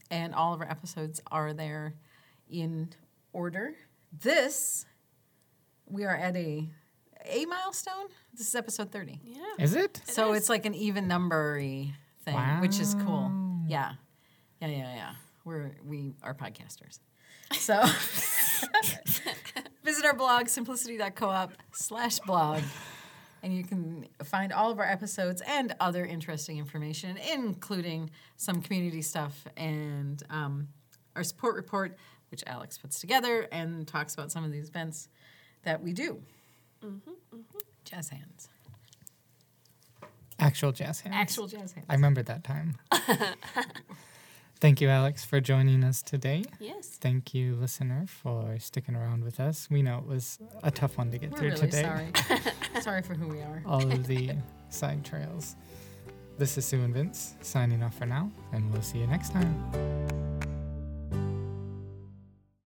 and 0.09 0.33
all 0.33 0.53
of 0.53 0.61
our 0.61 0.69
episodes 0.69 1.21
are 1.31 1.53
there 1.53 1.93
in 2.49 2.89
order. 3.33 3.73
This, 4.21 4.85
we 5.87 6.03
are 6.05 6.15
at 6.15 6.35
a 6.35 6.67
a 7.25 7.45
milestone. 7.45 8.07
This 8.33 8.47
is 8.47 8.55
episode 8.55 8.91
30. 8.91 9.19
Yeah. 9.23 9.37
Is 9.59 9.75
it? 9.75 10.01
so 10.05 10.31
is. 10.31 10.41
it's 10.41 10.49
like 10.49 10.65
an 10.65 10.75
even 10.75 11.07
numbery 11.07 11.93
thing, 12.23 12.37
which 12.61 12.79
is 12.79 12.95
cool. 13.05 13.31
Yeah. 13.67 13.93
Yeah, 14.61 14.67
yeah, 14.67 14.95
yeah. 14.95 15.11
We're 15.43 15.71
we 15.85 16.15
are 16.23 16.33
podcasters. 16.33 16.99
So 17.53 17.83
visit 19.83 20.05
our 20.05 20.15
blog, 20.15 20.47
simplicity.coop 20.47 21.51
slash 21.73 22.19
blog. 22.19 22.61
And 23.43 23.55
you 23.55 23.63
can 23.63 24.07
find 24.23 24.51
all 24.51 24.71
of 24.71 24.79
our 24.79 24.85
episodes 24.85 25.41
and 25.47 25.75
other 25.79 26.05
interesting 26.05 26.57
information, 26.57 27.17
including 27.17 28.09
some 28.35 28.61
community 28.61 29.01
stuff 29.01 29.45
and 29.55 30.21
um, 30.29 30.67
our 31.15 31.23
support 31.23 31.55
report, 31.55 31.97
which 32.31 32.43
Alex 32.47 32.77
puts 32.77 32.99
together 32.99 33.47
and 33.51 33.87
talks 33.87 34.13
about 34.13 34.31
some 34.31 34.43
of 34.43 34.51
these 34.51 34.69
events 34.69 35.07
that 35.63 35.81
we 35.81 35.93
do. 35.93 36.21
Jazz 37.85 38.09
hands. 38.09 38.49
Actual 40.39 40.71
jazz 40.71 40.99
hands. 40.99 41.15
Actual 41.17 41.47
jazz 41.47 41.71
hands. 41.71 41.85
I 41.89 41.93
remember 41.93 42.21
that 42.23 42.43
time. 42.43 42.75
Thank 44.59 44.81
you, 44.81 44.89
Alex, 44.89 45.23
for 45.23 45.39
joining 45.39 45.83
us 45.83 46.01
today. 46.01 46.43
Yes. 46.59 46.97
Thank 46.99 47.33
you, 47.33 47.55
listener, 47.55 48.05
for 48.07 48.57
sticking 48.59 48.95
around 48.95 49.23
with 49.23 49.39
us. 49.39 49.67
We 49.69 49.83
know 49.83 49.99
it 49.99 50.07
was 50.07 50.39
a 50.63 50.71
tough 50.71 50.97
one 50.97 51.11
to 51.11 51.17
get 51.19 51.31
We're 51.31 51.37
through 51.37 51.49
really 51.49 51.61
today. 51.61 51.81
sorry. 51.83 52.41
sorry 52.81 53.01
for 53.03 53.13
who 53.13 53.27
we 53.27 53.41
are. 53.41 53.61
All 53.67 53.83
of 53.91 54.07
the 54.07 54.31
side 54.69 55.05
trails. 55.05 55.55
This 56.39 56.57
is 56.57 56.65
Sue 56.65 56.81
and 56.81 56.93
Vince 56.93 57.35
signing 57.41 57.83
off 57.83 57.95
for 57.97 58.05
now, 58.07 58.31
and 58.51 58.71
we'll 58.71 58.81
see 58.81 58.99
you 58.99 59.07
next 59.07 59.31
time. 59.31 60.36